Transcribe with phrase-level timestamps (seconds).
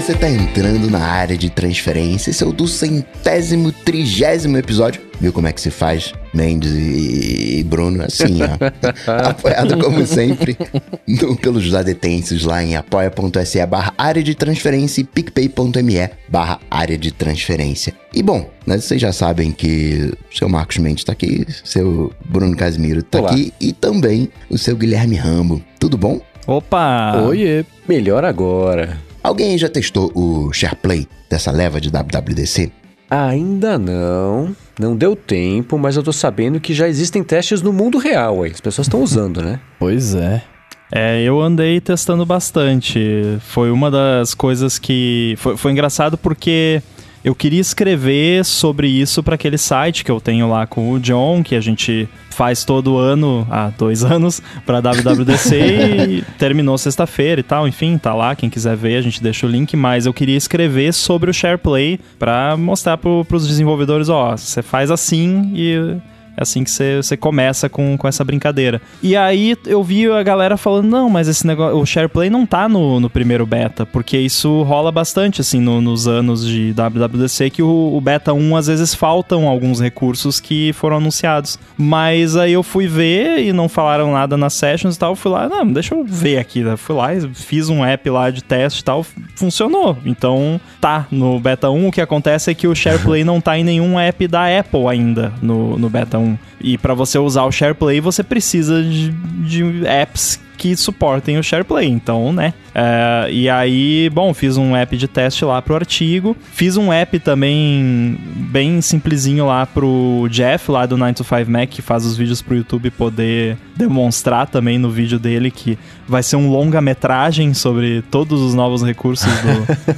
[0.00, 2.30] você tá entrando na área de transferência.
[2.30, 5.02] Esse é o do centésimo, trigésimo episódio.
[5.20, 8.04] Viu como é que se faz, Mendes e, Bruno?
[8.04, 8.48] Assim, ó.
[9.28, 10.56] Apoiado como sempre
[11.04, 17.10] no, pelos adetenses lá em apoia.se barra área de transferência e picpay.me barra área de
[17.10, 17.92] transferência.
[18.14, 22.56] E bom, né, vocês já sabem que o seu Marcos Mendes tá aqui, seu Bruno
[22.56, 23.32] Casimiro tá Olá.
[23.32, 25.60] aqui e também o seu Guilherme Rambo.
[25.80, 26.20] Tudo bom?
[26.46, 27.20] Opa!
[27.26, 27.64] Oiê!
[27.88, 29.07] Melhor agora.
[29.22, 32.72] Alguém já testou o SharePlay dessa leva de WWDC?
[33.10, 34.54] Ainda não.
[34.78, 38.52] Não deu tempo, mas eu tô sabendo que já existem testes no mundo real aí.
[38.52, 39.60] As pessoas estão usando, né?
[39.78, 40.42] Pois é.
[40.90, 43.38] É, eu andei testando bastante.
[43.40, 45.34] Foi uma das coisas que.
[45.38, 46.82] Foi, foi engraçado porque
[47.24, 51.42] eu queria escrever sobre isso para aquele site que eu tenho lá com o John,
[51.42, 55.56] que a gente faz todo ano, há dois anos, para WWDC
[56.08, 57.66] e terminou sexta-feira e tal.
[57.66, 58.36] Enfim, tá lá.
[58.36, 59.76] Quem quiser ver, a gente deixa o link.
[59.76, 64.90] Mas eu queria escrever sobre o SharePlay para mostrar para os desenvolvedores: ó, você faz
[64.90, 65.96] assim e
[66.38, 68.80] é assim que você começa com, com essa brincadeira.
[69.02, 72.68] E aí eu vi a galera falando, não, mas esse negócio, o SharePlay não tá
[72.68, 77.62] no, no primeiro beta, porque isso rola bastante, assim, no, nos anos de WWDC, que
[77.62, 81.58] o, o, beta 1 às vezes faltam alguns recursos que foram anunciados.
[81.76, 85.48] Mas aí eu fui ver e não falaram nada nas sessions e tal, fui lá,
[85.48, 86.76] não, deixa eu ver aqui, né?
[86.76, 89.96] fui lá fiz um app lá de teste e tal, funcionou.
[90.04, 93.64] Então, tá, no beta 1 o que acontece é que o SharePlay não tá em
[93.64, 96.27] nenhum app da Apple ainda no, no beta 1.
[96.60, 101.88] E para você usar o SharePlay, você precisa de, de apps que suportem o SharePlay.
[101.88, 102.52] Então, né?
[102.80, 106.36] É, e aí, bom, fiz um app de teste lá pro artigo.
[106.52, 111.68] Fiz um app também bem simplesinho lá pro Jeff, lá do 9 to 5 Mac,
[111.68, 116.36] que faz os vídeos pro YouTube poder demonstrar também no vídeo dele que vai ser
[116.36, 119.28] um longa-metragem sobre todos os novos recursos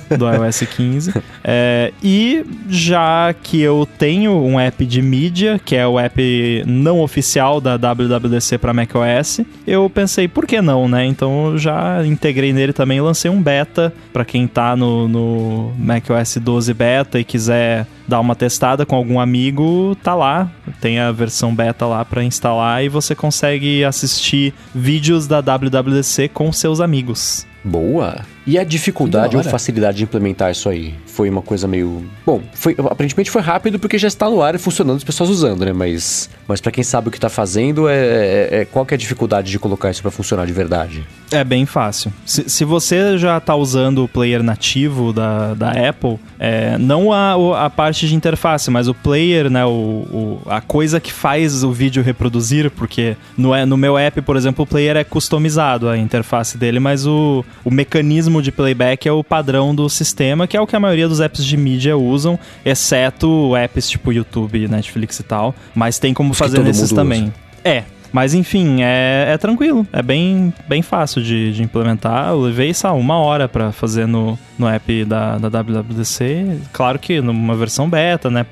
[0.08, 1.14] do, do iOS 15.
[1.44, 7.00] É, e já que eu tenho um app de mídia, que é o app não
[7.00, 11.04] oficial da WWDC para macOS, eu pensei, por que não, né?
[11.04, 15.72] Então eu já integrei nele também e lancei um beta para quem tá no, no
[15.78, 20.50] macOS 12 beta e quiser dar uma testada com algum amigo, tá lá.
[20.80, 26.52] Tem a versão beta lá para instalar e você consegue assistir vídeos da WWDC com
[26.52, 27.46] seus amigos.
[27.62, 28.24] Boa!
[28.46, 30.94] E a dificuldade ou facilidade de implementar isso aí?
[31.06, 32.04] Foi uma coisa meio.
[32.24, 35.64] Bom, foi, aparentemente foi rápido porque já está no ar e funcionando, as pessoas usando,
[35.64, 35.72] né?
[35.72, 38.96] Mas, mas para quem sabe o que está fazendo, é, é, é, qual que é
[38.96, 41.06] a dificuldade de colocar isso para funcionar de verdade?
[41.30, 42.12] É bem fácil.
[42.26, 47.66] Se, se você já está usando o player nativo da, da Apple, é, não a,
[47.66, 49.64] a parte de interface, mas o player, né?
[49.64, 54.36] O, o, a coisa que faz o vídeo reproduzir, porque no, no meu app, por
[54.36, 59.12] exemplo, o player é customizado a interface dele, mas o, o mecanismo de playback é
[59.12, 62.38] o padrão do sistema, que é o que a maioria dos apps de mídia usam,
[62.64, 65.54] exceto apps tipo YouTube, Netflix e tal.
[65.74, 67.24] Mas tem como fazer nesses também.
[67.24, 67.32] Usa.
[67.64, 72.30] É, mas enfim, é, é, tranquilo, é bem, bem fácil de, de implementar.
[72.30, 76.58] Eu levei só uma hora para fazer no, no app da, da WWDC.
[76.72, 78.46] Claro que numa versão beta, né?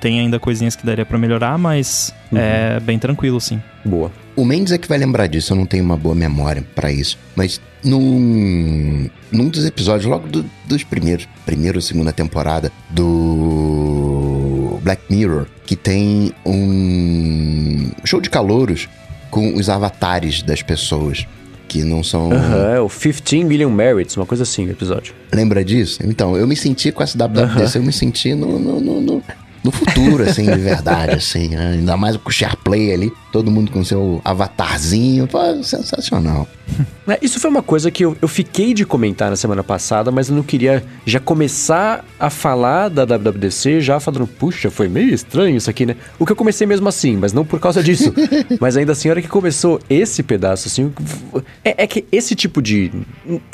[0.00, 2.38] Tem ainda coisinhas que daria para melhorar, mas uhum.
[2.38, 3.60] é bem tranquilo, sim.
[3.84, 4.10] Boa.
[4.36, 7.18] O Mendes é que vai lembrar disso, eu não tenho uma boa memória para isso.
[7.34, 13.87] Mas num, num dos episódios, logo do, dos primeiros, primeira ou segunda temporada do
[14.80, 18.88] Black Mirror, que tem um show de calouros
[19.30, 21.26] com os avatares das pessoas.
[21.66, 22.30] Que não são.
[22.30, 25.14] Uhum, é o 15 Million Merits, uma coisa assim o episódio.
[25.30, 26.00] Lembra disso?
[26.02, 27.82] Então, eu me senti com essa WWDC, uhum.
[27.82, 29.22] eu me senti no, no, no, no
[29.62, 31.72] no futuro, assim, de verdade, assim, né?
[31.72, 36.46] ainda mais com o SharePlay ali, todo mundo com seu avatarzinho, pô, sensacional.
[37.08, 40.28] É, isso foi uma coisa que eu, eu fiquei de comentar na semana passada, mas
[40.28, 45.56] eu não queria já começar a falar da WWDC, já falando, puxa, foi meio estranho
[45.56, 45.96] isso aqui, né?
[46.18, 48.12] O que eu comecei mesmo assim, mas não por causa disso.
[48.60, 50.92] mas ainda assim, a hora que começou esse pedaço, assim,
[51.64, 52.92] é, é, que esse tipo de.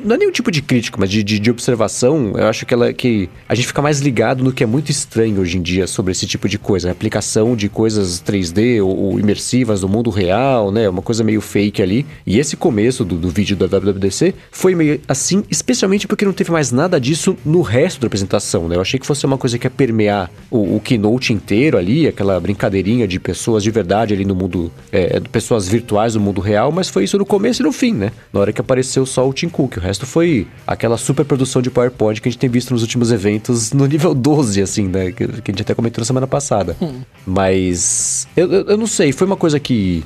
[0.02, 2.92] Não é nenhum tipo de crítico, mas de, de, de observação, eu acho que ela
[2.92, 6.10] que a gente fica mais ligado no que é muito estranho hoje em dia sobre
[6.10, 10.70] esse tipo de coisa, a aplicação de coisas 3D ou, ou imersivas do mundo real,
[10.70, 10.88] né?
[10.88, 12.06] Uma coisa meio fake ali.
[12.26, 16.50] E esse começo do, do vídeo da WWDC foi meio assim, especialmente porque não teve
[16.50, 18.76] mais nada disso no resto da apresentação, né?
[18.76, 22.38] Eu achei que fosse uma coisa que ia permear o, o keynote inteiro ali, aquela
[22.38, 26.88] brincadeirinha de pessoas de verdade ali no mundo, é, pessoas virtuais no mundo real, mas
[26.88, 28.12] foi isso no começo e no fim, né?
[28.32, 31.70] Na hora que apareceu só o Tim Cook, o resto foi aquela super produção de
[31.70, 35.12] PowerPoint que a gente tem visto nos últimos eventos no nível 12, assim, né?
[35.12, 36.76] Que, que a gente até comentou na semana passada.
[36.80, 37.00] Hum.
[37.26, 40.02] Mas eu, eu, eu não sei, foi uma coisa que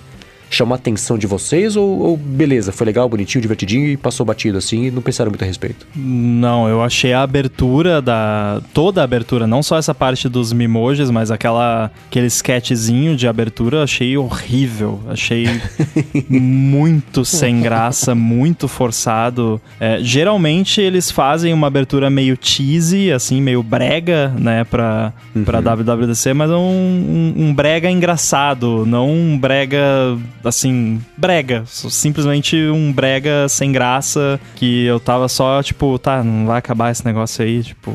[0.50, 1.76] chamou a atenção de vocês?
[1.76, 5.42] Ou, ou, beleza, foi legal, bonitinho, divertidinho e passou batido assim e não pensaram muito
[5.42, 5.86] a respeito?
[5.94, 8.60] Não, eu achei a abertura da.
[8.72, 13.82] toda a abertura, não só essa parte dos mimojis, mas aquela aquele sketchzinho de abertura,
[13.82, 15.00] achei horrível.
[15.08, 15.46] Achei
[16.28, 19.60] muito sem graça, muito forçado.
[19.80, 25.44] É, geralmente eles fazem uma abertura meio cheesy, assim, meio brega, né, pra, uhum.
[25.44, 31.62] pra WWDC, mas é um, um, um brega engraçado, não um brega, assim, brega.
[31.67, 37.05] Simplesmente um brega sem graça que eu tava só, tipo, tá, não vai acabar esse
[37.05, 37.94] negócio aí, tipo.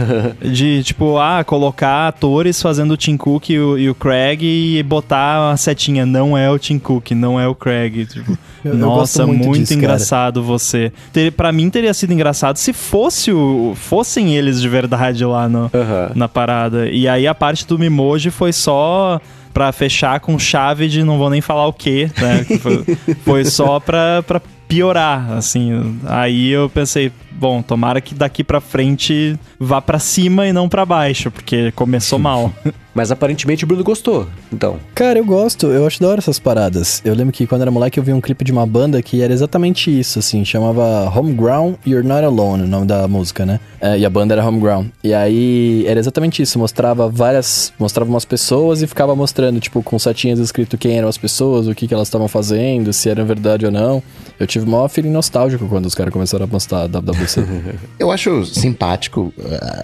[0.42, 4.82] de, tipo, ah, colocar atores fazendo o Tim Cook e o, e o Craig e
[4.82, 8.06] botar a setinha, não é o Tim Cook, não é o Craig.
[8.06, 10.46] Tipo, eu, nossa, eu muito, muito disso, engraçado cara.
[10.46, 10.92] você.
[11.12, 15.64] Ter, pra mim teria sido engraçado se fosse o, fossem eles de verdade lá no,
[15.64, 16.10] uhum.
[16.14, 16.88] na parada.
[16.88, 19.20] E aí a parte do Mimoji foi só
[19.54, 22.44] pra fechar com chave de não vou nem falar o que, né?
[22.58, 22.84] foi,
[23.24, 24.22] foi só pra
[24.68, 25.98] piorar, assim.
[26.06, 30.84] Aí eu pensei, bom, tomara que daqui pra frente vá para cima e não para
[30.84, 32.52] baixo, porque começou mal.
[32.94, 34.78] Mas aparentemente o Bruno gostou, então.
[34.94, 37.02] Cara, eu gosto, eu acho da hora essas paradas.
[37.04, 39.32] Eu lembro que quando era moleque eu vi um clipe de uma banda que era
[39.32, 43.58] exatamente isso, assim, chamava Homegrown You're Not Alone, o nome da música, né?
[43.80, 44.86] É, e a banda era Homegrown.
[45.02, 49.98] E aí era exatamente isso, mostrava várias, mostrava umas pessoas e ficava mostrando, tipo, com
[49.98, 53.66] setinhas escrito quem eram as pessoas, o que, que elas estavam fazendo, se era verdade
[53.66, 54.00] ou não.
[54.38, 57.44] Eu tive maior feeling nostálgico quando os caras começaram a postar WWC.
[57.98, 59.32] eu acho simpático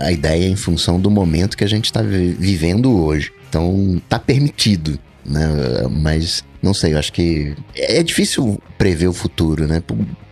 [0.01, 3.33] a ideia em função do momento que a gente tá vivendo hoje.
[3.49, 5.49] Então, tá permitido, né?
[5.91, 9.83] Mas, não sei, eu acho que é difícil prever o futuro, né?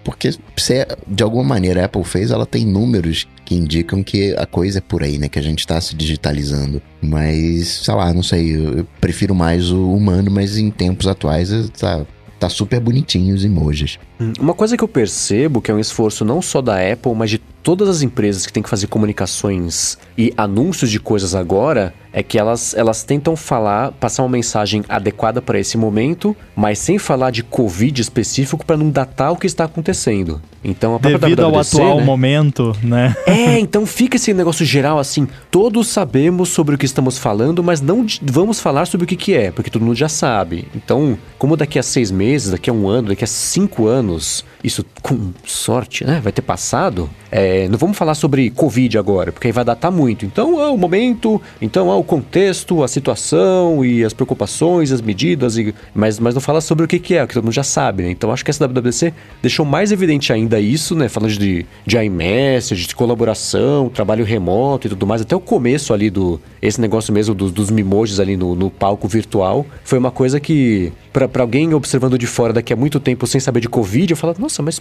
[0.05, 4.47] Porque, se de alguma maneira a Apple fez, ela tem números que indicam que a
[4.47, 5.29] coisa é por aí, né?
[5.29, 6.81] Que a gente tá se digitalizando.
[7.01, 12.07] Mas, sei lá, não sei, eu prefiro mais o humano, mas em tempos atuais tá,
[12.39, 13.99] tá super bonitinho os emojis.
[14.21, 17.31] Hum, uma coisa que eu percebo que é um esforço não só da Apple, mas
[17.31, 22.23] de todas as empresas que têm que fazer comunicações e anúncios de coisas agora é
[22.23, 27.31] que elas, elas tentam falar, passar uma mensagem adequada para esse momento, mas sem falar
[27.31, 30.41] de Covid específico para não datar o que está acontecendo.
[30.65, 32.05] Então, a Devido WWDC, ao atual né?
[32.05, 33.15] momento, né?
[33.27, 37.81] É, então fica esse negócio geral assim, todos sabemos sobre o que estamos falando, mas
[37.81, 40.67] não vamos falar sobre o que, que é, porque todo mundo já sabe.
[40.75, 44.45] Então, como daqui a seis meses, daqui a um ano, daqui a cinco anos, anos
[44.63, 49.49] isso com sorte, né, vai ter passado, é, não vamos falar sobre Covid agora, porque
[49.49, 50.25] aí vai datar muito.
[50.25, 55.57] Então, é o momento, então é o contexto, a situação e as preocupações, as medidas,
[55.59, 58.03] e, mas, mas não fala sobre o que, que é, que todo mundo já sabe,
[58.03, 58.11] né?
[58.11, 59.13] Então, acho que essa WWDC
[59.43, 61.09] deixou mais evidente ainda isso, né?
[61.09, 65.21] Falando de, de iMessage, de colaboração, trabalho remoto e tudo mais.
[65.21, 66.41] Até o começo ali do...
[66.61, 69.67] Esse negócio mesmo dos, dos mimojis ali no, no palco virtual.
[69.85, 73.61] Foi uma coisa que, para alguém observando de fora daqui a muito tempo sem saber
[73.61, 74.81] de Covid, eu falo, nossa, mas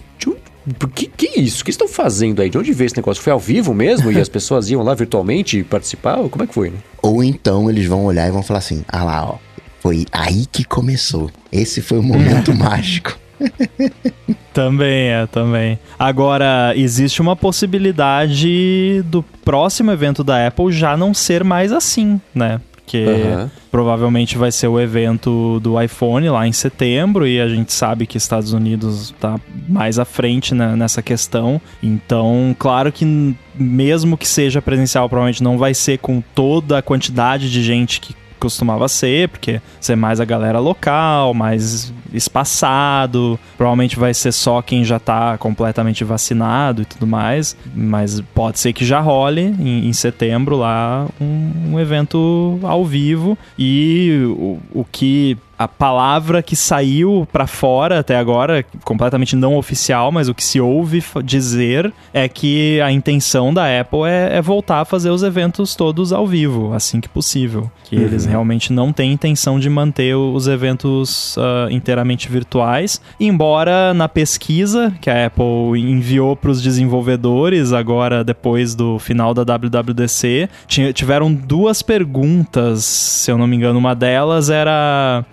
[0.94, 1.62] que, que isso?
[1.62, 2.50] O que estão fazendo aí?
[2.50, 3.22] De onde veio esse negócio?
[3.22, 6.18] Foi ao vivo mesmo e as pessoas iam lá virtualmente participar?
[6.30, 6.78] Como é que foi, né?
[7.02, 9.36] Ou então eles vão olhar e vão falar assim: ah lá, ó,
[9.81, 11.30] foi aí que começou.
[11.52, 13.18] Esse foi o momento mágico.
[14.52, 15.78] também é, também.
[16.00, 22.60] Agora, existe uma possibilidade do próximo evento da Apple já não ser mais assim, né?
[22.88, 23.50] Porque uhum.
[23.69, 28.18] provavelmente vai ser o evento do iPhone lá em setembro e a gente sabe que
[28.18, 31.59] Estados Unidos está mais à frente né, nessa questão.
[31.83, 37.52] Então, claro que mesmo que seja presencial, provavelmente não vai ser com toda a quantidade
[37.52, 44.14] de gente que costumava ser, porque ser mais a galera local, mais espaçado, provavelmente vai
[44.14, 49.00] ser só quem já tá completamente vacinado e tudo mais, mas pode ser que já
[49.00, 55.68] role em, em setembro lá um, um, evento ao vivo e o, o que a
[55.68, 61.04] palavra que saiu para fora até agora, completamente não oficial, mas o que se ouve
[61.23, 66.14] dizer é que a intenção da Apple é, é voltar a fazer os eventos todos
[66.14, 67.71] ao vivo, assim que possível.
[67.85, 68.02] Que uhum.
[68.04, 74.94] eles realmente não têm intenção de manter os eventos uh, inteiramente virtuais, embora na pesquisa
[75.02, 80.49] que a Apple enviou para os desenvolvedores agora depois do final da WWDC,
[80.94, 85.26] tiveram duas perguntas, se eu não me engano, uma delas era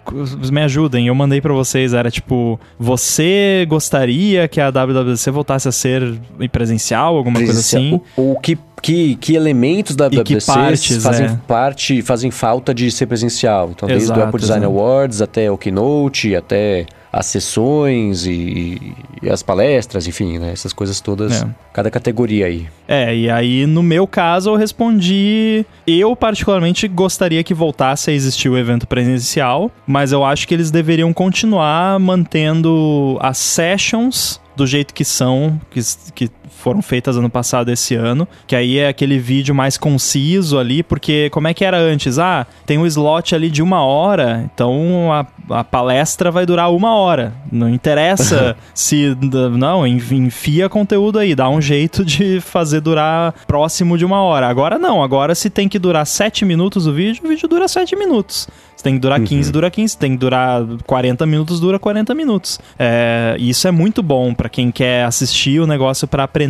[0.51, 5.73] me ajudem, eu mandei para vocês, era tipo, você gostaria que a WWDC voltasse a
[5.73, 6.21] ser
[6.53, 7.83] presencial, alguma presencial.
[7.83, 8.21] coisa assim?
[8.21, 11.39] O, o que que, que elementos da WWDC partes, fazem é.
[11.49, 13.71] parte, fazem falta de ser presencial.
[13.71, 16.85] Então, desde Exato, o Apple Design Awards até o Keynote, até
[17.17, 18.93] as sessões e,
[19.23, 20.51] e as palestras, enfim, né?
[20.53, 21.49] Essas coisas todas, É.
[21.73, 22.67] cada categoria aí.
[22.89, 25.65] É, e aí no meu caso eu respondi.
[25.87, 30.71] Eu, particularmente, gostaria que voltasse a existir o evento presencial, mas eu acho que eles
[30.71, 35.81] deveriam continuar mantendo as sessions do jeito que são, que,
[36.15, 40.83] que foram feitas ano passado esse ano, que aí é aquele vídeo mais conciso ali,
[40.83, 42.19] porque como é que era antes?
[42.19, 45.27] Ah, tem um slot ali de uma hora, então a,
[45.59, 47.33] a palestra vai durar uma hora.
[47.51, 49.17] Não interessa se.
[49.53, 54.49] Não, enfia conteúdo aí, dá um jeito de fazer durar próximo de uma hora.
[54.49, 57.95] Agora não, agora se tem que durar sete minutos o vídeo, o vídeo dura sete
[57.97, 58.49] minutos.
[58.77, 59.93] Se tem que durar 15, dura 15.
[59.93, 62.59] Se tem que durar 40 minutos, dura 40 minutos.
[62.79, 66.44] É, isso é muito bom para quem quer assistir o negócio para aprender.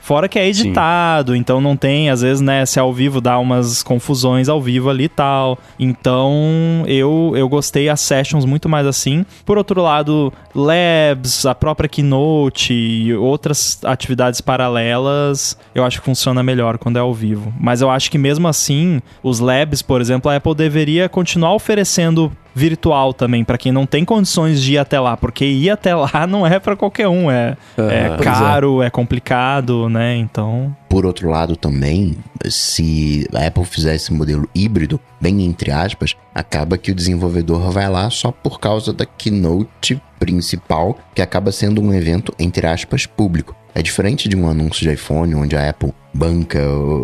[0.00, 1.38] Fora que é editado, Sim.
[1.38, 4.90] então não tem, às vezes, né, se é ao vivo dá umas confusões ao vivo
[4.90, 5.58] ali e tal.
[5.78, 9.24] Então, eu, eu gostei as sessions muito mais assim.
[9.44, 16.42] Por outro lado, labs, a própria keynote e outras atividades paralelas, eu acho que funciona
[16.42, 17.52] melhor quando é ao vivo.
[17.58, 22.32] Mas eu acho que mesmo assim, os labs, por exemplo, a Apple deveria continuar oferecendo
[22.58, 26.26] virtual também para quem não tem condições de ir até lá, porque ir até lá
[26.28, 28.86] não é para qualquer um, é, uhum, é caro, é.
[28.86, 28.90] é.
[28.90, 30.16] complicado, né?
[30.16, 30.76] Então.
[30.88, 32.16] Por outro lado, também,
[32.48, 37.88] se a Apple fizer esse modelo híbrido, bem entre aspas, acaba que o desenvolvedor vai
[37.88, 43.54] lá só por causa da keynote principal, que acaba sendo um evento, entre aspas, público.
[43.74, 46.58] É diferente de um anúncio de iPhone, onde a Apple banca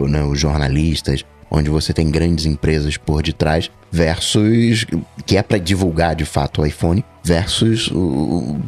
[0.09, 4.85] né, os jornalistas, onde você tem grandes empresas por detrás, versus
[5.25, 8.59] que é para divulgar de fato o iPhone, versus o,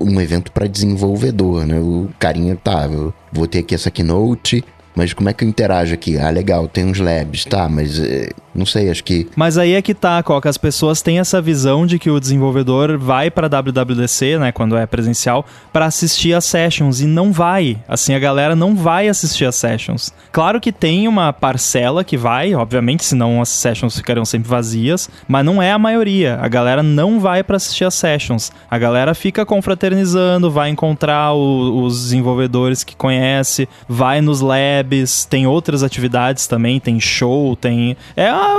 [0.00, 1.80] um evento para desenvolvedor, né?
[1.80, 4.64] O carinha tá, eu vou ter aqui essa keynote,
[4.96, 6.18] mas como é que eu interajo aqui?
[6.18, 9.28] Ah, legal, tem uns labs, tá, mas é, não sei, acho que.
[9.36, 10.48] Mas aí é que tá, Coca.
[10.48, 14.86] As pessoas têm essa visão de que o desenvolvedor vai para WWDC, né, quando é
[14.86, 17.78] presencial, para assistir as sessions e não vai.
[17.86, 20.12] Assim, a galera não vai assistir as sessions.
[20.32, 25.44] Claro que tem uma parcela que vai, obviamente, senão as sessions ficariam sempre vazias, mas
[25.44, 26.38] não é a maioria.
[26.40, 28.50] A galera não vai para assistir as sessions.
[28.70, 34.85] A galera fica confraternizando, vai encontrar o, os desenvolvedores que conhece, vai nos labs,
[35.24, 37.96] tem outras atividades também, tem show, tem.
[38.16, 38.56] É a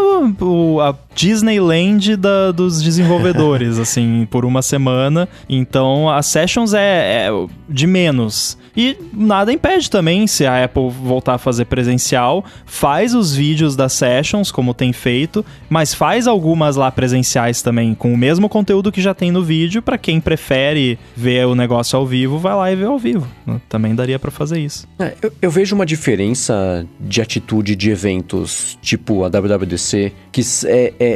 [0.82, 5.28] a, Disneyland da, dos desenvolvedores, assim, por uma semana.
[5.50, 8.56] Então, as sessions é, é de menos.
[8.78, 13.94] E nada impede também, se a Apple voltar a fazer presencial, faz os vídeos das
[13.94, 19.02] sessions, como tem feito, mas faz algumas lá presenciais também, com o mesmo conteúdo que
[19.02, 22.76] já tem no vídeo, para quem prefere ver o negócio ao vivo, vai lá e
[22.76, 23.28] vê ao vivo.
[23.68, 24.88] Também daria para fazer isso.
[25.00, 30.94] É, eu, eu, vejo uma diferença de atitude de eventos, tipo a WWDC, que é,
[31.00, 31.07] é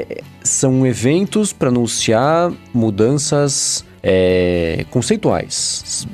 [0.43, 6.07] são eventos para anunciar mudanças é, conceituais,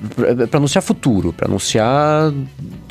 [0.49, 2.33] para anunciar futuro, para anunciar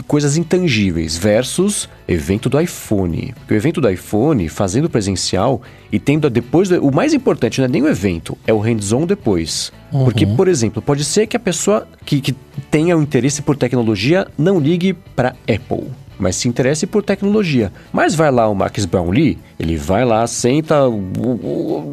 [0.07, 3.35] coisas intangíveis, versus evento do iPhone.
[3.39, 5.61] Porque o evento do iPhone, fazendo presencial
[5.93, 6.71] e tendo depois.
[6.71, 9.73] O mais importante não é nem o evento, é o hands-on depois.
[9.93, 10.05] Uhum.
[10.05, 12.35] Porque, por exemplo, pode ser que a pessoa que, que
[12.71, 17.73] tenha o um interesse por tecnologia não ligue para Apple mas se interesse por tecnologia.
[17.93, 20.77] Mas vai lá o Max Brownlee, ele vai lá, senta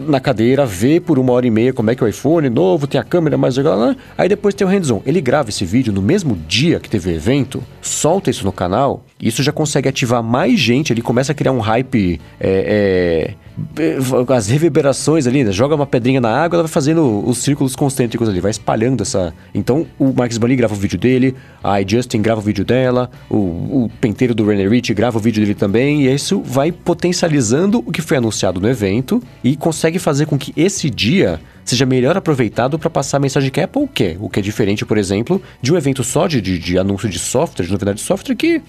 [0.08, 2.88] na cadeira, vê por uma hora e meia como é que é o iPhone novo,
[2.88, 3.96] tem a câmera mais legal, né?
[4.18, 5.02] aí depois tem o hands-on.
[5.06, 9.06] Ele grava esse vídeo no mesmo dia que teve o evento, solta isso no canal,
[9.22, 13.34] isso já consegue ativar mais gente, ele começa a criar um hype é, é,
[14.36, 15.52] as reverberações ali, né?
[15.52, 19.34] joga uma pedrinha na água, ela vai fazendo os círculos concêntricos ali, vai espalhando essa.
[19.54, 23.36] Então o Max Bunny grava o vídeo dele, a Justin grava o vídeo dela, o,
[23.36, 27.92] o penteiro do René Rich grava o vídeo dele também, e isso vai potencializando o
[27.92, 32.78] que foi anunciado no evento e consegue fazer com que esse dia seja melhor aproveitado
[32.78, 34.18] para passar a mensagem que a Apple quer.
[34.20, 37.20] O que é diferente, por exemplo, de um evento só de, de, de anúncio de
[37.20, 38.62] software, de novidade de software, que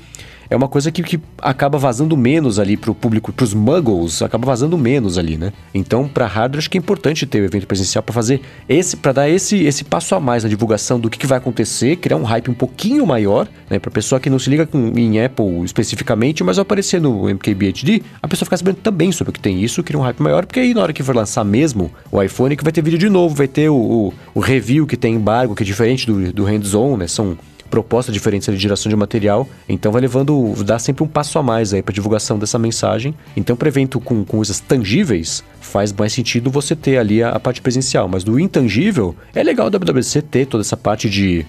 [0.49, 4.23] é uma coisa que, que acaba vazando menos ali para o público, para os muggles,
[4.23, 5.53] acaba vazando menos ali, né?
[5.73, 9.13] Então, para hardware, acho que é importante ter o evento presencial para fazer esse, para
[9.13, 12.23] dar esse, esse passo a mais na divulgação do que, que vai acontecer, criar um
[12.23, 13.79] hype um pouquinho maior, né?
[13.79, 18.03] Para pessoa que não se liga com, em Apple especificamente, mas ao aparecer no MKBHD,
[18.23, 20.61] a pessoa ficar sabendo também sobre o que tem isso, cria um hype maior, porque
[20.61, 23.35] aí na hora que for lançar mesmo o iPhone, que vai ter vídeo de novo,
[23.35, 26.97] vai ter o, o, o review que tem embargo, que é diferente do, do hands-on,
[26.97, 27.07] né?
[27.07, 27.37] São
[27.75, 31.75] proposta diferente de geração de material, então vai levando, dá sempre um passo a mais
[31.75, 33.12] aí para divulgação dessa mensagem.
[33.37, 37.40] Então, para evento com, com coisas tangíveis, faz mais sentido você ter ali a, a
[37.40, 41.45] parte presencial, mas do intangível, é legal o WWC ter toda essa parte de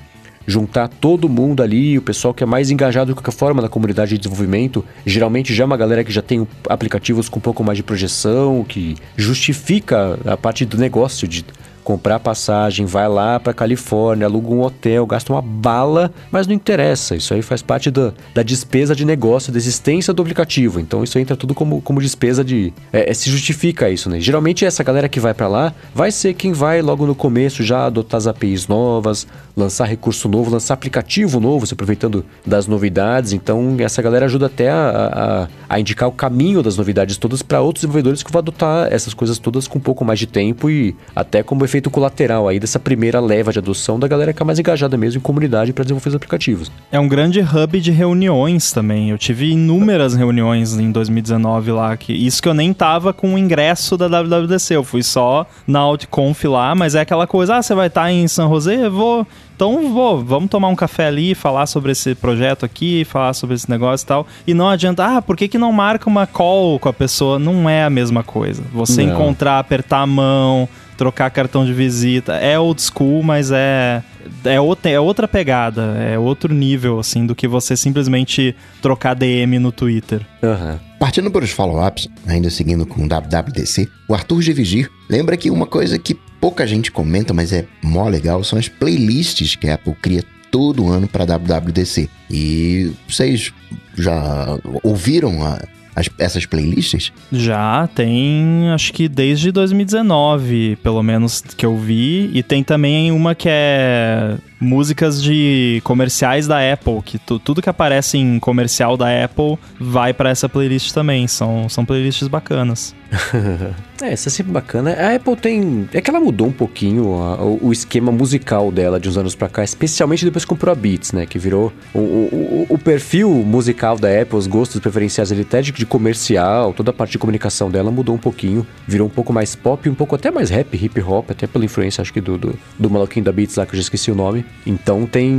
[0.47, 4.11] juntar todo mundo ali, o pessoal que é mais engajado de qualquer forma na comunidade
[4.11, 7.77] de desenvolvimento, geralmente já é uma galera que já tem aplicativos com um pouco mais
[7.77, 11.45] de projeção, que justifica a parte do negócio de
[11.85, 17.15] comprar passagem, vai lá pra Califórnia, aluga um hotel, gasta uma bala, mas não interessa.
[17.15, 20.79] Isso aí faz parte da, da despesa de negócio, da existência do aplicativo.
[20.79, 22.73] Então isso entra tudo como, como despesa de.
[22.91, 24.19] É, é, se justifica isso, né?
[24.19, 27.85] Geralmente essa galera que vai para lá vai ser quem vai logo no começo já
[27.85, 33.31] adotar as APIs novas, lançar recurso novo, lançar aplicativo novo, se aproveitando das novidades.
[33.31, 37.61] Então essa galera ajuda até a, a, a indicar o caminho das novidades todas para
[37.61, 40.95] outros desenvolvedores que vão adotar essas coisas todas com um pouco mais de tempo e
[41.15, 44.59] até como efeito colateral aí dessa primeira leva de adoção da galera que é mais
[44.59, 46.71] engajada mesmo em comunidade para desenvolver os aplicativos.
[46.91, 49.09] É um grande hub de reuniões também.
[49.09, 53.37] Eu tive inúmeras reuniões em 2019 lá, que isso que eu nem tava com o
[53.37, 57.73] ingresso da WWDC, eu fui só na Outconf lá, mas é aquela coisa, ah, você
[57.73, 58.89] vai estar tá em San José?
[58.89, 59.25] Vou.
[59.55, 63.69] Então, vou, vamos tomar um café ali, falar sobre esse projeto aqui, falar sobre esse
[63.69, 64.27] negócio e tal.
[64.45, 67.39] E não adianta, ah, por que, que não marca uma call com a pessoa?
[67.39, 68.61] Não é a mesma coisa.
[68.73, 69.13] Você não.
[69.13, 70.67] encontrar, apertar a mão,
[70.97, 72.33] trocar cartão de visita.
[72.35, 74.03] É old school, mas é,
[74.43, 79.59] é, outra, é outra pegada, é outro nível, assim, do que você simplesmente trocar DM
[79.59, 80.25] no Twitter.
[80.41, 80.79] Uhum.
[80.99, 85.65] Partindo para os follow-ups, ainda seguindo com o WWDC, o Arthur Gevigir lembra que uma
[85.65, 89.95] coisa que pouca gente comenta, mas é mó legal, são as playlists que a Apple
[90.01, 92.09] cria todo ano para WWDC.
[92.29, 93.51] E vocês
[93.95, 95.61] já ouviram a,
[95.95, 97.11] as, essas playlists?
[97.31, 102.29] Já, tem acho que desde 2019, pelo menos que eu vi.
[102.33, 108.17] E tem também uma que é músicas de comerciais da Apple, que tudo que aparece
[108.17, 111.27] em comercial da Apple vai para essa playlist também.
[111.27, 112.95] São, são playlists bacanas.
[114.01, 114.91] é, isso é sempre bacana.
[114.91, 115.89] A Apple tem.
[115.93, 119.35] É que ela mudou um pouquinho a, o, o, esquema musical dela de uns anos
[119.35, 121.25] pra cá, especialmente depois que comprou a Beats, né?
[121.25, 125.71] Que virou o, o, o perfil musical da Apple, os gostos preferenciais ali, até de,
[125.71, 128.65] de, comercial, toda a parte de comunicação dela mudou um pouquinho.
[128.87, 132.01] Virou um pouco mais pop, um pouco até mais rap, hip hop, até pela influência,
[132.01, 134.44] acho que do, do, do maluquinho da Beats lá, que eu já esqueci o nome.
[134.65, 135.31] Então tem.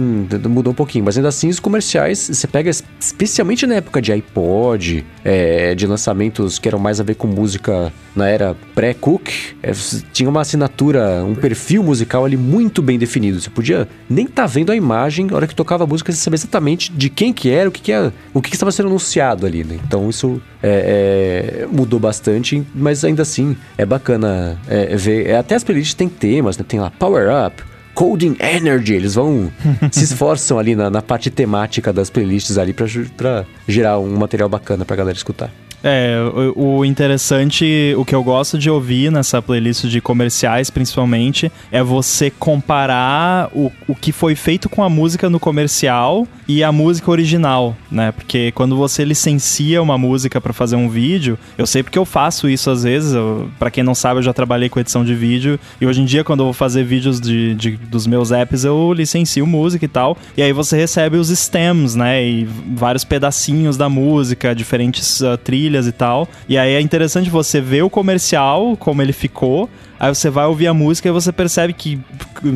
[0.48, 1.04] mudou um pouquinho.
[1.04, 2.70] Mas ainda assim, os comerciais, você pega,
[3.00, 7.92] especialmente na época de iPod, é, de lançamentos que eram mais a ver com música
[8.14, 9.28] na era pré-Cook,
[9.62, 9.72] é,
[10.12, 13.40] tinha uma assinatura, um perfil musical ali muito bem definido.
[13.40, 16.18] Você podia nem estar tá vendo a imagem, na hora que tocava a música, você
[16.18, 18.88] sabia exatamente de quem que era, o que, que era, o que, que estava sendo
[18.88, 19.78] anunciado ali, né?
[19.86, 25.26] Então isso é, é, mudou bastante, mas ainda assim é bacana é, ver.
[25.26, 26.64] É, até as playlists têm temas, né?
[26.66, 28.92] Tem lá Power Up Coding Energy.
[28.92, 29.50] Eles vão
[29.90, 34.84] se esforçam ali na, na, parte temática das playlists ali para gerar um material bacana
[34.84, 35.50] pra galera escutar.
[35.88, 36.18] É,
[36.56, 42.28] o, interessante, o que eu gosto de ouvir nessa playlist de comerciais, principalmente, é você
[42.28, 47.76] comparar o, o que foi feito com a música no comercial e a música original,
[47.88, 48.10] né?
[48.10, 52.48] Porque quando você licencia uma música para fazer um vídeo, eu sei porque eu faço
[52.48, 53.14] isso às vezes,
[53.56, 56.24] para quem não sabe, eu já trabalhei com edição de vídeo, e hoje em dia,
[56.24, 60.16] quando eu vou fazer vídeos de, de dos meus apps, eu licencio música e tal,
[60.36, 62.24] e aí você recebe os stems, né?
[62.24, 62.44] E
[62.74, 66.28] vários pedacinhos da música, diferentes uh, trilhas trilhas e tal.
[66.48, 69.68] E aí é interessante você ver o comercial, como ele ficou.
[69.98, 71.98] Aí você vai ouvir a música e você percebe que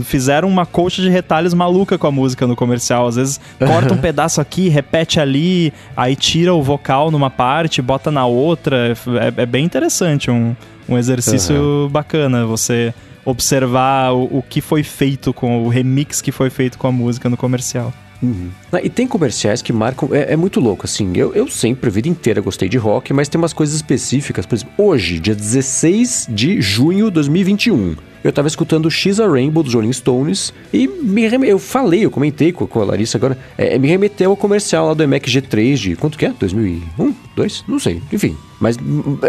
[0.05, 3.07] fizeram uma coxa de retalhos maluca com a música no comercial.
[3.07, 8.11] Às vezes corta um pedaço aqui, repete ali, aí tira o vocal numa parte, bota
[8.11, 8.95] na outra.
[9.37, 10.55] É, é bem interessante, um,
[10.89, 11.89] um exercício uhum.
[11.89, 12.93] bacana você
[13.25, 17.29] observar o, o que foi feito com o remix que foi feito com a música
[17.29, 17.93] no comercial.
[18.23, 18.51] Uhum.
[18.83, 20.09] E tem comerciais que marcam.
[20.13, 21.13] É, é, muito louco, assim.
[21.15, 24.45] Eu, eu sempre, a vida inteira, gostei de rock, mas tem umas coisas específicas.
[24.47, 29.63] Por exemplo, hoje, dia 16 de junho de 2021 eu tava escutando X a Rainbow
[29.63, 31.49] dos Rolling Stones e me reme...
[31.49, 35.05] eu falei, eu comentei com a Larissa agora, é, me remeteu ao comercial lá do
[35.05, 36.33] MacG3 de quanto que é?
[36.39, 37.15] 2001?
[37.35, 37.65] 2?
[37.67, 38.37] Não sei, enfim.
[38.61, 38.77] Mas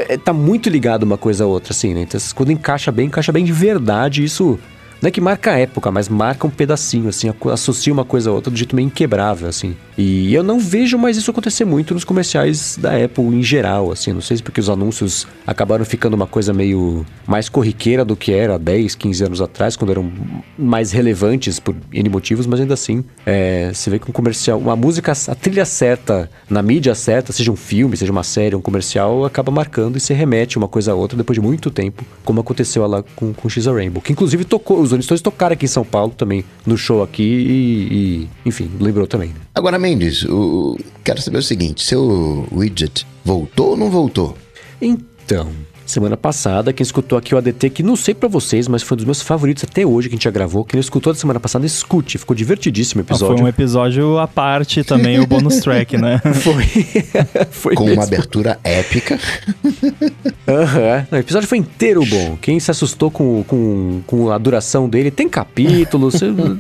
[0.10, 2.01] é, tá muito ligado uma coisa a outra, assim, né?
[2.01, 4.60] Então, quando encaixa bem, encaixa bem de verdade, isso
[5.02, 8.34] não é que marca a época, mas marca um pedacinho, assim, associa uma coisa a
[8.34, 9.76] outra do jeito meio inquebrável, assim.
[9.98, 14.14] E eu não vejo mais isso acontecer muito nos comerciais da Apple em geral, assim.
[14.14, 18.32] Não sei se porque os anúncios acabaram ficando uma coisa meio mais corriqueira do que
[18.32, 20.12] era 10, 15 anos atrás, quando eram
[20.58, 24.76] mais relevantes por N motivos, mas ainda assim, é, você vê que um comercial, uma
[24.76, 29.26] música, a trilha certa, na mídia certa, seja um filme, seja uma série, um comercial,
[29.26, 32.86] acaba marcando e se remete uma coisa a outra depois de muito tempo, como aconteceu
[32.86, 36.13] lá com, com X Rainbow, que inclusive tocou, os Stones tocaram aqui em São Paulo
[36.15, 39.30] também, no show aqui e, e enfim, lembrou também.
[39.30, 39.36] Né?
[39.56, 44.38] Agora, Mendes, o, quero saber o seguinte: seu widget voltou ou não voltou?
[44.82, 45.49] Então,
[45.86, 46.72] semana passada.
[46.74, 49.22] Quem escutou aqui o ADT, que não sei pra vocês, mas foi um dos meus
[49.22, 50.63] favoritos até hoje que a gente já gravou.
[50.63, 52.17] Quem não escutou da semana passada, escute.
[52.17, 53.36] Ficou divertidíssimo o Ah, episódio.
[53.38, 56.22] Foi um episódio à parte também, o bonus track, né?
[56.36, 56.65] Foi.
[57.52, 58.00] Foi Com mesmo.
[58.00, 59.20] uma abertura épica.
[60.48, 61.08] Aham.
[61.12, 62.38] Não, O episódio foi inteiro bom.
[62.41, 66.15] Quem se assustou com, com, com a duração dele, tem capítulos,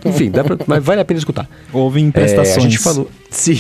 [0.05, 1.49] enfim, dá pra, mas vale a pena escutar.
[1.73, 2.57] Houve É, prestações.
[2.57, 3.09] a gente falou.
[3.29, 3.57] Sim.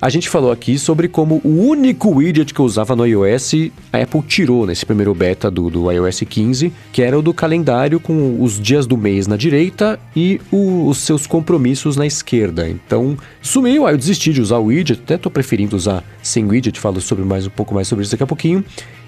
[0.00, 3.52] a gente falou aqui sobre como o único widget que eu usava no iOS,
[3.92, 8.00] a Apple tirou nesse primeiro beta do, do iOS 15, que era o do calendário
[8.00, 12.66] com os dias do mês na direita e o- os seus compromissos na esquerda.
[12.66, 16.80] Então, sumiu, aí eu desisti de usar o widget, até tô preferindo usar sem widget,
[16.80, 18.64] falo sobre mais um pouco mais sobre isso daqui a pouquinho.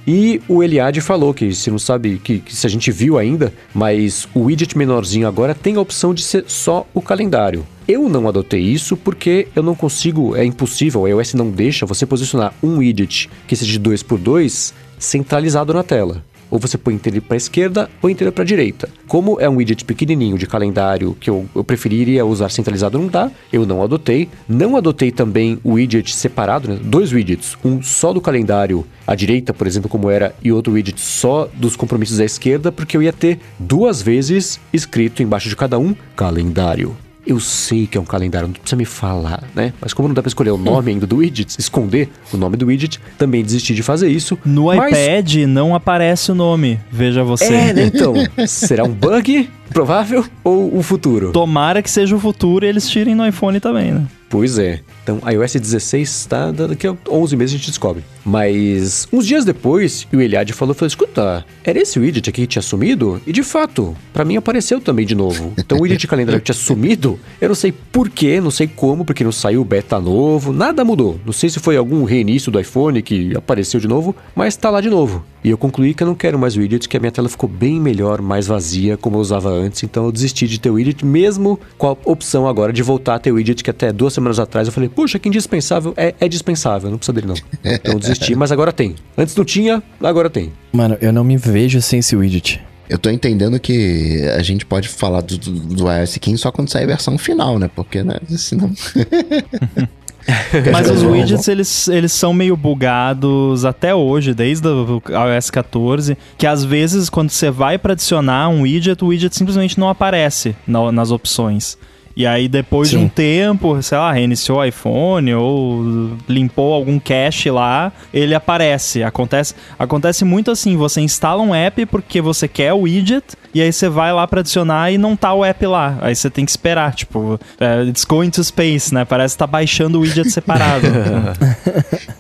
[0.07, 3.53] E o Eliade falou que, se não sabe, que, que se a gente viu ainda,
[3.73, 7.65] mas o widget menorzinho agora tem a opção de ser só o calendário.
[7.87, 12.05] Eu não adotei isso porque eu não consigo, é impossível, o iOS não deixa você
[12.05, 16.23] posicionar um widget que seja de 2 por 2 centralizado na tela.
[16.51, 18.87] Ou você põe inteiro para esquerda ou inteiro para direita.
[19.09, 23.31] Como é um widget pequenininho de calendário que eu, eu preferiria usar centralizado, não dá.
[23.51, 24.29] Eu não adotei.
[24.47, 26.79] Não adotei também o widget separado, né?
[26.83, 27.57] dois widgets.
[27.65, 31.75] Um só do calendário à direita, por exemplo, como era, e outro widget só dos
[31.75, 36.95] compromissos à esquerda, porque eu ia ter duas vezes escrito embaixo de cada um calendário.
[37.27, 39.73] Eu sei que é um calendário, não precisa me falar, né?
[39.81, 42.67] Mas como não dá pra escolher o nome ainda do widget, esconder o nome do
[42.67, 44.37] widget, também desisti de fazer isso.
[44.45, 47.45] No Mas- iPad não aparece o nome, veja você.
[47.45, 47.85] É, né?
[47.87, 48.15] Então,
[48.47, 51.33] será um bug provável ou o futuro?
[51.33, 54.07] Tomara que seja o futuro e eles tirem no iPhone também, né?
[54.33, 54.81] Pois é.
[55.03, 58.03] Então, iOS 16 tá daqui a 11 meses a gente descobre.
[58.25, 62.63] Mas uns dias depois, o Eliade falou, falou, escuta, era esse widget aqui que tinha
[62.63, 63.21] sumido?
[63.27, 65.53] E de fato, pra mim apareceu também de novo.
[65.59, 69.23] Então o widget calendário que tinha sumido, eu não sei porquê, não sei como, porque
[69.23, 71.21] não saiu o beta novo, nada mudou.
[71.27, 74.81] Não sei se foi algum reinício do iPhone que apareceu de novo, mas tá lá
[74.81, 75.23] de novo.
[75.45, 77.81] E eu concluí que eu não quero mais widget, que a minha tela ficou bem
[77.81, 79.83] melhor, mais vazia, como eu usava antes.
[79.83, 83.33] Então eu desisti de ter widget, mesmo com a opção agora de voltar a ter
[83.33, 85.95] widget, que até duas semanas atrás eu falei, puxa, que indispensável.
[85.97, 87.37] É, é dispensável, não precisa dele não.
[87.65, 88.95] Então eu desisti, mas agora tem.
[89.17, 90.53] Antes não tinha, agora tem.
[90.73, 92.61] Mano, eu não me vejo sem esse widget.
[92.89, 96.69] Eu tô entendendo que a gente pode falar do, do, do iOS 15 só quando
[96.69, 97.71] sair a versão final, né?
[97.75, 98.19] Porque, né?
[98.37, 98.71] Senão.
[100.73, 106.47] Mas os widgets, eles, eles são meio bugados até hoje, desde o iOS 14, que
[106.47, 110.93] às vezes quando você vai pra adicionar um widget, o widget simplesmente não aparece na-
[110.93, 111.77] nas opções.
[112.17, 113.05] E aí depois de Sim.
[113.05, 119.03] um tempo, sei lá, reiniciou o iPhone ou limpou algum cache lá, ele aparece.
[119.03, 123.73] Acontece, acontece muito assim, você instala um app porque você quer o widget e aí
[123.73, 125.99] você vai lá pra adicionar e não tá o app lá.
[126.01, 129.05] Aí você tem que esperar, tipo, é, it's going to space, né?
[129.05, 130.87] Parece que tá baixando o widget separado.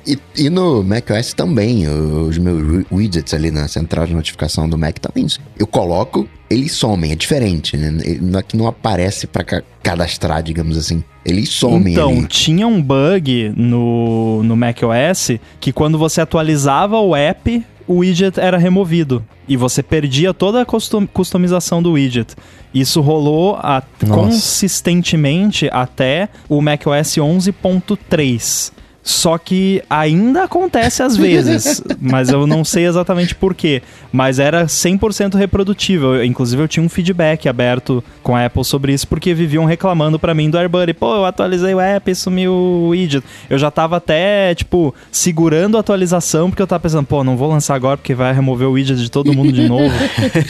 [0.07, 4.76] E, e no macOS também, os meus wi- widgets ali na central de notificação do
[4.76, 5.26] Mac também.
[5.59, 7.90] Eu coloco, eles somem, é diferente, né?
[8.20, 11.03] Não é que não aparece pra ca- cadastrar, digamos assim.
[11.25, 12.27] Eles somem Então, ali.
[12.27, 18.59] tinha um bug no, no macOS que quando você atualizava o app, o widget era
[18.59, 19.25] removido.
[19.49, 22.35] E você perdia toda a custom- customização do widget.
[22.73, 28.73] Isso rolou a- consistentemente até o macOS 11.3.
[29.04, 33.82] Só que ainda acontece às vezes, mas eu não sei exatamente por quê.
[34.12, 36.14] Mas era 100% reprodutível.
[36.16, 40.18] Eu- inclusive, eu tinha um feedback aberto com a Apple sobre isso, porque viviam reclamando
[40.18, 40.92] pra mim do AirBuddy.
[40.94, 43.24] Pô, eu atualizei o app e sumiu o widget.
[43.50, 47.48] Eu já tava até, tipo, segurando a atualização, porque eu tava pensando, pô, não vou
[47.50, 49.92] lançar agora porque vai remover o widget de todo mundo de novo.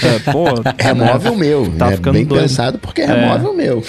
[0.05, 0.45] é, pô,
[0.79, 1.73] Remove o meu.
[1.79, 1.97] Tá né?
[1.97, 2.43] ficando Bem doido.
[2.43, 3.83] pensado porque remove o meu.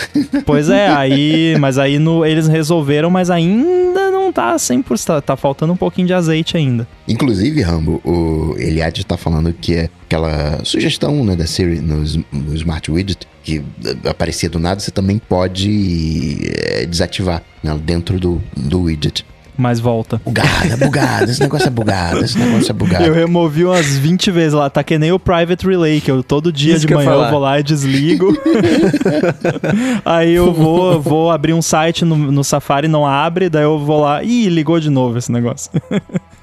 [0.46, 5.36] Pois é, aí, mas aí no, eles resolveram, mas ainda não tá 100%, tá, tá
[5.36, 6.88] faltando um pouquinho de azeite ainda.
[7.08, 12.56] Inclusive, Rambo, o Eliade tá falando que é aquela sugestão né, da Siri no, no
[12.56, 18.42] Smart Widget, que eh, aparecia do nada, você também pode eh, desativar né, dentro do,
[18.56, 19.26] do widget.
[19.58, 20.20] Mas volta.
[20.26, 23.04] Bugado, é bugado, esse negócio é bugado, esse negócio é bugado.
[23.06, 26.52] Eu removi umas 20 vezes lá, tá que nem o Private Relay, que eu todo
[26.52, 27.30] dia Isso de eu manhã eu falar.
[27.32, 28.36] vou lá e desligo.
[30.06, 34.02] aí eu vou, vou abrir um site no, no Safari, não abre, daí eu vou
[34.02, 35.70] lá, ih, ligou de novo esse negócio.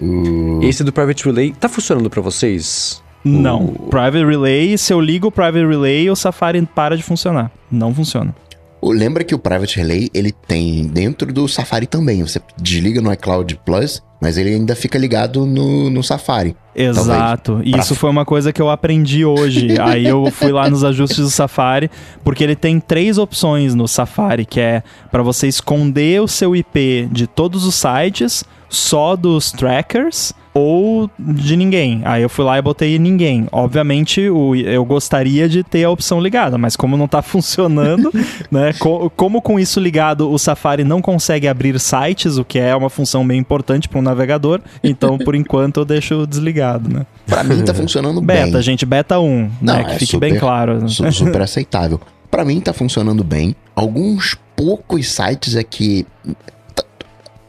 [0.01, 3.03] O- Esse do Private Relay tá funcionando pra vocês?
[3.25, 7.51] Não, O- Private Relay, se eu ligo o Private Relay, o Safari para de funcionar.
[7.70, 8.35] Não funciona.
[8.83, 12.23] Lembra que o Private Relay, ele tem dentro do Safari também.
[12.23, 16.57] Você desliga no iCloud Plus, mas ele ainda fica ligado no, no Safari.
[16.75, 17.61] Exato.
[17.64, 19.77] E pra- Isso foi uma coisa que eu aprendi hoje.
[19.81, 21.90] Aí eu fui lá nos ajustes do Safari,
[22.25, 27.09] porque ele tem três opções no Safari, que é para você esconder o seu IP
[27.12, 32.03] de todos os sites, só dos trackers, ou de ninguém.
[32.05, 33.47] Aí eu fui lá e botei ninguém.
[33.53, 38.11] Obviamente, o, eu gostaria de ter a opção ligada, mas como não tá funcionando,
[38.51, 38.73] né?
[38.79, 42.91] Co como com isso ligado, o Safari não consegue abrir sites, o que é uma
[42.91, 47.07] função bem importante para um navegador, então por enquanto eu deixo desligado, né?
[47.27, 48.51] Pra mim tá funcionando beta, bem.
[48.53, 49.85] Beta, gente, beta 1, Não, né?
[49.85, 50.89] Que é fique super, bem claro.
[50.89, 52.01] su- Super aceitável.
[52.31, 53.55] Pra mim tá funcionando bem.
[53.75, 56.07] Alguns poucos sites é que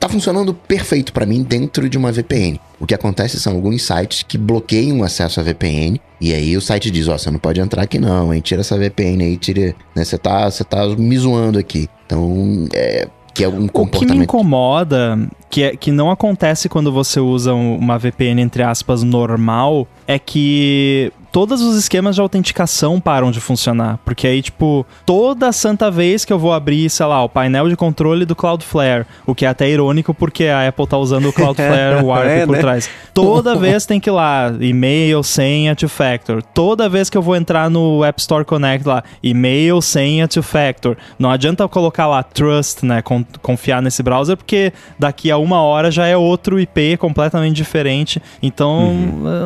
[0.02, 2.60] tá, funcionando perfeito pra mim dentro de uma VPN.
[2.80, 6.62] O que acontece são alguns sites que bloqueiam o acesso à VPN e aí o
[6.62, 8.42] site diz, ó, você não pode entrar aqui não, hein?
[8.42, 10.04] Tira essa VPN aí, tira, né?
[10.04, 11.88] Você tá, você tá me zoando aqui.
[12.06, 16.68] Então, é que é um O que me comportamento incomoda, que, é, que não acontece
[16.68, 22.22] quando você usa um- uma VPN, entre aspas, normal, é que todos os esquemas de
[22.22, 24.00] autenticação param de funcionar.
[24.04, 27.76] Porque aí, tipo, toda santa vez que eu vou abrir, sei lá, o painel de
[27.76, 32.04] controle do Cloudflare, o que é até irônico porque a Apple tá usando o Cloudflare
[32.06, 32.60] Warp É, por né?
[32.60, 32.90] trás.
[33.14, 36.42] Toda vez tem que ir lá, e-mail, senha, two-factor.
[36.54, 40.98] Toda vez que eu vou entrar no App Store Connect lá, e-mail, senha, two-factor.
[41.20, 45.62] Não adianta eu colocar lá trust, né, con- confiar nesse browser, porque daqui a uma
[45.62, 48.22] hora já é outro IP completamente diferente.
[48.42, 48.94] Então,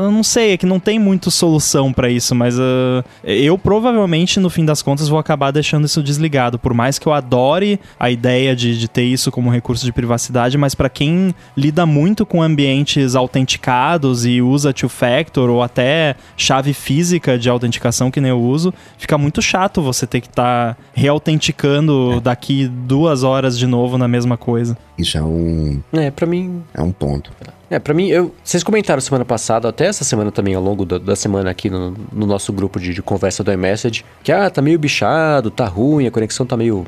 [0.03, 4.39] eu não sei, é que não tem muito solução pra isso, mas ah, eu provavelmente,
[4.39, 6.57] no fim das contas, vou acabar deixando isso desligado.
[6.59, 10.57] Por mais que eu adore a ideia de, de ter isso como recurso de privacidade,
[10.57, 17.37] mas pra quem lida muito com ambientes autenticados e usa two-factor ou até chave física
[17.37, 22.67] de autenticação que nem eu uso, fica muito chato você ter que estar reautenticando daqui
[22.67, 24.77] duas horas de novo na mesma coisa.
[24.97, 27.31] Isso é um, É, pra mim, é um ponto.
[27.75, 30.97] É, pra mim, eu, vocês comentaram semana passada, até essa semana também, ao longo da,
[30.97, 34.61] da semana aqui no, no nosso grupo de, de conversa do iMessage, que ah, tá
[34.61, 36.85] meio bichado, tá ruim, a conexão tá meio.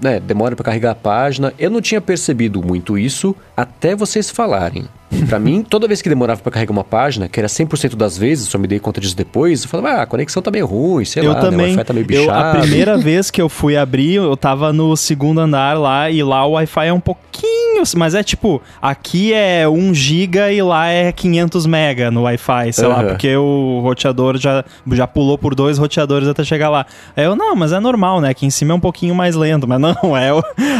[0.00, 1.52] né, demora pra carregar a página.
[1.58, 4.88] Eu não tinha percebido muito isso até vocês falarem.
[5.28, 8.48] Pra mim, toda vez que demorava pra carregar uma página, que era 100% das vezes,
[8.48, 11.24] só me dei conta disso depois, eu falava, ah, a conexão tá meio ruim, sei
[11.24, 11.66] eu lá, né, o também.
[11.70, 12.58] Wi-Fi tá meio eu, bichado.
[12.58, 16.46] a primeira vez que eu fui abrir, eu tava no segundo andar lá e lá
[16.46, 21.10] o Wi-Fi é um pouquinho, mas é tipo, aqui é 1 GB e lá é
[21.12, 23.08] 500 mega no Wi-Fi, sei lá, Aham.
[23.08, 26.84] porque o roteador já, já pulou por dois roteadores até chegar lá.
[27.16, 28.28] Aí eu, não, mas é normal, né?
[28.30, 30.30] Aqui em cima é um pouquinho mais lento, mas não, é.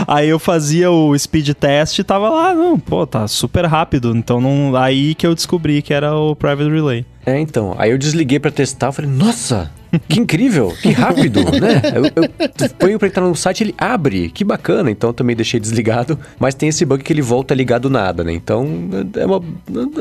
[0.07, 4.20] Aí eu fazia o speed test e tava lá, não, pô, tá super rápido.
[4.21, 7.07] Então não, aí que eu descobri que era o Private Relay.
[7.25, 7.75] É, então.
[7.79, 9.71] Aí eu desliguei pra testar, falei, nossa,
[10.09, 11.83] que incrível, que rápido, né?
[11.95, 14.91] Eu, eu ponho pra entrar no site, ele abre, que bacana.
[14.91, 18.33] Então eu também deixei desligado, mas tem esse bug que ele volta ligado nada, né?
[18.33, 18.67] Então,
[19.17, 19.43] é uma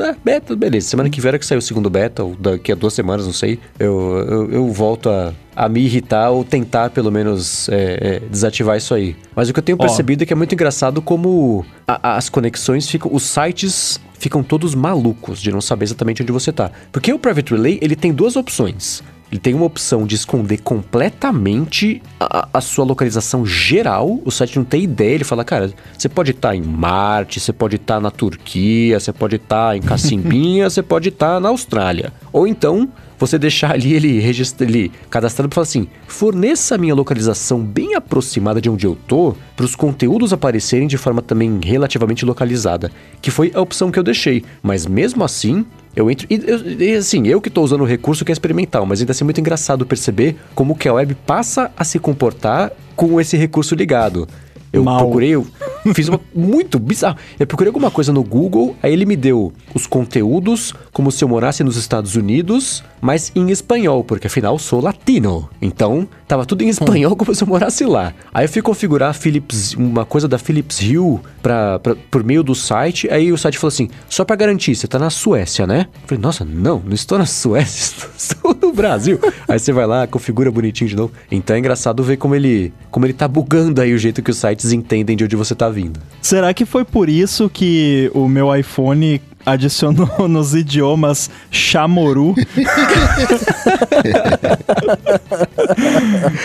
[0.08, 0.88] é, beta, beleza.
[0.88, 3.58] Semana que hora que sair o segundo beta, ou daqui a duas semanas, não sei,
[3.78, 8.76] eu, eu, eu volto a, a me irritar ou tentar, pelo menos, é, é, desativar
[8.76, 9.16] isso aí.
[9.34, 12.88] Mas o que eu tenho percebido é que é muito engraçado como a- as conexões
[12.88, 16.70] ficam, os sites ficam todos malucos de não saber exatamente onde você tá.
[16.92, 19.02] Porque o Private Relay, ele tem duas opções.
[19.30, 24.20] Ele tem uma opção de esconder completamente a, a sua localização geral.
[24.24, 25.14] O site não tem ideia.
[25.14, 29.36] Ele fala, cara, você pode estar em Marte, você pode estar na Turquia, você pode
[29.36, 32.12] estar em Cacimbinha, você pode estar na Austrália.
[32.32, 32.88] Ou então,
[33.20, 37.94] você deixar ali ele, registra, ele cadastrado e falar assim: forneça a minha localização bem
[37.94, 42.90] aproximada de onde eu tô, para os conteúdos aparecerem de forma também relativamente localizada.
[43.20, 44.42] Que foi a opção que eu deixei.
[44.62, 46.26] Mas mesmo assim, eu entro.
[46.30, 49.12] E, eu- e, assim, eu que tô usando o recurso que é experimental, mas ainda
[49.12, 53.36] assim é muito engraçado perceber como que a web passa a se comportar com esse
[53.36, 54.28] recurso ligado.
[54.72, 54.98] Eu Mal.
[54.98, 55.46] procurei, eu
[55.94, 57.16] fiz uma muito bizarro.
[57.38, 61.28] Eu procurei alguma coisa no Google, aí ele me deu os conteúdos como se eu
[61.28, 65.48] morasse nos Estados Unidos, mas em espanhol, porque afinal sou latino.
[65.60, 68.12] Então, tava tudo em espanhol como se eu morasse lá.
[68.32, 72.54] Aí eu fui configurar Philips, uma coisa da Philips Hue pra, pra- por meio do
[72.54, 75.86] site, aí o site falou assim: só pra garantir, você tá na Suécia, né?
[76.02, 79.18] Eu falei, nossa, não, não estou na Suécia, estou no Brasil.
[79.48, 81.12] aí você vai lá, configura bonitinho de novo.
[81.30, 84.36] Então é engraçado ver como ele, como ele tá bugando aí o jeito que os
[84.64, 86.00] entendem de onde você tá vindo.
[86.20, 92.34] Será que foi por isso que o meu iPhone adicionou nos idiomas chamoru?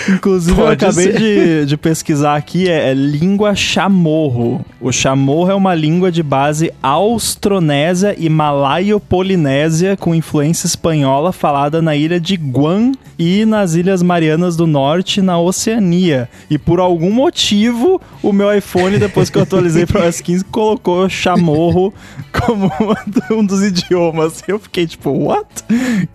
[0.09, 1.17] Inclusive, eu Pode acabei ser.
[1.17, 4.63] de, de pesquisar aqui, é, é língua chamorro.
[4.79, 11.95] O chamorro é uma língua de base austronésia e malaio-polinésia com influência espanhola falada na
[11.95, 16.29] ilha de Guam e nas Ilhas Marianas do Norte, na Oceania.
[16.49, 20.45] E por algum motivo, o meu iPhone, depois que eu atualizei para o OS 15,
[20.45, 21.93] colocou chamorro
[22.31, 22.84] como
[23.31, 24.43] um dos idiomas.
[24.47, 25.47] Eu fiquei tipo, what?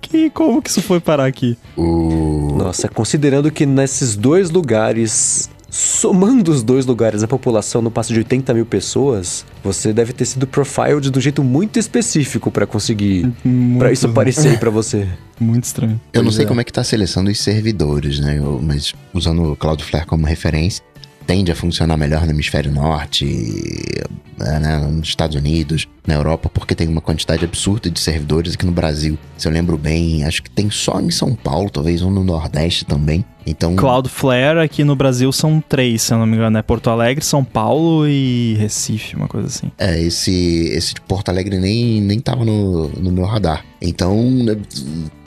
[0.00, 1.56] Que, como que isso foi parar aqui?
[2.56, 8.18] Nossa, considerando que nesses dois lugares somando os dois lugares, a população não passa de
[8.18, 13.30] 80 mil pessoas, você deve ter sido profiled de um jeito muito específico pra conseguir.
[13.78, 15.06] Pra isso aparecer pra você.
[15.40, 15.98] Muito estranho.
[16.12, 16.48] Eu não Pois sei é.
[16.48, 18.36] como é que tá a seleção dos servidores, né?
[18.36, 20.84] Eu- mas usando o Cloudflare como referência,
[21.26, 23.26] tende a funcionar melhor no hemisfério norte,
[24.40, 28.66] eh, né, nos Estados Unidos, na Europa, porque tem uma quantidade absurda de servidores aqui
[28.66, 29.18] no Brasil.
[29.36, 32.84] Se eu lembro bem, acho que tem só em São Paulo, talvez um no Nordeste
[32.84, 33.24] também.
[33.46, 36.58] Então, Cloudflare aqui no Brasil são três, se eu não me engano.
[36.58, 39.70] É Porto Alegre, São Paulo e Recife, uma coisa assim.
[39.78, 43.64] é, esse, esse de Porto Alegre nem, nem tava no, no meu radar.
[43.80, 44.56] Então, né,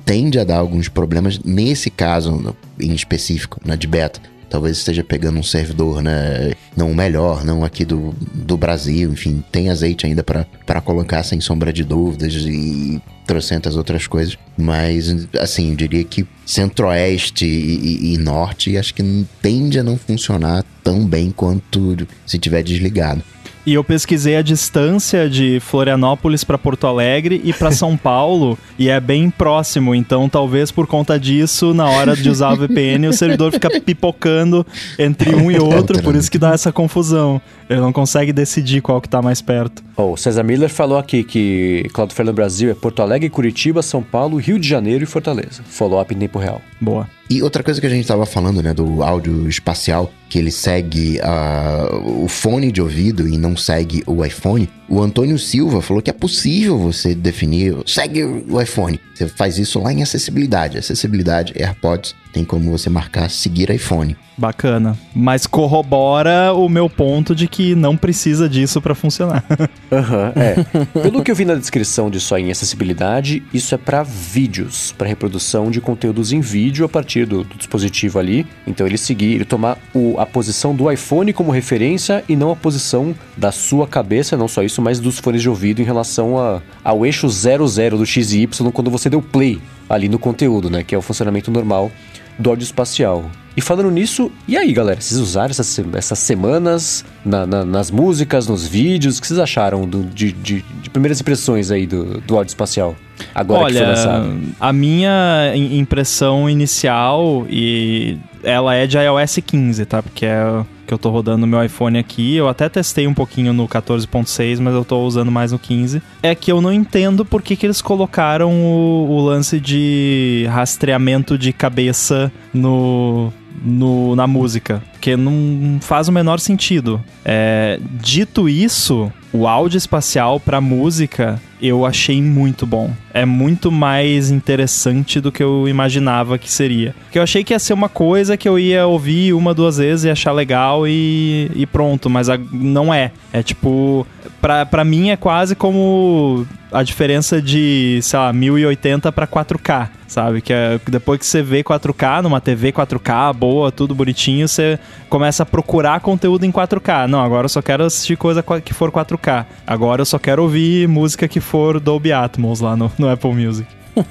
[0.06, 4.22] tende a dar alguns problemas nesse caso em específico, na de beta.
[4.54, 6.54] Talvez esteja pegando um servidor, né?
[6.78, 9.12] Não o melhor, não aqui do, do Brasil.
[9.12, 14.38] Enfim, tem azeite ainda para colocar sem sombra de dúvidas e trocentas outras coisas.
[14.56, 19.98] Mas, assim, eu diria que centro-oeste e, e- e norte acho que tende a não
[19.98, 23.24] funcionar tão bem quanto se tiver desligado.
[23.66, 28.90] E eu pesquisei a distância de Florianópolis para Porto Alegre e para São Paulo e
[28.90, 33.14] é bem próximo, então talvez por conta disso, na hora de usar o VPN, o
[33.14, 34.66] servidor fica pipocando
[35.00, 37.42] entre um e outro, por isso que dá essa confusão.
[37.70, 39.84] Ele não consegue decidir qual que tá mais perto.
[39.96, 44.04] Ó, o César Miller falou aqui que Cloudflare no Brasil é Porto Alegre, Curitiba, São
[44.04, 45.64] Paulo, Rio de Janeiro e Fortaleza.
[45.66, 46.62] Follow-up em tempo real.
[46.82, 47.08] Boa.
[47.30, 51.20] E outra coisa que a gente tava falando, né, do áudio espacial, que ele segue
[51.22, 54.70] ah, o fone de ouvido e não segue o iPhone.
[54.90, 59.00] O Antônio Silva falou que é possível você definir, segue o iPhone.
[59.16, 60.78] Você faz isso lá em acessibilidade.
[60.78, 64.18] Acessibilidade, AirPods, tem como você marcar seguir iPhone.
[64.36, 64.98] Bacana.
[65.14, 69.46] Mas corrobora o meu ponto de que não precisa disso para funcionar.
[69.92, 71.00] Aham, é.
[71.02, 75.08] Pelo que eu vi na descrição disso aí em acessibilidade, isso é pra vídeos, pra
[75.08, 78.48] reprodução de conteúdos em vídeo a partir do, do dispositivo ali.
[78.66, 82.56] Então ele seguir, ele tomar o- a posição do iPhone como referência e não a
[82.56, 86.60] posição da sua cabeça, não só isso, mas dos fones de ouvido em relação a-
[86.84, 90.84] ao eixo 00 do XY quando você deu play ali no conteúdo, né?
[90.84, 91.92] Que é o funcionamento normal
[92.40, 93.26] do áudio espacial.
[93.56, 98.48] E falando nisso, e aí galera, vocês usaram essas, essas semanas na- na- nas músicas,
[98.48, 99.18] nos vídeos?
[99.20, 102.96] O que vocês acharam do- de, de- de primeiras impressões aí do, do áudio espacial?
[103.36, 104.40] Agora que foi Olha, lançado.
[104.60, 110.02] a minha im- impressão inicial, e ela é de iOS 15, tá?
[110.02, 112.36] Porque é que eu tô rodando no meu iPhone aqui.
[112.36, 116.02] Eu até testei um pouquinho no 14.6, mas eu tô usando mais no 15.
[116.22, 121.38] É que eu não entendo por que, que eles colocaram o, o lance de rastreamento
[121.38, 124.84] de cabeça no, no, na música.
[124.92, 127.04] Porque não faz o menor sentido.
[127.26, 132.92] É, dito isso, o áudio espacial pra música eu achei muito bom.
[133.14, 136.94] É muito mais interessante do que eu imaginava que seria.
[137.04, 140.06] Porque eu achei que ia ser uma coisa que eu ia ouvir uma, duas vezes
[140.06, 142.10] e achar legal e, e pronto.
[142.10, 143.12] Mas a- não é.
[143.32, 144.06] É tipo.
[144.42, 150.42] Pra, pra mim é quase como a diferença de, sei lá, 1080 pra 4K, sabe?
[150.42, 155.44] Que é depois que você vê 4K numa TV 4K boa, tudo bonitinho, você começa
[155.44, 157.08] a procurar conteúdo em 4K.
[157.08, 159.46] Não, agora eu só quero assistir coisa que for 4K.
[159.68, 163.68] Agora eu só quero ouvir música que for Dolby Atmos lá no, no Apple Music.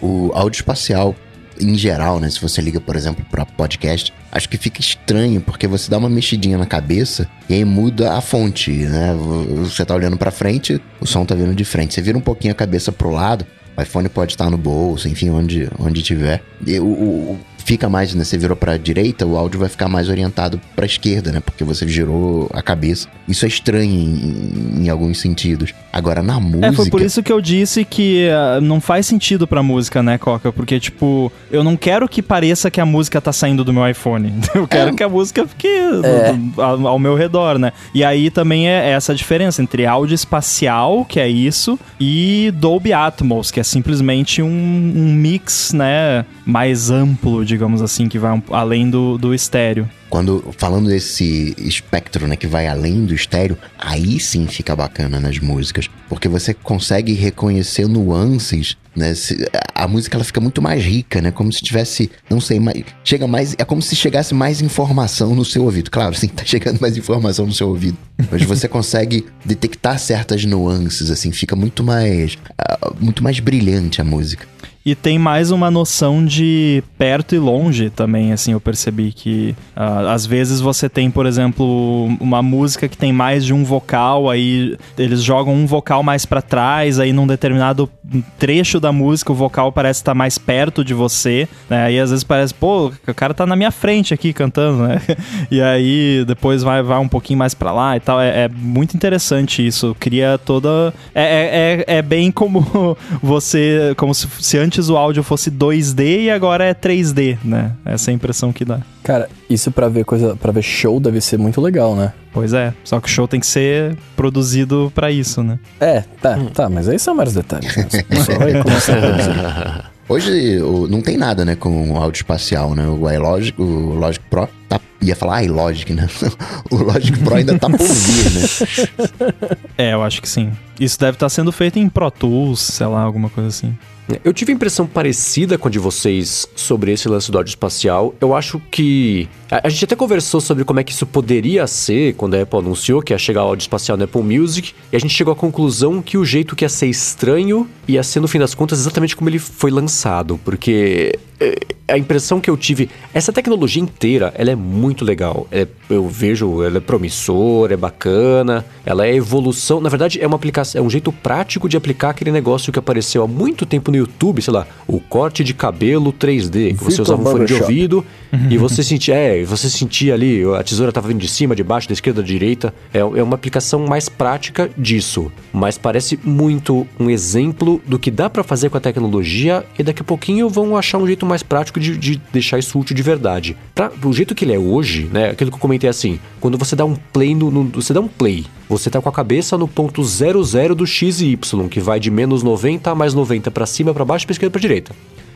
[0.00, 1.14] O áudio espacial,
[1.60, 2.28] em geral, né?
[2.30, 6.08] Se você liga, por exemplo, para podcast, acho que fica estranho, porque você dá uma
[6.08, 9.14] mexidinha na cabeça e aí muda a fonte, né?
[9.58, 11.94] Você tá olhando pra frente, o som tá vindo de frente.
[11.94, 13.46] Você vira um pouquinho a cabeça pro lado,
[13.76, 16.42] o iPhone pode estar no bolso, enfim, onde, onde tiver.
[16.66, 18.22] E o- o- fica mais, né?
[18.22, 21.40] Você virou pra direita, o áudio vai ficar mais orientado pra esquerda, né?
[21.40, 23.08] Porque você girou a cabeça.
[23.28, 25.74] Isso é estranho em, em alguns sentidos.
[25.92, 26.66] Agora, na música...
[26.68, 30.16] É, foi por isso que eu disse que ah, não faz sentido pra música, né,
[30.16, 30.52] Coca?
[30.52, 34.32] Porque, tipo, eu não quero que pareça que a música tá saindo do meu iPhone.
[34.54, 37.72] Eu quero que a música fique do- ao, ao meu redor, né?
[37.92, 43.50] E aí também é essa diferença entre áudio espacial, que é isso, e Dolby Atmos,
[43.50, 48.88] que é simplesmente um, um mix, né, mais amplo, digamos assim, que vai um- além
[48.90, 49.88] do, do estéreo.
[50.10, 55.38] Quando falando desse espectro, né, que vai além do estéreo, aí sim fica bacana nas
[55.38, 59.14] músicas, porque você consegue reconhecer nuances, né?
[59.14, 61.30] se- A música ela fica muito mais rica, né?
[61.30, 65.44] Como se tivesse, não sei, mais, chega mais, é como se chegasse mais informação no
[65.44, 65.90] seu ouvido.
[65.90, 67.98] Claro, sim, tá chegando mais informação no seu ouvido,
[68.30, 74.04] mas você consegue detectar certas nuances, assim, fica muito mais, ah, muito mais brilhante a
[74.04, 74.46] música.
[74.86, 80.06] E tem mais uma noção de perto e longe também, assim, eu percebi que uh,
[80.06, 84.78] às vezes você tem, por exemplo, uma música que tem mais de um vocal, aí
[84.96, 87.90] eles jogam um vocal mais para trás, aí num determinado
[88.38, 91.86] trecho da música o vocal parece estar mais perto de você, né?
[91.86, 95.00] Aí às vezes parece, pô, o cara tá na minha frente aqui cantando, né?
[95.50, 98.20] E aí depois vai, vai um pouquinho mais para lá e tal.
[98.20, 99.96] É, é, muito interessante isso.
[99.98, 100.92] Cria toda.
[101.14, 103.94] É, é, é, é bem como você.
[103.96, 107.72] Como se, se antes o áudio fosse 2D e agora é 3D, né?
[107.84, 108.80] Essa é a impressão que dá.
[109.02, 112.12] Cara, isso para ver coisa, para ver show deve ser muito legal, né?
[112.32, 115.58] Pois é, só que o show tem que ser produzido para isso, né?
[115.80, 116.46] É, tá, hum.
[116.46, 117.74] tá, mas aí são vários detalhes.
[117.76, 117.86] Né?
[118.24, 122.86] Só vai começar a Hoje o, não tem nada, né, com o áudio espacial, né?
[122.86, 126.08] O iLogic, o Logic Pro tá, ia falar iLogic, né?
[126.70, 129.56] o Logic Pro ainda tá por vir, né?
[129.76, 130.52] É, eu acho que sim.
[130.78, 133.76] Isso deve estar tá sendo feito em Pro Tools, sei lá, alguma coisa assim.
[134.24, 138.14] Eu tive impressão parecida com a de vocês sobre esse lance do áudio espacial.
[138.20, 139.28] Eu acho que.
[139.50, 142.58] A, a, gente até conversou sobre como é que isso poderia ser quando a Apple
[142.58, 144.72] anunciou que ia chegar o áudio espacial na Apple Music.
[144.92, 148.20] E a gente chegou à conclusão que o jeito que ia ser estranho ia ser,
[148.20, 150.40] no fim das contas, exatamente como ele foi lançado.
[150.44, 151.56] Porque é,
[151.88, 155.46] a impressão que eu tive, essa tecnologia inteira, ela é muito legal.
[155.52, 159.80] É, eu vejo, ela é promissora, é bacana, ela é evolução.
[159.80, 163.22] Na verdade, é uma aplicação, é um jeito prático de aplicar aquele negócio que apareceu
[163.22, 167.22] há muito tempo no YouTube, sei lá, o corte de cabelo 3D, que você usava
[167.22, 168.04] um fone de ouvido
[168.50, 171.88] e você sentia, é, você sentia ali, a tesoura estava vindo de cima, de baixo,
[171.88, 172.74] da esquerda, da direita.
[172.92, 178.28] É, é uma aplicação mais prática disso, mas parece muito um exemplo do que dá
[178.30, 181.80] para fazer com a tecnologia e daqui a pouquinho vão achar um jeito mais prático
[181.80, 183.56] de, de deixar isso útil de verdade.
[183.74, 185.30] Pra, do jeito que ele é hoje, né?
[185.30, 188.08] Aquilo que eu comentei assim, quando você dá um play no, no você dá um
[188.08, 192.00] play, você tá com a cabeça no ponto 00 do x e y, que vai
[192.00, 194.92] de menos 90 a mais 90 para cima, para baixo, para esquerda, para direita.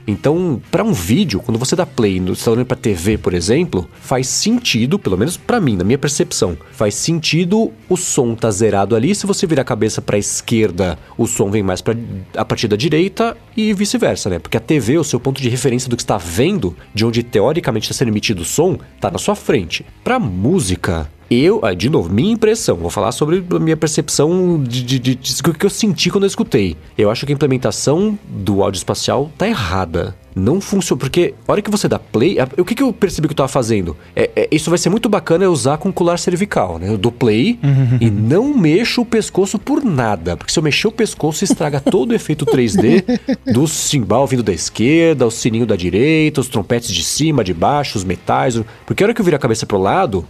[0.06, 3.88] Então, para um vídeo, quando você dá play, você está olhando para TV, por exemplo,
[4.00, 8.96] faz sentido, pelo menos para mim, na minha percepção, faz sentido o som tá zerado
[8.96, 9.14] ali.
[9.14, 11.96] Se você virar a cabeça para a esquerda, o som vem mais para
[12.36, 14.38] a partir da direita e vice-versa, né?
[14.38, 17.84] Porque a TV, o seu ponto de referência do que está vendo, de onde teoricamente
[17.84, 19.84] está sendo emitido o som, tá na sua frente.
[20.02, 24.98] Para música, eu, de novo, minha impressão, vou falar sobre a minha percepção de, de,
[24.98, 26.76] de, de, que eu senti quando eu escutei.
[26.98, 30.16] Eu acho que a implementação do áudio espacial tá errada.
[30.34, 33.32] Não funciona, porque a hora que você dá play, o que, que eu percebi que
[33.32, 33.96] eu tava fazendo?
[34.14, 36.88] É, é, isso vai ser muito bacana é usar com colar cervical, né?
[36.88, 37.58] Eu dou play
[38.00, 42.12] e não mexo o pescoço por nada, porque se eu mexer o pescoço estraga todo
[42.12, 43.20] o efeito 3D
[43.52, 47.98] do cimbal vindo da esquerda, o sininho da direita, os trompetes de cima, de baixo,
[47.98, 50.24] os metais, porque a hora que eu viro a cabeça pro lado,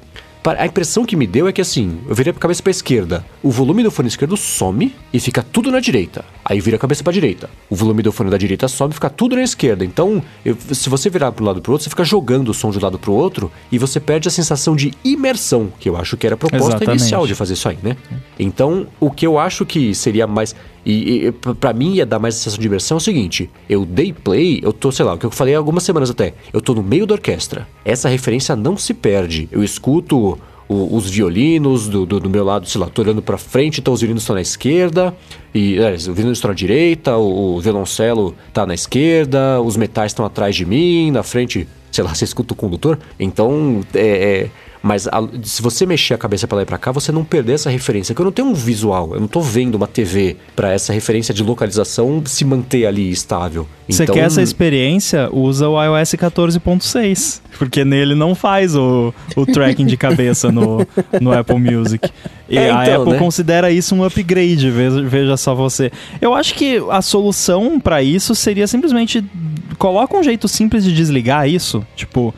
[0.45, 3.51] a impressão que me deu é que assim, eu virei a cabeça pra esquerda, o
[3.51, 6.25] volume do fone esquerdo some e fica tudo na direita.
[6.45, 7.51] Aí vira a cabeça pra direita.
[7.69, 9.85] O volume do fone da direita some e fica tudo na esquerda.
[9.85, 12.79] Então, eu, se você virar pro lado pro outro, você fica jogando o som de
[12.79, 16.27] um lado pro outro e você perde a sensação de imersão, que eu acho que
[16.27, 17.01] era a proposta Exatamente.
[17.01, 17.97] inicial de fazer isso aí, né?
[18.39, 20.55] Então, o que eu acho que seria mais.
[20.85, 24.13] E, e para mim ia dar mais sensação de imersão é o seguinte: eu dei
[24.13, 26.75] play, eu tô, sei lá, o que eu falei há algumas semanas até, eu tô
[26.75, 27.69] no meio da orquestra.
[27.85, 29.49] Essa referência não se perde.
[29.53, 30.39] Eu escuto
[30.71, 33.93] o, os violinos do, do, do, meu lado, sei lá, tô olhando pra frente, então
[33.93, 35.13] os violinos estão na esquerda,
[35.53, 40.13] e é, o violino está na direita, o, o violoncelo tá na esquerda, os metais
[40.13, 43.01] estão atrás de mim, na frente, sei lá, você escuta o condutor.
[43.19, 44.51] Então, é, é
[44.83, 47.55] mas a, se você mexer a cabeça para lá e para cá, você não perder
[47.55, 48.15] essa referência.
[48.15, 51.35] Que eu não tenho um visual, eu não tô vendo uma TV para essa referência
[51.35, 53.67] de localização se manter ali estável.
[53.89, 54.15] Você então...
[54.15, 55.29] quer essa experiência?
[55.33, 60.87] Usa o iOS 14.6, porque nele não faz o, o tracking de cabeça no,
[61.21, 62.11] no Apple Music.
[62.51, 63.19] E é, a então, Apple né?
[63.19, 65.93] considera isso um upgrade, veja, veja só você.
[66.21, 69.25] Eu acho que a solução para isso seria simplesmente
[69.79, 71.87] coloca um jeito simples de desligar isso.
[71.95, 72.35] Tipo,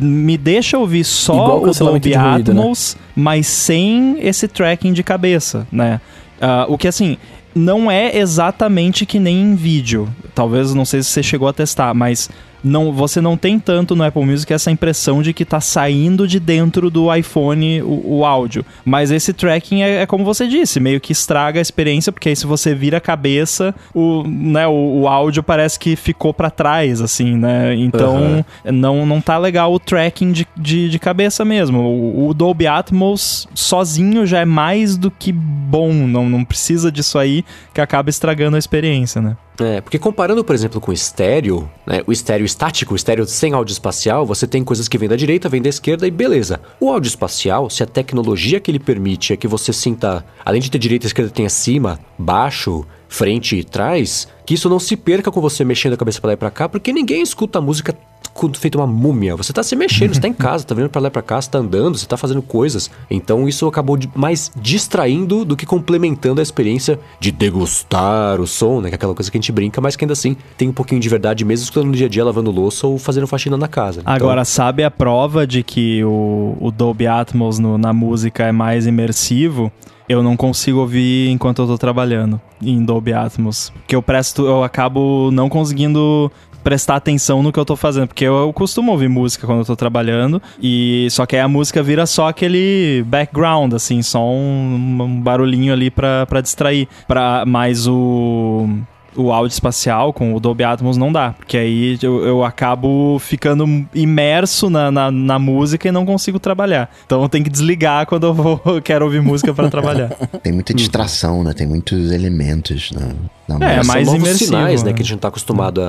[0.00, 3.02] me deixa ouvir só o Dolby Atmos, né?
[3.16, 6.00] mas sem esse tracking de cabeça, né?
[6.36, 7.16] Uh, o que assim,
[7.56, 10.08] não é exatamente que nem em vídeo.
[10.34, 12.28] Talvez, não sei se você chegou a testar, mas
[12.66, 16.40] não, você não tem tanto no Apple Music essa impressão de que está saindo de
[16.40, 18.66] dentro do iPhone o, o áudio.
[18.84, 22.36] Mas esse tracking é, é, como você disse, meio que estraga a experiência, porque aí
[22.36, 27.00] se você vira a cabeça, o, né, o, o áudio parece que ficou para trás,
[27.00, 27.74] assim, né?
[27.76, 28.44] Então uhum.
[28.72, 31.78] não, não tá legal o tracking de, de, de cabeça mesmo.
[31.78, 37.18] O, o, Dolby Atmos sozinho já é mais do que bom, não, não precisa disso
[37.18, 39.36] aí que acaba estragando a experiência, né?
[39.58, 43.52] É, porque comparando, por exemplo, com o estéreo, né, o estéreo estático, o estéreo sem
[43.54, 46.60] áudio espacial, você tem coisas que vêm da direita, vêm da esquerda e beleza.
[46.78, 50.70] O áudio espacial, se a tecnologia que ele permite é que você sinta, além de
[50.70, 55.30] ter direita e esquerda, tem acima, baixo, frente e trás, que isso não se perca
[55.30, 57.94] com você mexendo a cabeça pra lá e pra cá, porque ninguém escuta a música
[58.32, 59.34] quando feito uma múmia.
[59.34, 61.40] Você tá se mexendo, você tá em casa, tá vindo pra lá e pra cá,
[61.40, 62.90] você tá andando, você tá fazendo coisas.
[63.10, 68.80] Então isso acabou de- mais distraindo do que complementando a experiência de degustar o som,
[68.80, 68.88] né?
[68.88, 71.00] Que é aquela coisa que a gente brinca, mas que ainda assim tem um pouquinho
[71.00, 74.00] de verdade, mesmo escutando no dia a dia, lavando louça ou fazendo faxina na casa.
[74.00, 78.52] Então, Agora, sabe a prova de que o, o Dolby Atmos no- na música é
[78.52, 79.72] mais imersivo?
[80.08, 83.70] Eu não consigo ouvir enquanto eu tô trabalhando em Dolby Atmos.
[83.74, 86.30] Porque eu presto, eu acabo não conseguindo
[86.66, 89.64] prestar atenção no que eu tô fazendo, porque eu, eu costumo ouvir música quando eu
[89.64, 95.00] tô trabalhando, e só que aí a música vira só aquele background, assim, só um,
[95.00, 96.88] um barulhinho ali pra, distrair.
[97.06, 98.68] Pra, mas o
[99.16, 103.66] o áudio espacial com o Dolby Atmos não dá, porque aí eu, eu acabo ficando
[103.94, 106.90] imerso na, na, na música e não consigo trabalhar.
[107.04, 110.08] Então eu tenho que desligar quando eu vou, quero ouvir música pra trabalhar.
[110.42, 111.52] Tem muita distração, né?
[111.52, 113.84] Tem muitos elementos na, na É, música.
[113.84, 114.90] são mais novos imersivo, sinais, né?
[114.90, 114.94] né?
[114.96, 115.88] Que a gente não tá acostumado a,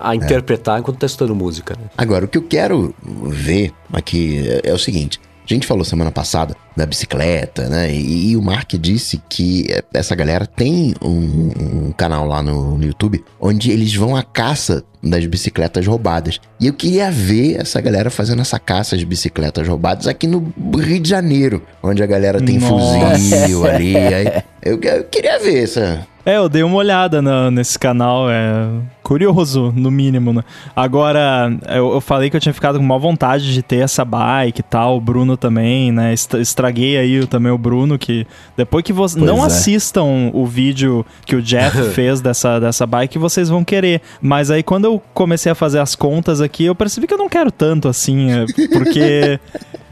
[0.00, 1.86] a- a interpretar enquanto tá estudando música, né?
[1.96, 2.94] Agora, o que eu quero
[3.26, 5.20] ver aqui é, é o seguinte.
[5.52, 7.92] A gente falou semana passada da bicicleta, né?
[7.92, 12.84] E, e o Mark disse que essa galera tem um, um canal lá no, no
[12.86, 16.40] YouTube onde eles vão à caça das bicicletas roubadas.
[16.58, 21.00] E eu queria ver essa galera fazendo essa caça às bicicletas roubadas aqui no Rio
[21.00, 23.10] de Janeiro, onde a galera tem Nossa.
[23.10, 23.94] fuzil ali.
[23.94, 26.06] aí eu, eu queria ver essa.
[26.24, 28.68] É, eu dei uma olhada na- nesse canal, é
[29.02, 30.44] curioso, no mínimo, né?
[30.74, 34.60] Agora, eu, eu falei que eu tinha ficado com uma vontade de ter essa bike
[34.60, 36.12] e tal, o Bruno também, né?
[36.12, 38.26] Estra- Estraguei aí também o Bruno, que
[38.56, 39.46] depois que vocês não é.
[39.46, 44.00] assistam o vídeo que o Jeff fez dessa, dessa bike, vocês vão querer.
[44.20, 47.28] Mas aí quando eu comecei a fazer as contas aqui, eu percebi que eu não
[47.28, 49.40] quero tanto assim, é, porque...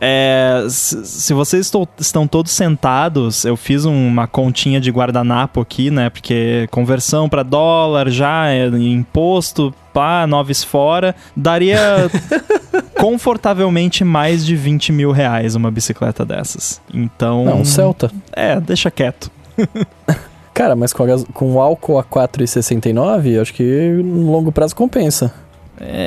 [0.00, 6.08] É, se vocês estão todos sentados, eu fiz uma continha de guardanapo aqui, né?
[6.08, 12.10] Porque conversão para dólar já, é, imposto, pá, noves fora, daria
[12.98, 16.80] confortavelmente mais de 20 mil reais uma bicicleta dessas.
[16.92, 17.44] Então.
[17.44, 18.10] Não, um Celta.
[18.32, 19.30] É, deixa quieto.
[20.52, 23.62] Cara, mas com, a com o álcool a 4,69, acho que
[24.02, 25.32] no longo prazo compensa.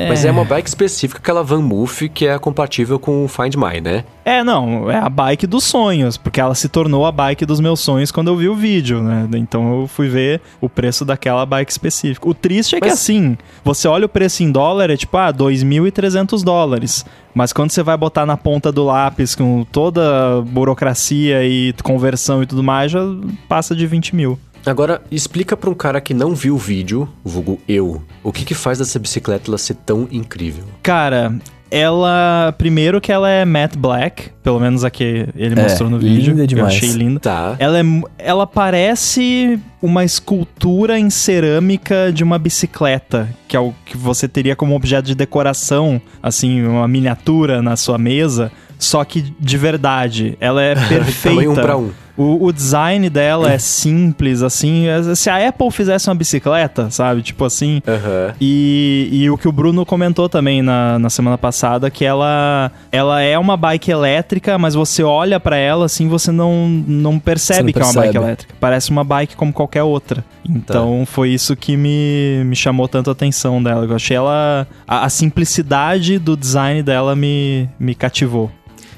[0.08, 3.80] Mas é uma bike específica, aquela Van Moof, que é compatível com o Find My,
[3.80, 4.04] né?
[4.24, 7.80] É, não, é a bike dos sonhos, porque ela se tornou a bike dos meus
[7.80, 9.28] sonhos quando eu vi o vídeo, né?
[9.34, 12.28] Então eu fui ver o preço daquela bike específica.
[12.28, 15.32] O triste é que Mas- assim, você olha o preço em dólar, é tipo, ah,
[15.32, 17.04] 2.300 dólares.
[17.34, 22.42] Mas quando você vai botar na ponta do lápis com toda a burocracia e conversão
[22.42, 23.00] e tudo mais, já
[23.48, 24.38] passa de 20 mil.
[24.66, 28.54] Agora, explica pra um cara que não viu o vídeo, vulgo eu, o que que
[28.54, 30.64] faz dessa bicicleta ela ser tão incrível?
[30.82, 31.34] Cara,
[31.70, 32.54] ela.
[32.56, 36.30] Primeiro que ela é matte black, pelo menos a que ele É, mostrou no vídeo.
[36.30, 36.74] linda Eu demais.
[36.74, 37.20] achei linda.
[37.20, 37.56] Tá.
[37.58, 37.82] Ela, é,
[38.18, 44.54] ela parece uma escultura em cerâmica de uma bicicleta, que é o que você teria
[44.56, 50.36] como objeto de decoração, assim, uma miniatura na sua mesa, só que de verdade.
[50.40, 51.28] Ela é perfeita.
[51.28, 51.90] Tamanho um pra um.
[52.16, 54.86] O, o design dela é simples, assim.
[54.86, 57.22] é- Se a Apple fizesse uma bicicleta, sabe?
[57.22, 57.82] Tipo assim.
[57.86, 58.34] Aham.
[58.40, 63.20] E, e o que o Bruno comentou também na, na semana passada, que ela, ela
[63.20, 67.62] é uma bike elétrica, mas você olha pra ela assim, você não, não percebe Você
[67.64, 68.54] não que é uma bike elétrica.
[68.60, 70.24] Parece uma bike como qualquer outra.
[70.48, 73.84] Então foi isso que me, me chamou tanto a atenção dela.
[73.86, 74.66] Eu achei ela.
[74.86, 78.50] A, a simplicidade do design dela me, me cativou.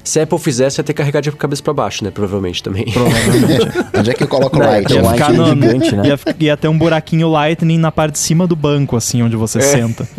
[0.07, 2.11] Se a Apple fizesse, ia ter que carregar de cabeça pra baixo, né?
[2.11, 2.85] Provavelmente também.
[2.85, 3.67] Provavelmente.
[3.99, 4.87] Onde é que eu coloco o Não, light?
[4.87, 6.03] tem ia um ficar light no, gigante, né?
[6.07, 9.59] ia, ia ter um buraquinho lightning na parte de cima do banco, assim, onde você
[9.59, 10.07] senta.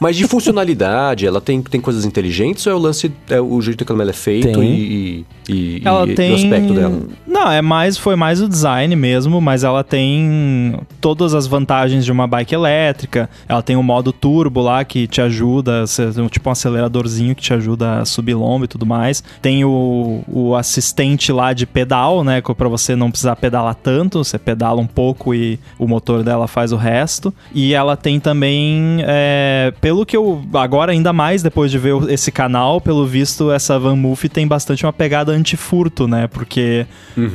[0.00, 3.84] Mas de funcionalidade, ela tem, tem coisas inteligentes ou é o lance, é o jeito
[3.84, 4.62] que ela é feito Tem.
[4.62, 6.32] e, e, Ela e tem.
[6.32, 7.02] o aspecto dela?
[7.26, 12.12] Não, é mais, foi mais o design mesmo, mas ela tem todas as vantagens de
[12.12, 13.28] uma bike elétrica.
[13.48, 15.84] Ela tem o modo turbo lá que te ajuda,
[16.30, 19.22] tipo um aceleradorzinho que te ajuda a subir lombo e tudo mais.
[19.42, 22.40] Tem o, o assistente lá de pedal, né?
[22.40, 26.46] co- Pra você não precisar pedalar tanto, você pedala um pouco e o motor dela
[26.48, 27.32] faz o resto.
[27.54, 30.42] E ela tem também, é, pelo que eu.
[30.54, 34.84] Agora, ainda mais depois de ver esse canal, pelo visto, essa Van Moof tem bastante
[34.84, 36.26] uma pegada anti-furto, né?
[36.26, 36.86] Porque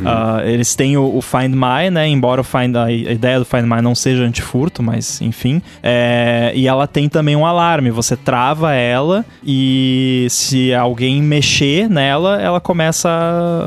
[0.05, 2.07] ah, eles têm o, o Find My, né?
[2.07, 5.61] Embora o Find, a, a ideia do Find My não seja anti-furto, mas enfim.
[5.81, 7.91] É, e ela tem também um alarme.
[7.91, 13.09] Você trava ela e se alguém mexer nela, ela começa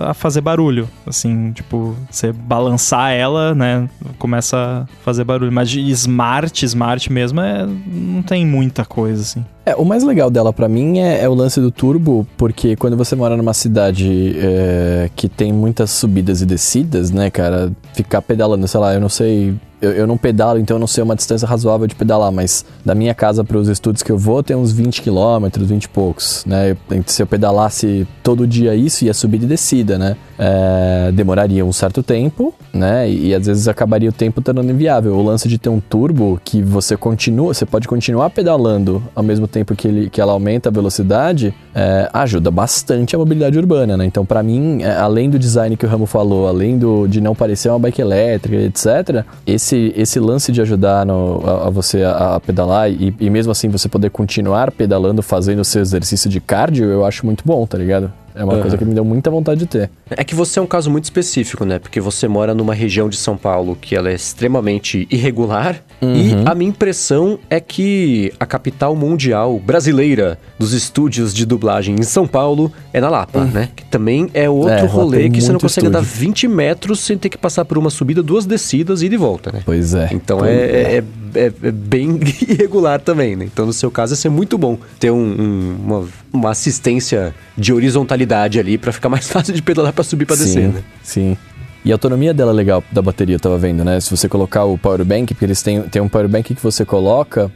[0.07, 0.89] a, fazer barulho.
[1.07, 3.89] Assim, tipo, você balançar ela, né?
[4.19, 5.53] Começa a fazer barulho.
[5.53, 9.45] Mas de smart, smart mesmo, é, não tem muita coisa, assim.
[9.64, 12.97] É, o mais legal dela pra mim é, é o lance do turbo, porque quando
[12.97, 18.69] você mora numa cidade é, que tem muitas subidas e descidas, né, cara, ficar pedalando,
[18.69, 21.47] sei lá, eu não sei eu, eu, não pedalo, então eu não sei uma distância
[21.47, 24.72] razoável de pedalar, mas da minha casa para os estudos que eu vou tem uns
[24.72, 26.77] 20 quilômetros, 20 e poucos, né?
[27.07, 30.16] Se eu pedalasse todo dia isso, ia subida e descida, né?
[30.39, 33.09] É, demoraria um certo tempo, né?
[33.09, 35.14] E, e, às vezes acabaria o tempo tornando inviável.
[35.14, 39.47] O lance de ter um turbo que você continua, você pode continuar pedalando ao mesmo
[39.47, 44.05] tempo que, ele, que ela aumenta a velocidade, é, ajuda bastante a mobilidade urbana, né?
[44.05, 47.35] Então, para mim, é, além do design que o Ramo falou, além do, de não
[47.35, 52.03] parecer uma bike elétrica, etc., esse esse, esse lance de ajudar no, a, a, você
[52.03, 56.31] a, a pedalar e, e, mesmo assim você poder continuar pedalando, fazendo o seu exercício
[56.31, 58.12] de cardio, eu acho muito bom, tá ligado?
[58.37, 58.61] É uma uhum.
[58.61, 59.91] coisa que me deu muita vontade de ter.
[60.11, 61.78] É que você é um caso muito específico, né?
[61.78, 65.82] Porque você mora numa região de São Paulo que ela é extremamente irregular.
[66.03, 66.14] Uhum.
[66.14, 72.03] E a minha impressão é que a capital mundial brasileira dos estúdios de dublagem em
[72.03, 73.47] São Paulo é na Lapa, uhum.
[73.47, 73.70] né?
[73.74, 75.93] Que também é outro é, rolê que você não consegue estúdio.
[75.93, 79.51] dar 20 metros sem ter que passar por uma subida, duas descidas e de volta,
[79.51, 79.62] né?
[79.64, 80.11] Pois é.
[80.12, 83.47] Então é, é, é, é, bem irregular também, né?
[83.47, 87.72] Então no seu caso ia ser muito bom ter um, um, uma, uma assistência de
[87.72, 90.83] horizontalidade ali para ficar mais fácil de pedalar para subir para descer, né?
[91.03, 91.37] Sim.
[91.85, 94.01] E a autonomia dela é legal da bateria, eu tava vendo, né?
[94.01, 96.85] Se você colocar o power bank, porque eles têm, têm um power bank que você
[96.85, 97.51] coloca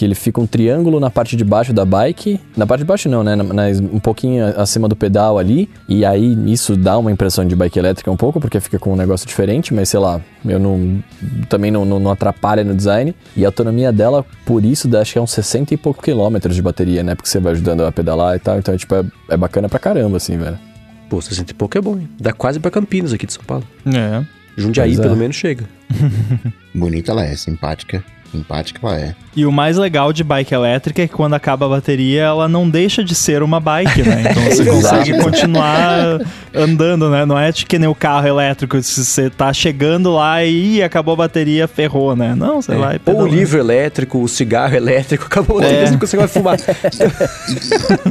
[0.00, 2.40] que ele fica um triângulo na parte de baixo da bike.
[2.56, 3.36] Na parte de baixo não, né?
[3.36, 5.68] Na, na, um pouquinho acima do pedal ali.
[5.86, 8.96] E aí isso dá uma impressão de bike elétrica um pouco, porque fica com um
[8.96, 11.04] negócio diferente, mas sei lá, eu não.
[11.50, 13.14] Também não, não, não atrapalha no design.
[13.36, 16.56] E a autonomia dela, por isso, dá, acho que é uns 60 e poucos quilômetros
[16.56, 17.14] de bateria, né?
[17.14, 18.58] Porque você vai ajudando a pedalar e tal.
[18.58, 20.58] Então, tipo, é, é bacana pra caramba, assim, velho.
[21.10, 22.08] Pô, 60 e pouco é bom, hein?
[22.18, 23.64] Dá quase pra Campinas aqui de São Paulo.
[23.84, 24.24] É.
[24.56, 24.96] Jundiaí, é.
[24.98, 25.66] pelo menos, chega.
[26.74, 29.14] Bonita ela é, simpática simpática ela é.
[29.36, 32.68] E o mais legal de bike elétrica é que quando acaba a bateria, ela não
[32.68, 34.24] deixa de ser uma bike, né?
[34.30, 36.18] Então você consegue continuar
[36.54, 37.24] andando, né?
[37.24, 41.16] Não é que nem o carro elétrico, se você tá chegando lá e acabou a
[41.18, 42.34] bateria, ferrou, né?
[42.34, 42.76] Não, você é.
[42.76, 45.96] vai Ou o livro elétrico, o cigarro elétrico, acabou a bateria, é.
[45.96, 46.58] você vai fumar.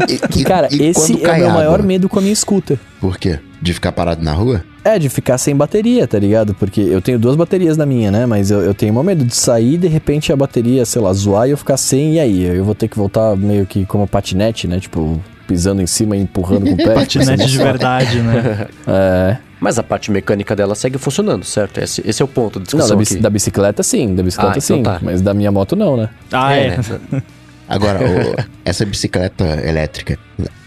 [0.07, 2.78] e, e, Cara, e esse é o meu maior medo com a minha scooter.
[2.99, 3.39] Por quê?
[3.61, 4.63] De ficar parado na rua?
[4.84, 6.53] É, de ficar sem bateria, tá ligado?
[6.53, 8.25] Porque eu tenho duas baterias na minha, né?
[8.25, 11.47] Mas eu, eu tenho uma medo de sair de repente a bateria, sei lá, zoar
[11.47, 12.43] e eu ficar sem, e aí?
[12.43, 14.80] Eu vou ter que voltar meio que como patinete, né?
[14.80, 16.93] Tipo, pisando em cima e empurrando com o pé.
[16.95, 18.67] patinete de verdade, né?
[18.88, 19.38] é.
[19.59, 21.80] Mas a parte mecânica dela segue funcionando, certo?
[21.80, 24.61] Esse, esse é o ponto de discussão Não, da, da bicicleta sim, da bicicleta ah,
[24.63, 24.84] então sim.
[24.84, 24.99] Tá.
[25.01, 26.09] Mas da minha moto não, né?
[26.32, 26.80] Ah, é.
[27.13, 27.21] é.
[27.70, 30.17] Agora, o, essa bicicleta elétrica,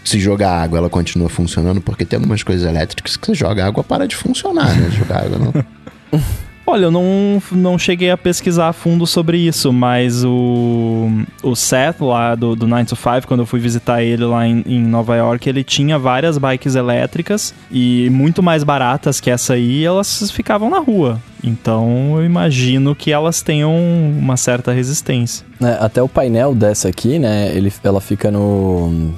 [0.05, 3.83] se jogar água, ela continua funcionando, porque tem algumas coisas elétricas que você joga água,
[3.83, 4.89] para de funcionar, né?
[4.89, 5.53] Jogar água não.
[6.65, 11.09] Olha, eu não, não cheguei a pesquisar a fundo sobre isso, mas o,
[11.43, 14.63] o Seth lá do, do 9 to 5, quando eu fui visitar ele lá em,
[14.65, 19.83] em, Nova York, ele tinha várias bikes elétricas e muito mais baratas que essa aí,
[19.83, 21.19] elas ficavam na rua.
[21.43, 23.75] Então eu imagino que elas tenham
[24.17, 25.45] uma certa resistência.
[25.61, 29.13] É, até o painel dessa aqui, né, ele, ela fica no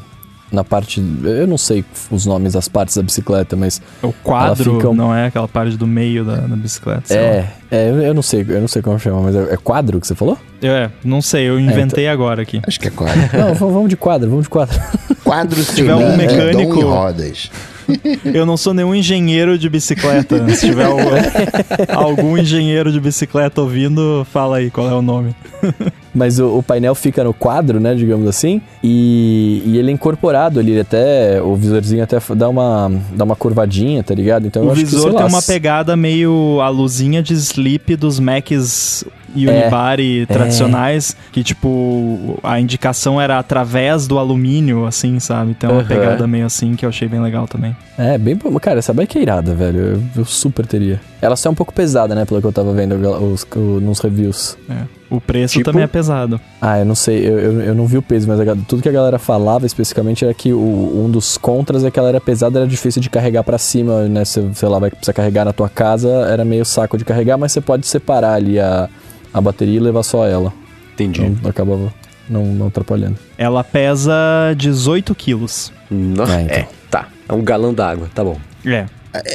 [0.56, 1.04] na parte.
[1.24, 3.82] Eu não sei os nomes das partes da bicicleta, mas.
[4.02, 4.94] O quadro fica...
[4.94, 7.14] não é aquela parte do meio da, da bicicleta.
[7.14, 10.08] É, é, eu não sei, eu não sei como chama, mas é, é quadro que
[10.08, 10.38] você falou?
[10.62, 12.14] É, não sei, eu inventei é, então...
[12.14, 12.62] agora aqui.
[12.66, 13.22] Acho que é quadro.
[13.38, 14.80] não, vamos de quadro, vamos de quadro.
[15.26, 16.80] Quadro se tiver um mecânico.
[16.82, 17.50] rodas.
[18.24, 20.48] Eu não sou nenhum engenheiro de bicicleta.
[20.50, 21.02] Se tiver algum,
[21.94, 25.36] algum engenheiro de bicicleta ouvindo, fala aí qual é o nome.
[26.14, 30.62] Mas o, o, painel fica no quadro, né, digamos assim, e, e, ele é incorporado
[30.62, 34.48] ali, até o visorzinho até dá uma, dá uma curvadinha, tá ligado?
[34.48, 39.04] Então o visor que, tem lá, uma pegada meio a luzinha de sleep dos Macs
[39.36, 41.32] Unibody é, tradicionais, é.
[41.32, 45.54] que tipo, a indicação era através do alumínio, assim, sabe?
[45.54, 45.86] Tem uma uhum.
[45.86, 47.76] pegada meio assim que eu achei bem legal também.
[47.98, 48.38] É, bem.
[48.62, 49.80] Cara, essa bike é irada, velho.
[49.80, 51.00] Eu, eu, super teria.
[51.22, 52.26] Ela só é um pouco pesada, né?
[52.26, 54.58] Pelo que eu tava vendo os, os, nos reviews.
[54.70, 54.84] É.
[55.10, 55.66] O preço tipo...
[55.66, 56.40] também é pesado.
[56.60, 58.92] Ah, eu não sei, eu, eu, eu não vi o peso, mas tudo que a
[58.92, 62.68] galera falava especificamente era que o, um dos contras é que ela era pesada, era
[62.68, 64.26] difícil de carregar para cima, né?
[64.26, 67.52] Você, sei lá, vai precisar carregar na tua casa, era meio saco de carregar, mas
[67.52, 68.90] você pode separar ali a,
[69.38, 70.54] a bateria e levar só ela.
[70.94, 71.22] Entendi.
[71.22, 71.94] Então, acabava
[72.30, 73.18] não, não atrapalhando.
[73.38, 74.14] Ela pesa
[74.58, 75.74] 18 quilos.
[75.92, 76.56] Nossa, é, então.
[76.58, 77.08] é, tá.
[77.28, 78.38] É um galão d'água, tá bom.
[78.66, 78.86] É.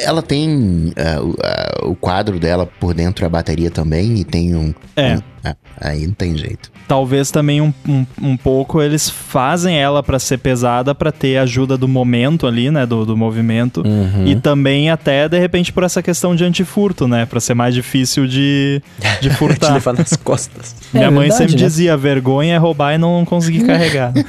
[0.03, 4.55] Ela tem é, o, a- o quadro dela por dentro, a bateria também, e tem
[4.55, 4.73] um.
[4.95, 5.15] É.
[5.17, 6.71] um- ah, aí não tem jeito.
[6.91, 11.77] Talvez também um, um, um pouco eles fazem ela pra ser pesada pra ter ajuda
[11.77, 12.85] do momento ali, né?
[12.85, 13.81] Do, do movimento.
[13.87, 14.27] Uhum.
[14.27, 17.25] E também até, de repente, por essa questão de antifurto, né?
[17.25, 18.81] Pra ser mais difícil de,
[19.21, 19.73] de Te furtar.
[19.75, 20.75] levar nas costas.
[20.93, 21.67] Minha É mãe verdade, sempre né?
[21.69, 24.11] dizia, vergonha é roubar e não conseguir carregar.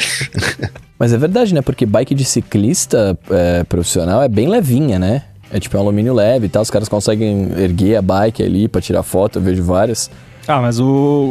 [0.98, 1.62] Mas é verdade, né?
[1.62, 5.22] Porque bike de ciclista é, profissional é bem levinha, né?
[5.52, 6.62] É tipo um alumínio leve e tal.
[6.62, 9.38] Os caras conseguem erguer a bike ali pra tirar foto.
[9.38, 10.10] Eu vejo várias.
[10.48, 10.86] Ah, mas o,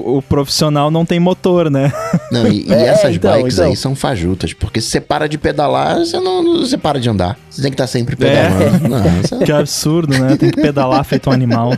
[0.05, 1.91] o profissional não tem motor, né?
[2.31, 3.65] Não, e, e É, essas então, bikes então.
[3.69, 7.37] aí são fajutas, porque se você para de pedalar, você não, você para de andar.
[7.49, 8.85] Você tem que estar sempre pedalando.
[8.85, 8.87] É.
[8.87, 10.37] Não, é- Que absurdo, né?
[10.37, 11.73] Tem que pedalar feito um animal.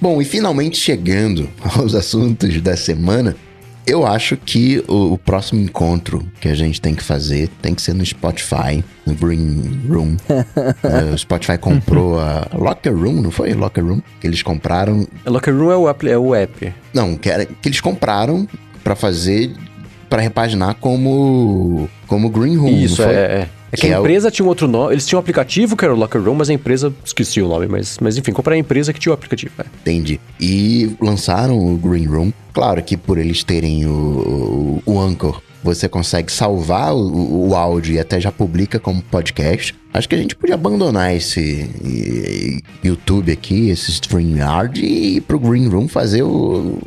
[0.00, 3.34] Bom, e finalmente chegando aos assuntos da semana,
[3.88, 7.82] eu acho que o, o próximo encontro que a gente tem que fazer tem que
[7.82, 10.16] ser no Spotify, no Green Room.
[10.82, 13.52] É, o Spotify comprou a Locker Room, não foi?
[13.52, 14.00] Locker Room?
[14.20, 15.06] Que eles compraram.
[15.26, 16.08] Locker Room é o app.
[16.08, 16.74] É o app.
[16.92, 18.46] Não, que, era, que eles compraram
[18.82, 19.52] pra fazer.
[20.08, 21.88] pra repaginar como.
[22.06, 22.68] como Green Room.
[22.68, 23.48] Isso, não é, é.
[23.70, 24.94] É que, Que a é o- empresa tinha um outro nome.
[24.94, 26.92] Eles tinham um aplicativo que era o Locker Room, mas a empresa.
[27.04, 29.52] Esqueci o nome, mas, mas enfim, comprei a empresa que tinha o aplicativo.
[29.58, 29.64] é.
[29.82, 30.18] Entendi.
[30.40, 32.32] E lançaram o Green Room.
[32.52, 33.90] Claro que por eles terem o,
[34.86, 35.40] o, o Anchor,
[35.74, 39.74] você consegue salvar o, o áudio e até já publica como podcast.
[39.92, 41.70] Acho que a gente podia abandonar esse
[42.82, 46.78] YouTube aqui, esse StreamYard e ir pro Green Room fazer o,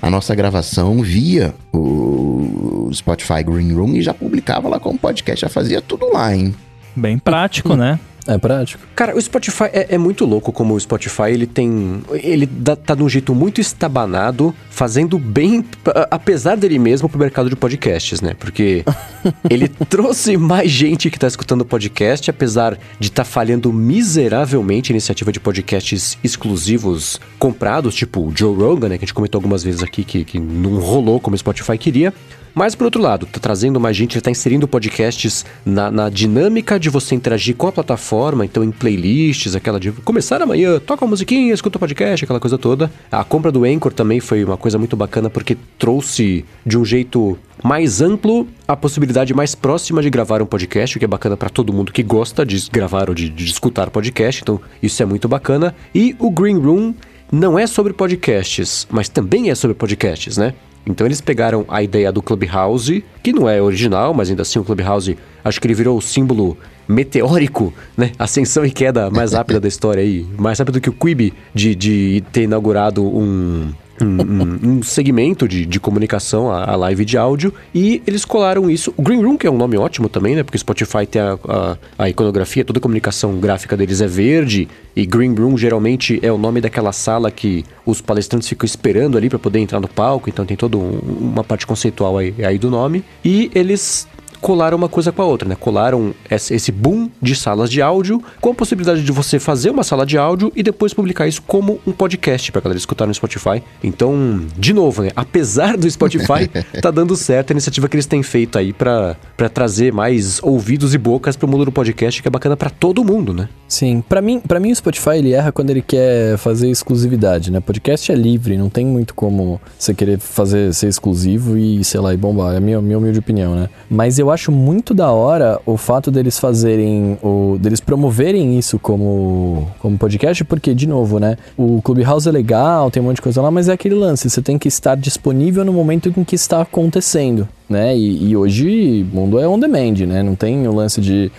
[0.00, 5.42] a nossa gravação via o Spotify Green Room e já publicava lá como podcast.
[5.42, 6.54] Já fazia tudo lá, hein?
[6.94, 7.98] Bem prático, né?
[8.26, 8.82] É prático.
[8.94, 12.02] Cara, o Spotify é, é muito louco como o Spotify ele tem.
[12.12, 15.64] Ele dá- tá de um jeito muito estabanado, fazendo bem,
[16.10, 18.34] apesar dele mesmo, pro mercado de podcasts, né?
[18.38, 18.84] Porque
[19.48, 25.30] ele trouxe mais gente que tá escutando podcast, apesar de estar falhando miseravelmente a iniciativa
[25.30, 28.98] de podcasts exclusivos comprados, tipo o Joe Rogan, né?
[28.98, 32.12] Que a gente comentou algumas vezes aqui que, que não rolou como o Spotify queria.
[32.58, 36.88] Mas, por outro lado, tá trazendo mais gente, tá inserindo podcasts na, na dinâmica de
[36.88, 41.52] você interagir com a plataforma, então em playlists, aquela de começar amanhã, toca uma musiquinha,
[41.52, 42.90] escuta o podcast, aquela coisa toda.
[43.12, 47.38] A compra do Anchor também foi uma coisa muito bacana porque trouxe de um jeito
[47.62, 51.50] mais amplo a possibilidade mais próxima de gravar um podcast, o que é bacana pra
[51.50, 55.28] todo mundo que gosta de gravar ou de, de escutar podcast, então isso é muito
[55.28, 55.74] bacana.
[55.94, 56.94] E o Green Room
[57.30, 60.54] não é sobre podcasts, mas também é sobre podcasts, né?
[60.86, 64.64] Então eles pegaram a ideia do Clubhouse, que não é original, mas ainda assim o
[64.64, 66.56] Clubhouse, acho que ele virou o símbolo
[66.88, 68.12] meteórico, né?
[68.18, 70.24] Ascensão e queda mais rápida da história aí.
[70.38, 73.72] Mais rápido que o Quibi de, de ter inaugurado um,
[74.02, 78.92] um, um- segmento de, de comunicação, a, a live de áudio, e eles colaram isso.
[78.96, 80.42] O Green Room, que é um nome ótimo também, né?
[80.42, 85.04] Porque Spotify tem a, a, a iconografia, toda a comunicação gráfica deles é verde, e
[85.06, 89.38] Green Room geralmente é o nome daquela sala que os palestrantes ficam esperando ali para
[89.38, 93.04] poder entrar no palco, então tem toda um- uma parte conceitual aí, aí do nome.
[93.24, 94.06] E eles
[94.40, 95.56] colaram uma coisa com a outra, né?
[95.58, 100.06] Colaram esse boom de salas de áudio com a possibilidade de você fazer uma sala
[100.06, 103.62] de áudio e depois publicar isso como um podcast pra galera escutar no Spotify.
[103.82, 105.10] Então, de novo, né?
[105.14, 106.48] Apesar do Spotify,
[106.80, 110.94] tá dando certo a iniciativa que eles têm feito aí pra pra trazer mais ouvidos
[110.94, 113.48] e bocas pro mundo do podcast, que é bacana pra todo mundo, né?
[113.68, 117.60] Sim, pra mim, para mim o Spotify ele erra quando ele quer fazer exclusividade, né?
[117.60, 122.14] Podcast é livre, não tem muito como você querer fazer ser exclusivo e, sei lá,
[122.14, 123.68] e bombar, é a minha, minha humilde opinião, né?
[123.90, 129.68] Mas eu acho muito da hora o fato deles fazerem, o, deles promoverem isso como,
[129.80, 131.36] como podcast, porque, de novo, né?
[131.56, 134.42] O Clubhouse é legal, tem um monte de coisa lá, mas é aquele lance, você
[134.42, 137.96] tem que estar disponível no momento em que está acontecendo, né?
[137.96, 140.22] E, e hoje o mundo é on demand, né?
[140.22, 141.30] Não tem o lance de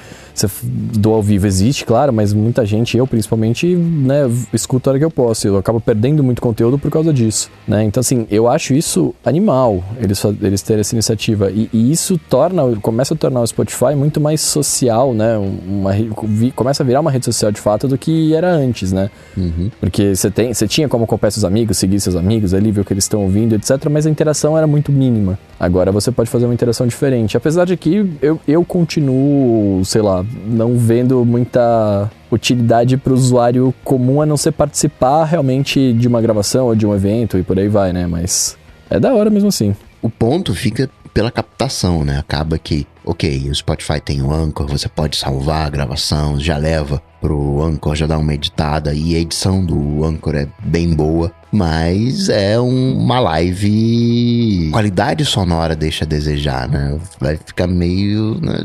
[0.94, 5.06] do ao vivo existe, claro, mas muita gente, eu principalmente, né, escuto a hora que
[5.06, 5.48] eu posso.
[5.48, 7.84] Eu acabo perdendo muito conteúdo por causa disso, né?
[7.84, 11.50] Então, assim, eu acho isso animal, eles, eles terem essa iniciativa.
[11.50, 15.38] E, e isso torna, começa a tornar o Spotify muito mais social, né?
[15.38, 19.10] Uma, vi- começa a virar uma rede social de fato do que era antes, né?
[19.80, 22.86] Porque você tem, você tinha como acompanhar seus amigos, seguir seus amigos ali, ver o
[22.86, 23.72] que eles estão ouvindo, etc.
[23.90, 25.38] Mas a interação era muito mínima.
[25.60, 27.38] Agora você pode fazer uma interação diferente.
[27.38, 33.74] Apesar de que eu, eu continuo, sei lá, não vendo muita utilidade para o usuário
[33.84, 37.58] comum a não ser participar realmente de uma gravação ou de um evento e por
[37.58, 38.06] aí vai, né?
[38.08, 38.58] Mas
[38.90, 39.76] é da hora mesmo assim.
[40.02, 42.20] O ponto fica pela captação, né?
[42.20, 47.02] Acaba que, ok, o Spotify tem o Anchor, você pode salvar a gravação, já leva
[47.20, 51.32] pro Anchor já dar uma editada e a edição do Anchor é bem boa.
[51.52, 54.70] Mas é um, uma live.
[54.72, 57.00] Qualidade sonora deixa a desejar, né?
[57.20, 58.40] Vai ficar meio.
[58.42, 58.58] né,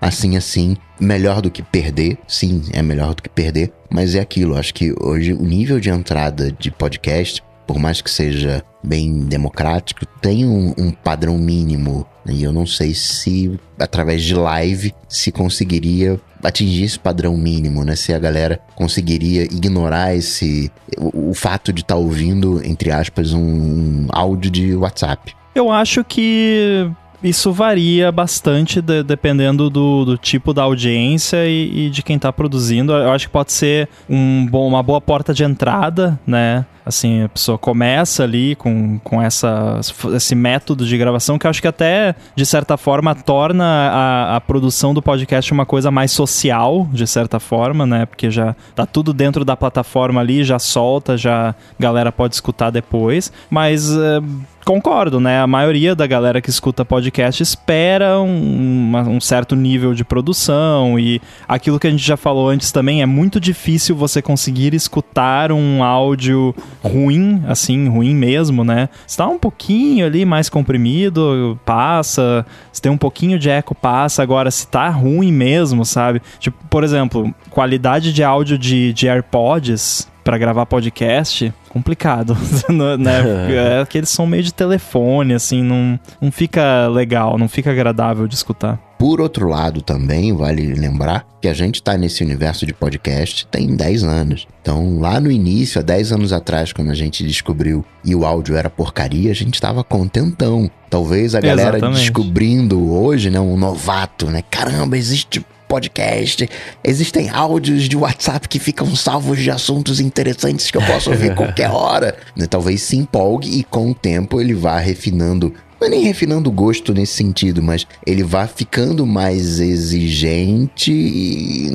[0.00, 0.76] Assim, assim.
[0.98, 2.16] Melhor do que perder.
[2.26, 3.72] Sim, é melhor do que perder.
[3.90, 4.56] Mas é aquilo.
[4.56, 10.04] Acho que hoje o nível de entrada de podcast, por mais que seja bem democrático,
[10.20, 12.06] tem um, um padrão mínimo.
[12.26, 17.94] E eu não sei se através de live se conseguiria atingir esse padrão mínimo, né?
[17.96, 23.40] Se a galera conseguiria ignorar esse o, o fato de estar ouvindo entre aspas um,
[23.40, 25.34] um áudio de WhatsApp.
[25.54, 26.90] Eu acho que
[27.22, 32.30] isso varia bastante de- dependendo do, do tipo da audiência e, e de quem tá
[32.32, 32.92] produzindo.
[32.92, 36.66] Eu acho que pode ser um bom, uma boa porta de entrada, né?
[36.86, 39.80] Assim, a pessoa começa ali com, com essa,
[40.14, 44.92] esse método de gravação que acho que até, de certa forma, torna a, a produção
[44.92, 48.04] do podcast uma coisa mais social, de certa forma, né?
[48.04, 52.68] Porque já tá tudo dentro da plataforma ali, já solta, já a galera pode escutar
[52.70, 53.32] depois.
[53.48, 54.20] Mas eh,
[54.64, 55.40] concordo, né?
[55.40, 60.98] A maioria da galera que escuta podcast espera um, uma- um certo nível de produção
[60.98, 65.50] e aquilo que a gente já falou antes também é muito difícil você conseguir escutar
[65.52, 68.88] um áudio ruim, assim, ruim mesmo, né?
[69.06, 72.44] Se tá um pouquinho ali mais comprimido, passa.
[72.72, 74.22] Se tem um pouquinho de eco, passa.
[74.22, 76.20] Agora, se tá ruim mesmo, sabe?
[76.38, 82.36] Tipo, por exemplo, qualidade de áudio de, de AirPods pra gravar podcast, complicado,
[82.98, 83.80] né?
[83.80, 88.26] É que eles são meio de telefone, assim, não, não fica legal, não fica agradável
[88.26, 88.78] de escutar.
[89.04, 93.76] Por outro lado, também vale lembrar que a gente tá nesse universo de podcast tem
[93.76, 94.46] 10 anos.
[94.62, 98.56] Então, lá no início, há 10 anos atrás, quando a gente descobriu e o áudio
[98.56, 100.70] era porcaria, a gente tava contentão.
[100.88, 102.00] Talvez a galera Exatamente.
[102.00, 104.42] descobrindo hoje, né, um novato, né?
[104.50, 106.48] Caramba, existe podcast,
[106.84, 111.68] existem áudios de WhatsApp que ficam salvos de assuntos interessantes que eu posso ouvir qualquer
[111.68, 112.16] hora.
[112.36, 116.48] Né, Talvez se empolgue e com o tempo ele vá refinando não é nem refinando
[116.48, 121.70] o gosto nesse sentido, mas ele vai ficando mais exigente e.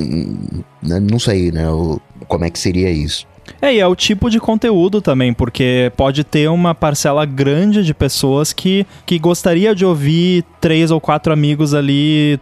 [0.82, 1.64] né, Não sei, né?
[2.26, 3.26] Como é que seria isso?
[3.60, 7.92] É, e é o tipo de conteúdo também, porque pode ter uma parcela grande de
[7.92, 12.38] pessoas que, que gostaria de ouvir três ou quatro amigos ali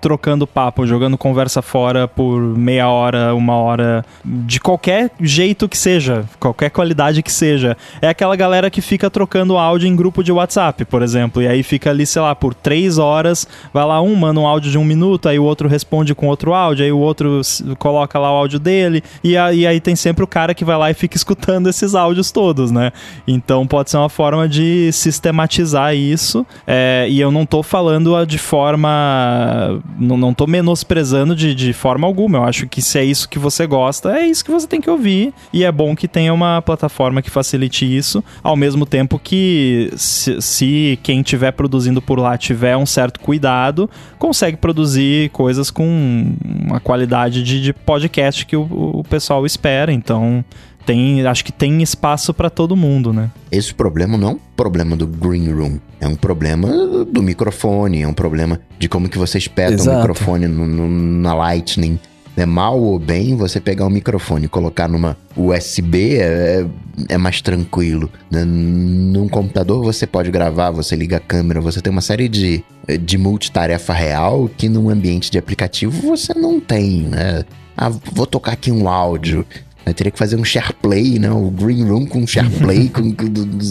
[0.00, 6.24] trocando papo, jogando conversa fora por meia hora, uma hora, de qualquer jeito que seja,
[6.38, 7.76] qualquer qualidade que seja.
[8.02, 11.62] É aquela galera que fica trocando áudio em grupo de WhatsApp, por exemplo, e aí
[11.62, 14.84] fica ali, sei lá, por três horas, vai lá um, manda um áudio de um
[14.84, 17.40] minuto, aí o outro responde com outro áudio, aí o outro
[17.78, 20.90] coloca lá o áudio dele, e aí, aí tem sempre o cara que vai lá
[20.90, 22.92] e fica escutando esses áudios todos, né?
[23.28, 28.38] Então pode ser uma forma de sistematizar isso, é, e eu não tô falando de
[28.38, 29.80] forma.
[29.98, 32.38] Não, não tô menosprezando de, de forma alguma.
[32.38, 34.90] Eu acho que se é isso que você gosta, é isso que você tem que
[34.90, 35.32] ouvir.
[35.52, 40.40] E é bom que tenha uma plataforma que facilite isso, ao mesmo tempo que se,
[40.40, 43.88] se quem estiver produzindo por lá tiver um certo cuidado,
[44.18, 49.92] consegue produzir coisas com uma qualidade de, de podcast que o, o pessoal espera.
[49.92, 50.44] Então.
[50.86, 53.30] Tem, acho que tem espaço para todo mundo, né?
[53.52, 55.78] Esse problema não é um problema do Green Room.
[56.00, 56.68] É um problema
[57.04, 61.34] do microfone, é um problema de como que você espeta o microfone no- no- na
[61.34, 61.98] Lightning.
[62.36, 66.64] É mal ou bem você pegar o microfone e colocar numa USB é,
[67.08, 68.08] é mais tranquilo.
[68.30, 68.44] né?
[68.44, 72.64] Num computador você pode gravar, você liga a câmera, você tem uma série de,
[73.02, 77.44] de multitarefa real que num ambiente de aplicativo você não tem, né?
[77.76, 79.44] Ah, vou tocar aqui um áudio.
[79.86, 81.30] Eu teria que fazer um SharePlay, né?
[81.30, 83.24] O Green Room com SharePlay, com, com-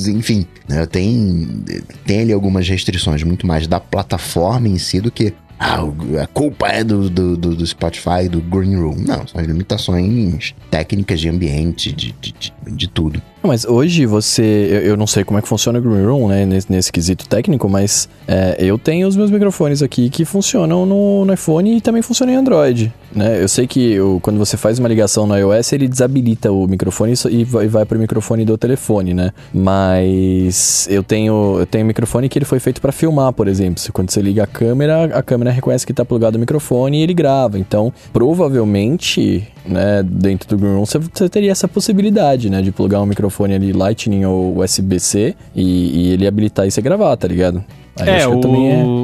[0.10, 0.46] enfim.
[0.68, 0.86] Né?
[0.86, 1.48] Tem,
[2.06, 5.80] tem ali algumas restrições, muito mais da plataforma em si do que ah,
[6.24, 8.96] a culpa é do, do, do- do Spotify, do Green Room.
[9.06, 13.22] Não, são as limitações técnicas de ambiente, de, de, de, de tudo.
[13.42, 14.42] Mas hoje você.
[14.70, 16.46] Eu, eu não sei como é que funciona o Green Room, né?
[16.46, 21.24] Nesse, nesse quesito técnico, mas é, eu tenho os meus microfones aqui que funcionam no,
[21.24, 22.94] no iPhone e também funcionam em Android.
[23.16, 23.42] Né?
[23.42, 27.14] Eu sei que o- quando você faz uma ligação no iOS, ele desabilita o microfone
[27.32, 29.32] e vai, vai pro microfone do telefone, né?
[29.54, 33.82] Mas eu tenho, eu tenho um microfone que ele foi feito para filmar, por exemplo.
[33.94, 37.14] Quando você liga a câmera, a câmera reconhece que tá plugado o microfone e ele
[37.14, 37.58] grava.
[37.58, 43.02] Então, provavelmente, né, dentro do Green Room, você, você teria essa possibilidade, né, de plugar
[43.02, 45.64] um microfone ali Lightning ou USB-C e,
[46.10, 47.64] e ele habilitar e você gravar, tá ligado?
[47.98, 48.40] Aí é, o-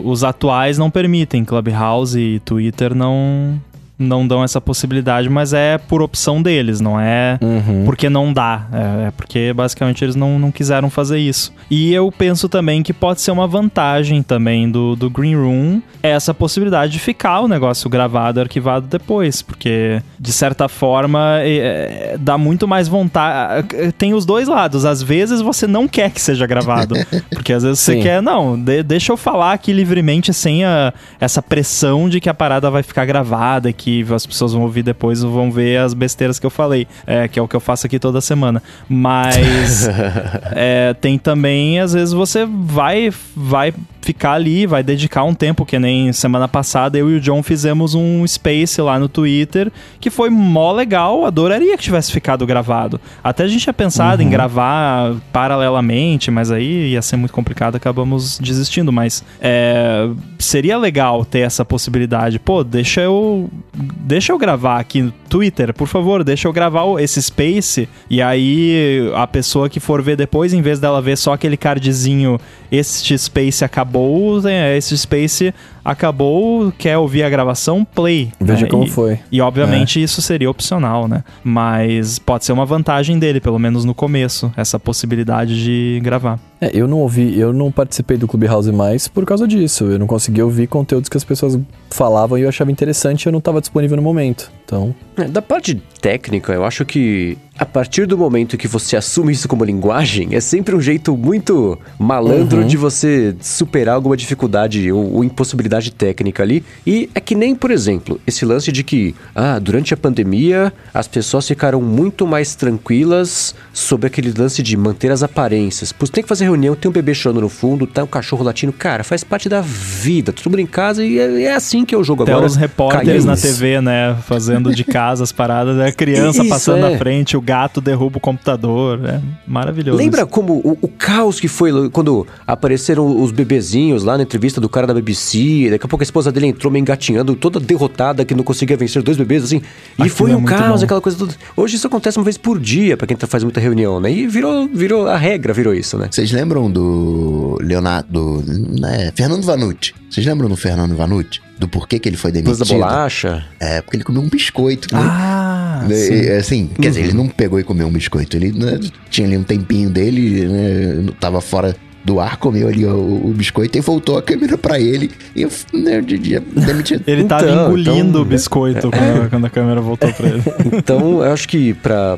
[0.05, 1.43] é- os atuais não permitem.
[1.43, 3.59] Clubhouse e Twitter não,
[3.98, 7.84] não dão essa possibilidade, mas é por opção deles, não é Uhum.
[7.86, 8.68] porque não dá.
[8.74, 11.54] É, é porque basicamente eles não, não quiseram fazer isso.
[11.72, 16.34] E eu penso também que pode ser uma vantagem também do, do Green Room essa
[16.34, 22.18] possibilidade de ficar o negócio gravado e arquivado depois, porque de certa forma é, é,
[22.20, 23.68] dá muito mais vontade.
[23.98, 24.86] Tem os dois lados.
[24.86, 26.96] Às vezes você não quer que seja gravado,
[27.32, 28.02] porque às vezes você Sim.
[28.02, 32.34] quer, não, de- deixa eu falar aqui livremente sem a- essa pressão de que a
[32.34, 36.39] parada vai ficar gravada, que as pessoas vão ouvir depois e vão ver as besteiras
[36.39, 38.61] que eu falei, é, que é o que eu faço aqui toda semana.
[38.88, 39.88] Mas
[40.53, 43.73] é, tem também, às vezes você vai, vai
[44.05, 47.95] ficar ali, vai dedicar um tempo, que nem semana passada eu e o John fizemos
[47.95, 53.01] um space lá no Twitter, que foi mó legal, adoraria que tivesse ficado gravado.
[53.23, 58.38] Até a gente tinha pensado em gravar paralelamente, mas aí ia ser muito complicado, acabamos
[58.38, 60.07] desistindo, mas é,
[60.38, 62.38] seria legal ter essa possibilidade.
[62.38, 67.21] Pô, deixa eu deixa eu gravar aqui no Twitter, por favor, deixa eu gravar esse
[67.21, 71.57] space e aí a pessoa que for ver depois, em vez dela ver só aquele
[71.57, 72.39] cardzinho,
[72.71, 75.53] este space acabou, né, esse space
[75.86, 78.31] acabou, quer ouvir a gravação, play.
[78.41, 78.69] Veja né?
[78.69, 79.19] como E- foi.
[79.31, 81.23] E obviamente isso seria opcional, né?
[81.43, 86.39] Mas pode ser uma vantagem dele, pelo menos no começo, essa possibilidade de gravar.
[86.59, 89.83] É, eu não ouvi, eu não participei do Clubhouse mais por causa disso.
[89.86, 91.59] Eu não consegui ouvir conteúdos que as pessoas
[91.91, 94.51] falavam e eu achava interessante e eu não estava disponível no momento.
[94.65, 99.31] Então, É, Da parte técnica, eu acho que a partir do momento que você assume
[99.33, 102.67] isso como linguagem, é sempre um jeito muito malandro Uhum.
[102.67, 106.63] de você superar alguma dificuldade ou, ou impossibilidade técnica ali.
[106.86, 111.07] E é que nem, por exemplo, esse lance de que, ah, durante a pandemia as
[111.07, 115.91] pessoas ficaram muito mais tranquilas sobre aquele lance de manter as aparências.
[115.91, 118.71] Pô, tem que fazer reunião, tem um bebê chorando no fundo, tá um cachorro latindo.
[118.73, 120.32] Cara, faz parte da vida.
[120.32, 122.45] Todo mundo em casa e é, é assim que é o jogo Até agora.
[122.45, 124.15] os repórteres na TV, né?
[124.26, 125.88] Fazendo de casa as paradas, né?
[125.88, 126.91] a criança Isso, passando é.
[126.91, 128.99] na frente, o gato derruba o computador.
[129.05, 129.97] É maravilhoso.
[129.97, 134.69] Lembra como o, o caos que foi quando apareceram os bebezinhos lá na entrevista do
[134.69, 135.64] cara da BBC?
[135.70, 139.01] Daqui a pouco a esposa dele entrou meio engatinhando, toda derrotada, que não conseguia vencer
[139.01, 139.61] dois bebês, assim.
[140.03, 140.86] E foi é um caos, bom.
[140.86, 141.34] aquela coisa toda.
[141.55, 144.11] Hoje isso acontece uma vez por dia pra quem tá- faz muita reunião, né?
[144.11, 146.07] E virou, virou a regra, virou isso, né?
[146.11, 148.43] Vocês lembram do Leonardo,
[148.80, 149.93] né, Fernando Vanucci?
[150.09, 151.41] Vocês lembram do Fernando Vanucci?
[151.57, 152.59] Do porquê que ele foi demitido?
[152.59, 153.45] da bolacha.
[153.61, 154.93] É, porque ele comeu um biscoito.
[154.93, 154.99] né?
[155.01, 156.13] Ah, Né, sim.
[156.13, 158.36] e, Assim, quer dizer, ele não pegou e comeu um biscoito.
[158.36, 158.78] Ele né,
[159.09, 161.74] tinha ali um tempinho dele, né, tava fora
[162.06, 162.91] do ar, comeu ali o,
[163.26, 165.10] o biscoito e voltou a câmera pra ele.
[165.36, 167.03] E eu, né, de dia, demitido.
[167.08, 170.43] Ele tava Então, engolindo então- o biscoito quando, quando a câmera voltou pra ele.
[170.78, 172.18] Então, eu acho que para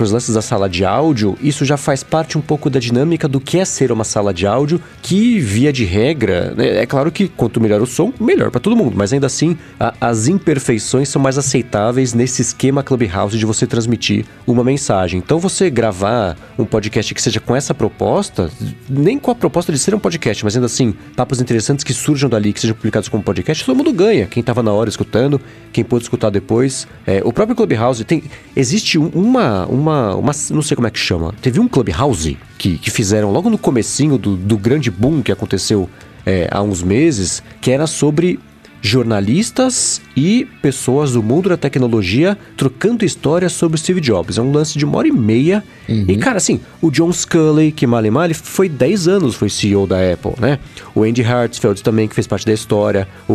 [0.00, 3.38] os lances da sala de áudio, isso já faz parte um pouco da dinâmica do
[3.40, 7.28] que é ser uma sala de áudio, que, via de regra, né, é claro que
[7.28, 11.20] quanto melhor o som, melhor para todo mundo, mas ainda assim, a- as imperfeições são
[11.20, 15.18] mais aceitáveis nesse esquema Clubhouse de você transmitir uma mensagem.
[15.18, 18.50] Então, você gravar um podcast que seja com essa proposta,
[18.88, 22.30] nem com a proposta de ser um podcast, mas ainda assim, papos interessantes que surjam
[22.30, 24.26] dali, que sejam publicados como podcast, todo mundo ganha.
[24.26, 25.40] Quem tava na hora escutando,
[25.72, 26.86] quem pôde escutar depois.
[27.04, 28.22] É, o próprio Clubhouse tem.
[28.54, 30.32] Existe um- uma, uma, uma.
[30.50, 31.34] Não sei como é que chama.
[31.42, 35.90] Teve um Clubhouse que, que fizeram logo no comecinho do, do grande boom que aconteceu
[36.24, 38.38] é, há uns meses, que era sobre
[38.82, 44.38] jornalistas e pessoas do mundo da tecnologia trocando histórias sobre Steve Jobs.
[44.38, 45.62] É um lance de uma hora e meia.
[45.88, 49.86] E, cara, assim, o John Scully, que mal e mal, foi 10 anos, foi CEO
[49.86, 50.58] da Apple, né?
[50.94, 53.06] O Andy Hartsfield também, que fez parte da história.
[53.28, 53.32] O,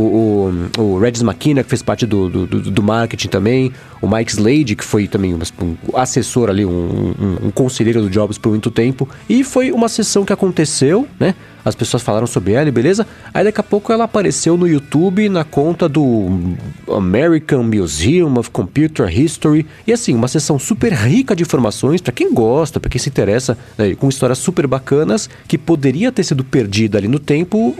[0.78, 3.72] o, o Regis McKenna, que fez parte do, do, do- marketing também.
[4.02, 8.10] O Mike Slade, que foi também um, um assessor ali, um, um- um conselheiro do
[8.10, 9.08] Jobs por muito tempo.
[9.30, 11.36] E foi uma sessão que aconteceu, né?
[11.64, 13.06] As pessoas falaram sobre ela, beleza?
[13.34, 16.56] Aí daqui a pouco ela apareceu no YouTube na conta do
[16.90, 19.66] American Museum of Computer History.
[19.86, 23.58] E assim, uma sessão super rica de informações para quem gosta, para quem se interessa,
[23.78, 27.76] né, com histórias super bacanas que poderia ter sido perdida ali no tempo,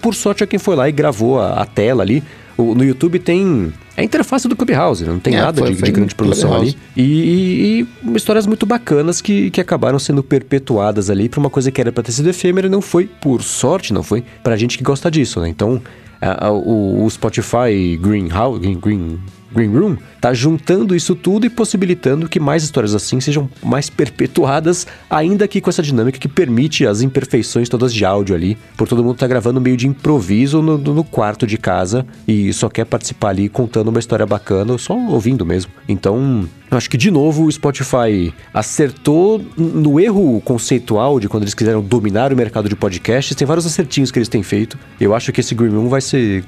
[0.00, 2.22] por sorte a quem foi lá e gravou a, a tela ali.
[2.56, 5.10] O- no YouTube tem é a interface do Clubhouse, né?
[5.12, 6.76] não tem É, nada foi- de, foi de grande produção Clubhouse.
[6.96, 7.02] ali.
[7.04, 11.70] E, e- e histórias muito bacanas que, que acabaram sendo perpetuadas ali pra uma coisa
[11.70, 14.76] que era pra ter sido efêmera e não foi, por sorte, não foi, pra gente
[14.78, 15.48] que gosta disso, né?
[15.48, 15.80] Então,
[16.20, 19.18] a- a- o, o Spotify Greenhouse, Green, Green,
[19.54, 24.86] Green Room, tá juntando isso tudo e possibilitando que mais histórias assim sejam mais perpetuadas,
[25.08, 29.04] ainda que com essa dinâmica que permite as imperfeições todas de áudio ali, por todo
[29.04, 33.30] mundo tá gravando meio de improviso no, no quarto de casa e só quer participar
[33.30, 35.70] ali contando uma história bacana, só ouvindo mesmo.
[35.88, 41.82] Então, acho que de novo o Spotify acertou no erro conceitual de quando eles quiseram
[41.82, 43.34] dominar o mercado de podcasts.
[43.36, 44.78] Tem vários acertinhos que eles têm feito.
[45.00, 46.44] Eu acho que esse Green Room vai ser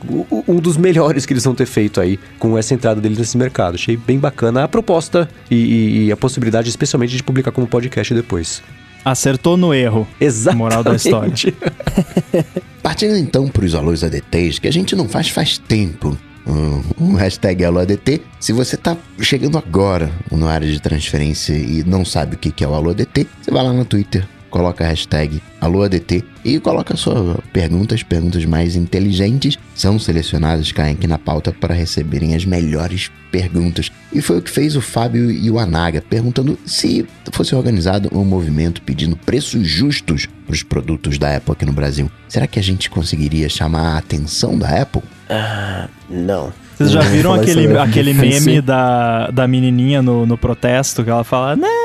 [0.49, 3.75] um dos melhores que eles vão ter feito aí com essa entrada deles nesse mercado.
[3.75, 8.63] Achei bem bacana a proposta e, e a possibilidade, especialmente, de publicar como podcast depois.
[9.05, 10.07] Acertou no erro.
[10.21, 10.59] Exatamente.
[10.59, 11.33] Moral da história.
[12.83, 16.17] Partindo então para os alôs ADTs, que a gente não faz faz tempo.
[16.47, 18.23] Um, um hashtag AloADT.
[18.39, 22.69] Se você tá chegando agora no área de transferência e não sabe o que é
[22.69, 24.25] o AloADT, você vai lá no Twitter,
[24.57, 31.07] coloca a hashtag AloADT e coloca suas perguntas, perguntas mais inteligentes são selecionadas, caem aqui
[31.07, 33.93] na pauta para receberem as melhores perguntas.
[34.11, 38.25] E foi o que fez o Fábio e o Anaga, perguntando se fosse organizado um
[38.25, 42.11] movimento pedindo preços justos para os produtos da Apple aqui no Brasil.
[42.27, 45.03] Será que a gente conseguiria chamar a atenção da Apple?
[45.29, 46.51] Ah, não.
[46.77, 51.57] Vocês já viram aquele, aquele meme da, da menininha no, no protesto que ela fala,
[51.57, 51.76] não!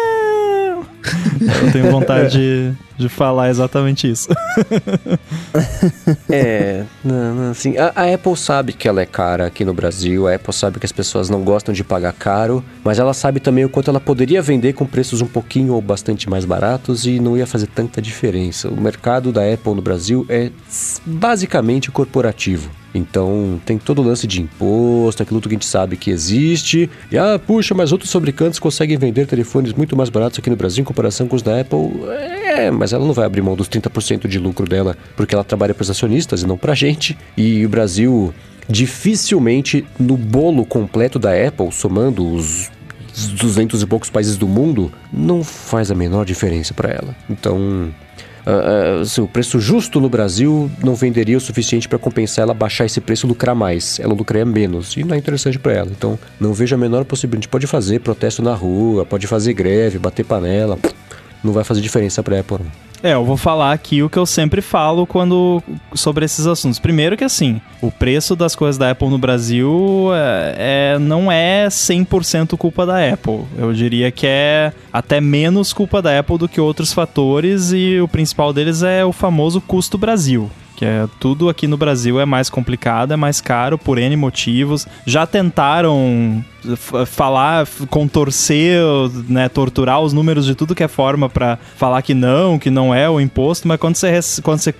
[1.63, 4.29] Eu tenho vontade de, de falar exatamente isso.
[6.29, 10.27] é, não, não, assim, a, a, Apple sabe que ela é cara aqui no Brasil,
[10.27, 13.65] a Apple sabe que as pessoas não gostam de pagar caro, mas ela sabe também
[13.65, 17.35] o quanto ela poderia vender com preços um pouquinho ou bastante mais baratos e não
[17.35, 18.69] ia fazer tanta diferença.
[18.69, 20.51] O mercado da Apple no Brasil é
[21.05, 22.81] basicamente corporativo.
[22.93, 26.89] Então tem todo o lance de imposto, aquilo que a gente sabe que existe.
[27.11, 30.81] E ah, puxa, mas outros fabricantes conseguem vender telefones muito mais baratos aqui no Brasil
[30.81, 31.79] em comparação com os da Apple.
[32.09, 35.73] É, mas ela não vai abrir mão dos 30% de lucro dela porque ela trabalha
[35.73, 37.17] para os acionistas e não para a gente.
[37.35, 38.33] E o Brasil
[38.67, 42.69] dificilmente no bolo completo da Apple, somando os
[43.37, 47.15] 200 e poucos países do mundo, não faz a menor diferença para ela.
[47.29, 47.93] Então,
[48.45, 52.85] uh, uh, o preço justo no Brasil não venderia o suficiente para compensar ela baixar
[52.85, 53.99] esse preço e lucrar mais.
[53.99, 55.91] Ela lucraria menos e não é interessante para ela.
[55.91, 57.49] Então, não vejo a menor possibilidade.
[57.49, 60.79] Pode fazer protesto na rua, pode fazer greve, bater panela.
[61.43, 62.59] Não vai fazer diferença para Apple.
[62.59, 62.91] Não.
[63.03, 65.61] É, eu vou falar aqui o que eu sempre falo quando
[65.93, 66.77] sobre esses assuntos.
[66.77, 71.67] Primeiro que assim, o preço das coisas da Apple no Brasil é, é não é
[71.67, 73.45] 100% culpa da Apple.
[73.57, 78.07] Eu diria que é até menos culpa da Apple do que outros fatores e o
[78.07, 80.49] principal deles é o famoso custo Brasil
[80.81, 84.87] que é tudo aqui no Brasil é mais complicado, é mais caro por N motivos.
[85.05, 86.43] Já tentaram
[87.05, 88.81] falar, contorcer,
[89.27, 92.93] né, torturar os números de tudo que é forma para falar que não, que não
[92.93, 94.73] é o imposto, mas quando você, quando você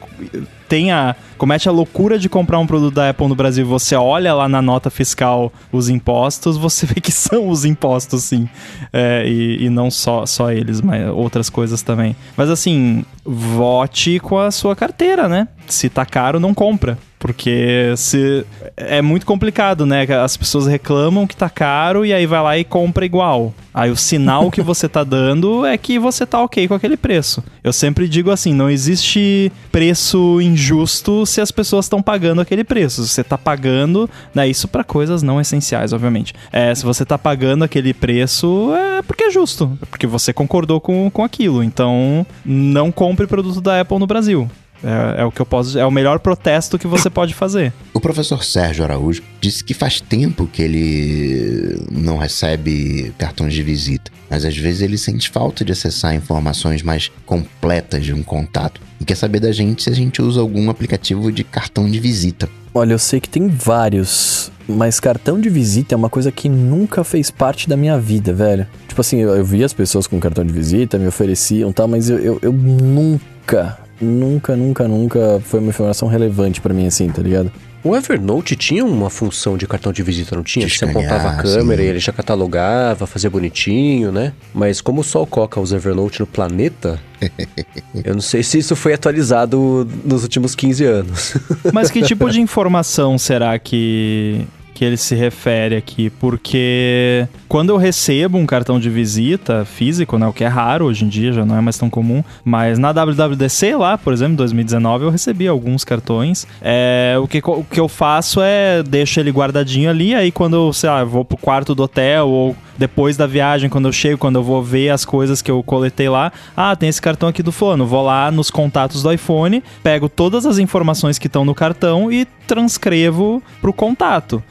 [0.71, 4.33] tem a, comete a loucura de comprar um produto da Apple no Brasil, você olha
[4.33, 8.47] lá na nota fiscal os impostos, você vê que são os impostos, sim.
[8.93, 12.15] É, e, e, não só, só eles, mas outras coisas também.
[12.37, 15.49] Mas assim, vote com a sua carteira, né?
[15.67, 16.97] Se tá caro, não compra.
[17.21, 18.43] Porque se
[18.75, 20.07] é muito complicado, né?
[20.23, 23.53] As pessoas reclamam que tá caro e aí vai lá e compra igual.
[23.71, 27.43] Aí o sinal que você tá dando é que você tá ok com aquele preço.
[27.63, 33.05] Eu sempre digo assim, não existe preço injusto se as pessoas estão pagando aquele preço.
[33.05, 36.33] Você tá pagando, né, isso para coisas não essenciais, obviamente.
[36.51, 41.09] É, se você tá pagando aquele preço, é porque é justo, porque você concordou com,
[41.11, 41.63] com aquilo.
[41.63, 44.49] Então, não compre produto da Apple no Brasil.
[44.83, 47.71] É, é, o que eu posso é o melhor protesto que você pode fazer.
[47.93, 54.11] O professor Sérgio Araújo disse que faz tempo que ele não recebe cartões de visita,
[54.29, 59.05] mas às vezes ele sente falta de acessar informações mais completas de um contato e
[59.05, 62.49] quer saber da gente se a gente usa algum aplicativo de cartão de visita.
[62.73, 67.03] Olha, eu sei que tem vários, mas cartão de visita é uma coisa que nunca
[67.03, 68.65] fez parte da minha vida, velho.
[68.87, 72.09] Tipo assim, eu, eu vi as pessoas com cartão de visita, me ofereciam tal, mas
[72.09, 77.21] eu, eu, eu nunca nunca, nunca, nunca foi uma informação relevante para mim assim, tá
[77.21, 77.51] ligado?
[77.83, 80.69] O Evernote tinha uma função de cartão de visita, não tinha?
[80.69, 81.87] Você apontava a câmera sim.
[81.87, 84.33] e ele já catalogava, fazia bonitinho, né?
[84.53, 86.99] Mas como só o Coca usa Evernote no planeta,
[88.05, 91.33] eu não sei se isso foi atualizado nos últimos 15 anos.
[91.73, 94.45] Mas que tipo de informação será que
[94.81, 100.25] que ele se refere aqui, porque quando eu recebo um cartão de visita físico, né,
[100.25, 102.91] o que é raro hoje em dia, já não é mais tão comum, mas na
[102.91, 106.47] WWDC lá, por exemplo, em 2019, eu recebi alguns cartões.
[106.59, 110.89] É, o, que, o que eu faço é deixo ele guardadinho ali, aí quando sei
[110.89, 114.43] lá, vou pro quarto do hotel ou depois da viagem, quando eu chego, quando eu
[114.43, 117.85] vou ver as coisas que eu coletei lá, ah, tem esse cartão aqui do fulano.
[117.85, 122.25] Vou lá nos contatos do iPhone, pego todas as informações que estão no cartão e
[122.47, 124.43] transcrevo pro contato.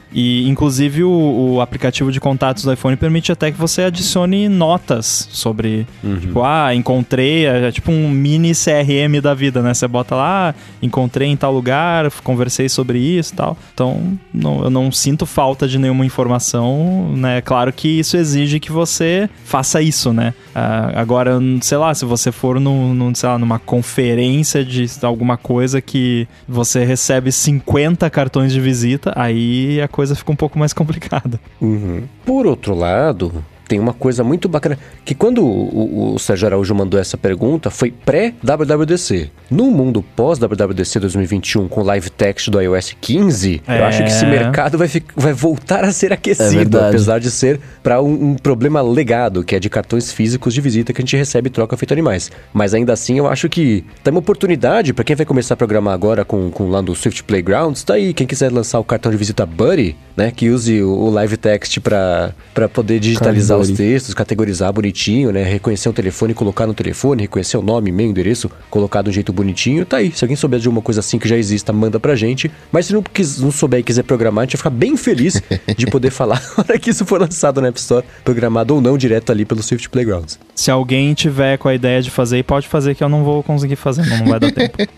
[0.46, 5.86] Inclusive o, o aplicativo de contatos do iPhone permite até que você adicione notas sobre,
[6.20, 9.74] tipo, ah, encontrei, é, é tipo um mini CRM da vida, né?
[9.74, 13.56] Você bota lá, ah, encontrei em tal lugar, conversei sobre isso e tal.
[13.74, 17.40] Então, não, eu não sinto falta de nenhuma informação, né?
[17.40, 20.34] Claro que isso exige que você faça isso, né?
[20.54, 25.36] Ah, agora, sei lá, se você for no, no, sei lá, numa conferência de alguma
[25.36, 30.72] coisa que você recebe 50 cartões de visita, aí a coisa fica um pouco mais
[30.72, 31.40] complicada.
[31.60, 32.04] Uhum.
[32.24, 36.74] Por outro lado, tem uma coisa muito bacana, que quando o, o, o Sérgio Araújo
[36.74, 39.30] mandou essa pergunta, foi pré-WWDC.
[39.48, 43.78] No mundo pós-WWDC 2021, com live text do iOS 15, é.
[43.78, 47.60] eu acho que esse mercado vai, vai voltar a ser aquecido, é apesar de ser
[47.80, 51.16] para um, um, problema legado, que é de cartões físicos de visita que a gente
[51.16, 52.28] recebe e troca feito animais.
[52.52, 55.94] Mas ainda assim, eu acho que tem uma oportunidade para quem vai começar a programar
[55.94, 59.16] agora com, com lá do Swift Playgrounds, tá aí, quem quiser lançar o cartão de
[59.16, 62.34] visita Buddy, né, que use o, o live text para
[62.72, 65.42] poder digitalizar os textos, categorizar bonitinho, né?
[65.42, 69.84] Reconhecer o telefone, colocar no telefone, reconhecer o nome, e-mail, endereço, colocar do jeito bonitinho,
[69.84, 70.12] tá aí.
[70.12, 72.50] Se alguém souber de uma coisa assim que já exista, manda pra gente.
[72.72, 75.42] Mas se não, quis, não souber e quiser programar, a gente vai ficar bem feliz
[75.76, 78.96] de poder falar na hora que isso for lançado na App Store, programado ou não,
[78.96, 80.38] direto ali pelo Swift Playgrounds.
[80.54, 83.76] Se alguém tiver com a ideia de fazer, pode fazer que eu não vou conseguir
[83.76, 84.76] fazer, não, não vai dar tempo.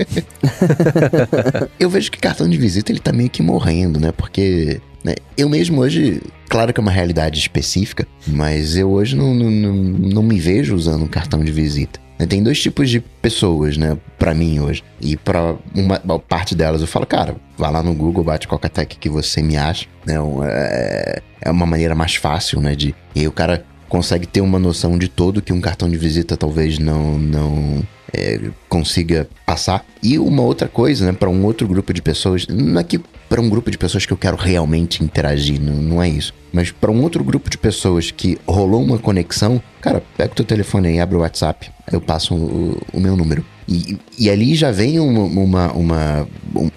[1.78, 4.12] eu vejo que cartão de visita ele tá meio que morrendo, né?
[4.12, 5.14] Porque né?
[5.36, 10.22] Eu mesmo hoje, claro que é uma realidade específica, mas eu hoje não, não, não,
[10.22, 12.00] me vejo usando um cartão de visita.
[12.18, 12.26] Né?
[12.26, 14.84] Tem dois tipos de pessoas, né, para mim hoje.
[15.00, 18.96] E para uma, parte delas eu falo, cara, vá lá no Google, bate qualquer tech
[18.96, 20.14] que você me acha, né?
[20.44, 24.58] É, é uma maneira mais fácil, né, de e aí o cara consegue ter uma
[24.58, 27.82] noção de todo que um cartão de visita talvez não não
[28.14, 29.84] é, consiga passar.
[30.02, 32.98] E uma outra coisa, né, para um outro grupo de pessoas, não é que
[33.28, 36.34] para um grupo de pessoas que eu quero realmente interagir, não, não é isso.
[36.52, 40.44] Mas para um outro grupo de pessoas que rolou uma conexão, cara, pega o teu
[40.44, 43.42] telefone aí, abre o WhatsApp, eu passo o, o meu número.
[43.66, 46.28] E, e ali já vem uma, uma, uma,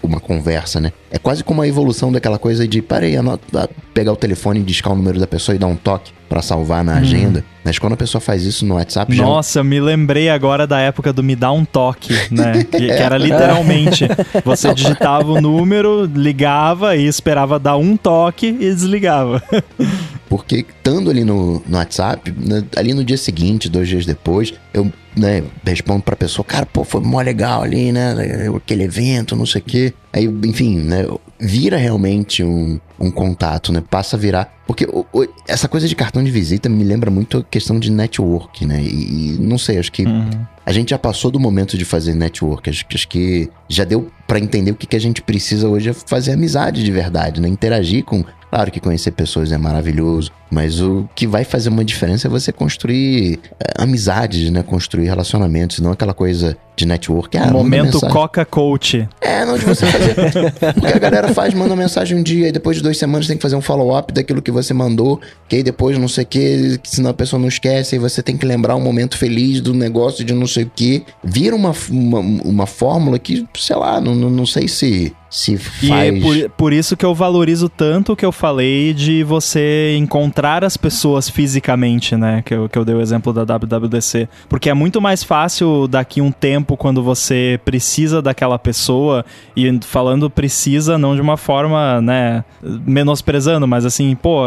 [0.01, 0.93] uma, conversa, né?
[1.11, 4.95] É quase como a evolução daquela coisa de, parei, anota, pegar o telefone, discar o
[4.95, 6.97] número da pessoa e dar um toque para salvar na hum.
[6.97, 7.43] agenda.
[7.63, 9.15] Mas quando a pessoa faz isso no WhatsApp.
[9.15, 9.63] Nossa, já...
[9.63, 12.63] me lembrei agora da época do me dá um toque, né?
[12.71, 14.07] que, que era literalmente
[14.43, 19.43] você digitava o número, ligava e esperava dar um toque e desligava.
[20.29, 24.91] Porque estando ali no, no WhatsApp, né, ali no dia seguinte, dois dias depois, eu
[25.15, 28.13] né, respondo pra pessoa, cara, pô, foi mó legal ali, né?
[28.55, 29.93] Aquele evento, não sei o quê.
[30.11, 31.05] Aí, enfim, né?
[31.39, 33.81] Vira realmente um, um contato, né?
[33.89, 34.53] Passa a virar.
[34.67, 37.91] Porque o, o, essa coisa de cartão de visita me lembra muito a questão de
[37.91, 38.81] network, né?
[38.81, 40.29] E, e não sei, acho que uhum.
[40.65, 42.69] a gente já passou do momento de fazer network.
[42.69, 45.93] Acho, acho que já deu para entender o que, que a gente precisa hoje é
[45.93, 47.47] fazer amizade de verdade, né?
[47.47, 48.23] Interagir com
[48.55, 52.49] Claro que conhecer pessoas é maravilhoso, mas o que vai fazer uma diferença é você
[52.49, 54.63] construir é, amizades, né?
[54.63, 57.37] Construir relacionamentos, não aquela coisa de network.
[57.37, 59.05] Ah, Momento Coca Coach.
[59.19, 60.15] É, não de você fazer.
[60.73, 63.41] Porque a galera faz, manda mensagem um dia e depois de duas semanas tem que
[63.41, 65.19] fazer um follow-up daquilo que você mandou,
[65.49, 68.37] que aí depois não sei o que, senão a pessoa não esquece, e você tem
[68.37, 71.03] que lembrar um momento feliz do negócio de não sei o que.
[71.21, 76.15] Vira uma, uma, uma fórmula que, sei lá, não, não sei se se faz...
[76.15, 80.63] E por, por isso que eu valorizo tanto o que eu falei de você encontrar
[80.63, 82.41] as pessoas fisicamente, né?
[82.45, 84.29] Que eu, que eu dei o exemplo da WWDC.
[84.47, 89.25] Porque é muito mais fácil daqui um tempo, quando você precisa daquela pessoa,
[89.57, 94.43] e falando precisa não de uma forma, né, menosprezando, mas assim, pô,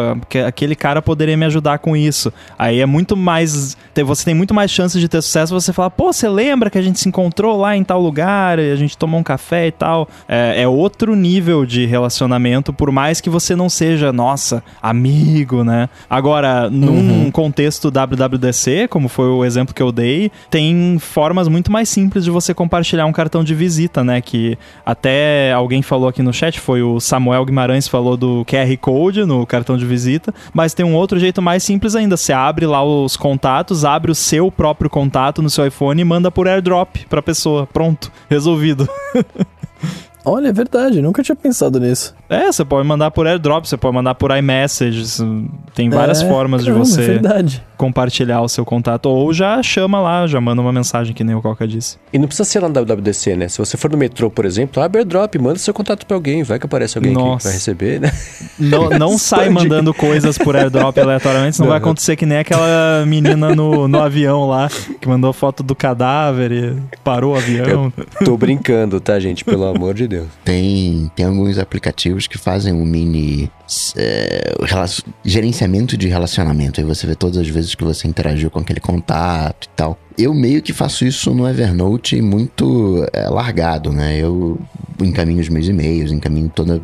[0.47, 2.33] aquele cara poderia me ajudar com isso.
[2.59, 3.77] Aí é muito mais...
[4.07, 6.83] Você tem muito mais chances de ter sucesso você falar, pô, você lembra que a
[6.83, 10.09] gente se encontrou lá em tal lugar, e a gente tomou um café e tal.
[10.27, 15.89] É, é outro nível de relacionamento, por mais que você não seja, nossa, amigo, né?
[16.09, 17.31] Agora, num uhum.
[17.31, 22.31] contexto WWDC, como foi o exemplo que eu dei, tem formas muito mais simples de
[22.31, 24.21] você compartilhar um cartão de visita, né?
[24.21, 29.25] Que até alguém falou aqui no chat, foi o Samuel Guimarães falou do QR Code
[29.25, 32.17] no cartão de visita, mas tem um outro jeito mais simples ainda.
[32.17, 36.31] Você abre lá os contatos, abre o seu próprio contato no seu iPhone e manda
[36.31, 37.67] por airdrop pra pessoa.
[37.67, 38.89] Pronto, resolvido.
[40.25, 42.15] Olha, é verdade, nunca tinha pensado nisso.
[42.29, 45.23] É, você pode mandar por airdrop, você pode mandar por iMessage.
[45.75, 47.21] Tem várias é, formas caramba, de você
[47.77, 49.07] compartilhar o seu contato.
[49.07, 51.97] Ou já chama lá, já manda uma mensagem, que nem o Coca disse.
[52.13, 53.49] E não precisa ser lá no WWDC, né?
[53.49, 56.43] Se você for no metrô, por exemplo, abre airdrop, manda seu contato pra alguém.
[56.43, 57.39] Vai que aparece alguém Nossa.
[57.39, 58.13] que vai receber, né?
[58.59, 61.73] Não, não sai mandando coisas por airdrop aleatoriamente, senão não.
[61.73, 64.69] vai acontecer que nem aquela menina no, no avião lá,
[65.01, 67.93] que mandou foto do cadáver e parou o avião.
[68.21, 69.45] Eu tô brincando, tá, gente?
[69.45, 70.29] Pelo amor de de Deus.
[70.45, 73.51] Tem, tem alguns aplicativos que fazem um mini
[73.97, 74.55] é,
[75.25, 76.81] gerenciamento de relacionamento.
[76.81, 79.99] Aí você vê todas as vezes que você interagiu com aquele contato e tal.
[80.17, 84.17] Eu meio que faço isso no Evernote muito é, largado, né?
[84.19, 84.59] Eu
[85.01, 86.81] encaminho os meus e-mails, encaminho toda,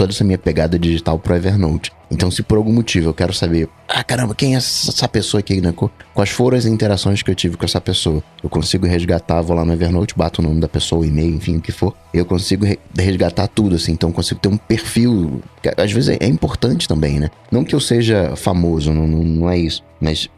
[0.00, 1.92] toda essa minha pegada digital pro Evernote.
[2.10, 5.60] Então, se por algum motivo eu quero saber, ah, caramba, quem é essa pessoa aqui,
[5.60, 5.72] né?
[5.72, 8.22] Qu- Quais foram as interações que eu tive com essa pessoa?
[8.42, 11.58] Eu consigo resgatar, vou lá no Evernote, bato o nome da pessoa, o e-mail, enfim,
[11.58, 11.94] o que for.
[12.14, 13.92] Eu consigo re- resgatar tudo, assim.
[13.92, 15.42] Então, consigo ter um perfil.
[15.62, 17.30] que às vezes é, é importante também, né?
[17.52, 19.82] Não que eu seja famoso, não, não, não é isso.
[20.00, 20.28] Mas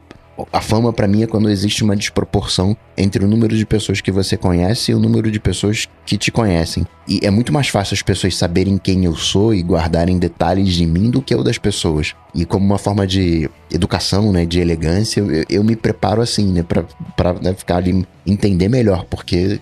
[0.52, 4.10] a fama pra mim é quando existe uma desproporção entre o número de pessoas que
[4.10, 6.86] você conhece e o número de pessoas que te conhecem.
[7.06, 10.86] E é muito mais fácil as pessoas saberem quem eu sou e guardarem detalhes de
[10.86, 12.14] mim do que o das pessoas.
[12.34, 16.62] E como uma forma de educação, né, de elegância, eu, eu me preparo assim, né,
[16.62, 16.84] pra,
[17.16, 19.60] pra né, ficar ali, entender melhor, porque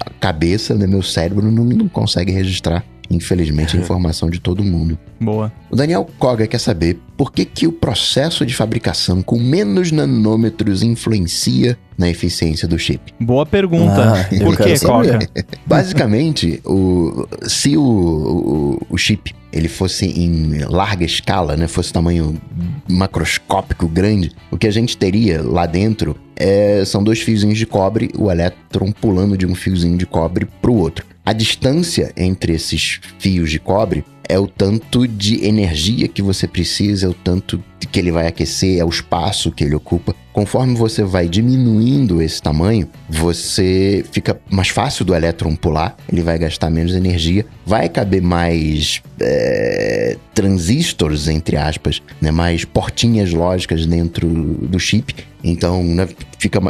[0.00, 4.98] a cabeça, né, meu cérebro não, não consegue registrar, infelizmente, a informação de todo mundo.
[5.20, 5.52] Boa.
[5.70, 10.82] O Daniel Koga quer saber por que, que o processo de fabricação com menos nanômetros
[10.82, 13.12] influencia na eficiência do chip.
[13.20, 14.14] Boa pergunta.
[14.14, 14.78] Ah, Por que.
[14.80, 15.18] Coca?
[15.66, 22.40] Basicamente, o, se o, o, o chip ele fosse em larga escala, né, fosse tamanho
[22.88, 28.10] macroscópico grande, o que a gente teria lá dentro é, são dois fiozinhos de cobre,
[28.16, 31.04] o elétron pulando de um fiozinho de cobre para o outro.
[31.26, 37.06] A distância entre esses fios de cobre é o tanto de energia que você precisa,
[37.06, 40.14] é o tanto que ele vai aquecer, é o espaço que ele ocupa.
[40.32, 46.38] Conforme você vai diminuindo esse tamanho, você fica mais fácil do elétron pular, ele vai
[46.38, 54.28] gastar menos energia, vai caber mais é, transistores, entre aspas, né, mais portinhas lógicas dentro
[54.28, 55.12] do chip.
[55.42, 56.08] Então né,
[56.38, 56.60] fica,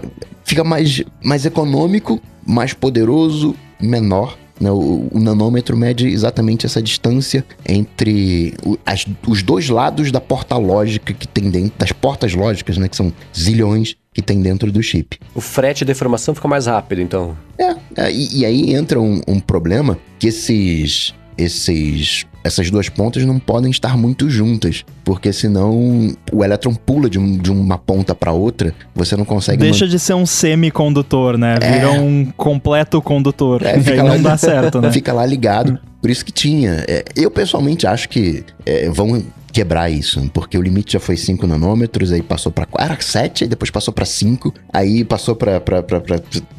[0.45, 4.39] fica mais, mais econômico, mais poderoso, menor.
[4.61, 4.71] Né?
[4.71, 10.57] O, o nanômetro mede exatamente essa distância entre o- as- os dois lados da porta
[10.57, 12.89] lógica que tem dentro, das portas lógicas, né?
[12.89, 15.19] Que são zilhões que tem dentro do chip.
[15.35, 17.37] O frete de informação fica mais rápido, então.
[17.59, 23.25] É, é, e, e aí entra um, um problema que esses, esses, essas duas pontas
[23.25, 28.15] não podem estar muito juntas, porque senão o elétron pula de, um- de uma ponta
[28.15, 31.55] para outra, você não consegue Deixa de ser um semicondutor, né?
[31.61, 33.63] Vira um completo condutor.
[33.65, 34.93] É, Aí fica não lá- dá certo, né?
[34.93, 35.79] Fica lá ligado.
[36.01, 36.85] Por isso que tinha.
[36.89, 39.23] É, eu pessoalmente acho que é, vão
[39.53, 43.45] quebrar isso, porque o limite já foi 5 nanômetros, aí passou pra 4, era 7,
[43.45, 45.61] aí depois passou pra 5, aí passou pra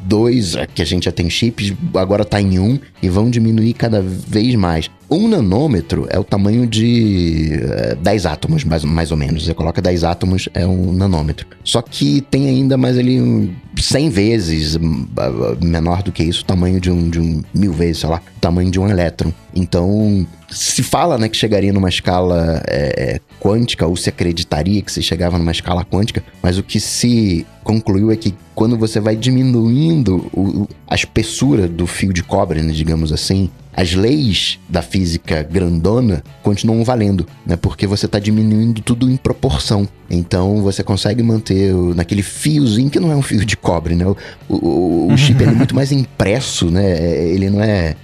[0.04, 3.72] 2, que a gente já tem chips, agora tá em 1, um, e vão diminuir
[3.74, 4.90] cada vez mais.
[5.10, 9.44] Um nanômetro é o tamanho de é, 10 átomos, mais, mais ou menos.
[9.44, 11.46] Você coloca 10 átomos, é um nanômetro.
[11.62, 15.06] Só que tem ainda mais ali um 100 vezes hum,
[15.60, 18.40] menor do que isso, o tamanho de um, de um mil vezes, sei lá, o
[18.40, 19.30] tamanho de um elétron.
[19.54, 25.02] Então, se fala né, que chegaria numa escala é, quântica, ou se acreditaria que se
[25.02, 30.28] chegava numa escala quântica, mas o que se concluiu é que quando você vai diminuindo
[30.32, 36.22] o- a espessura do fio de cobre, né, digamos assim, as leis da física grandona
[36.42, 37.56] continuam valendo, né?
[37.56, 39.88] Porque você está diminuindo tudo em proporção.
[40.10, 44.04] Então você consegue manter o- naquele fiozinho que não é um fio de cobre, né?
[44.06, 44.14] O,
[44.50, 46.84] o- o chip é muito mais impresso, né?
[46.84, 47.96] É- Ele não é,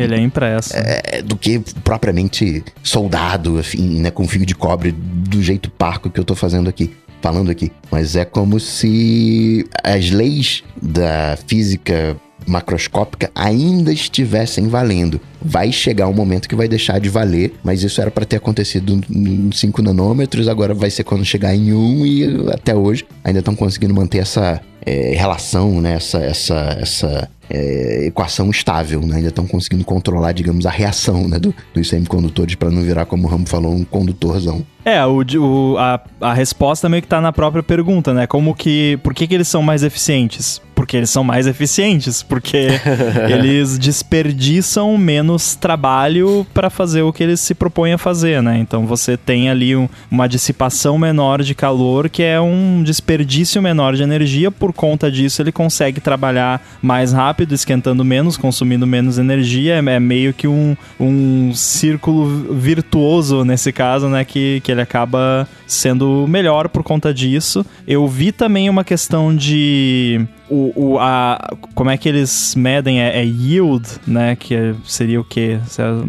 [0.00, 0.72] Ele é impresso.
[0.74, 6.18] é, do que propriamente soldado, assim, né, com fio de cobre do jeito parco que
[6.18, 6.90] eu tô fazendo aqui,
[7.20, 7.70] falando aqui.
[7.90, 15.20] Mas é como se as leis da física macroscópica ainda estivessem valendo.
[15.42, 19.00] Vai chegar um momento que vai deixar de valer, mas isso era para ter acontecido
[19.10, 23.40] em 5 nanômetros, agora vai ser quando chegar em 1 um, e até hoje ainda
[23.40, 29.16] estão conseguindo manter essa é, relação, né, essa, essa, essa é, equação estável, né?
[29.16, 33.26] ainda estão conseguindo controlar, digamos, a reação né, do- dos semicondutores para não virar, como
[33.26, 34.64] o Ramo falou, um condutorzão.
[34.84, 38.26] É, o, o- a, a resposta meio que tá na própria pergunta, né?
[38.26, 38.98] Como que.
[39.02, 40.60] Por que, que eles são mais eficientes?
[40.76, 42.68] Porque eles são mais eficientes, porque
[43.28, 48.58] eles desperdiçam menos trabalho para fazer o que eles se propõem a fazer, né?
[48.58, 53.96] Então você tem ali um- uma dissipação menor de calor, que é um desperdício menor
[53.96, 54.50] de energia.
[54.50, 59.74] Por conta disso, ele consegue trabalhar mais rápido, esquentando menos, consumindo menos energia.
[59.74, 64.24] É, é meio que um, um círculo virtuoso nesse caso, né?
[64.24, 67.64] Que, que ele acaba sendo melhor por conta disso.
[67.88, 70.20] Eu vi também uma questão de.
[70.48, 71.38] O, o- a,
[71.74, 73.00] como é que eles medem?
[73.00, 74.36] É, é yield, né?
[74.36, 75.58] Que é- seria o quê?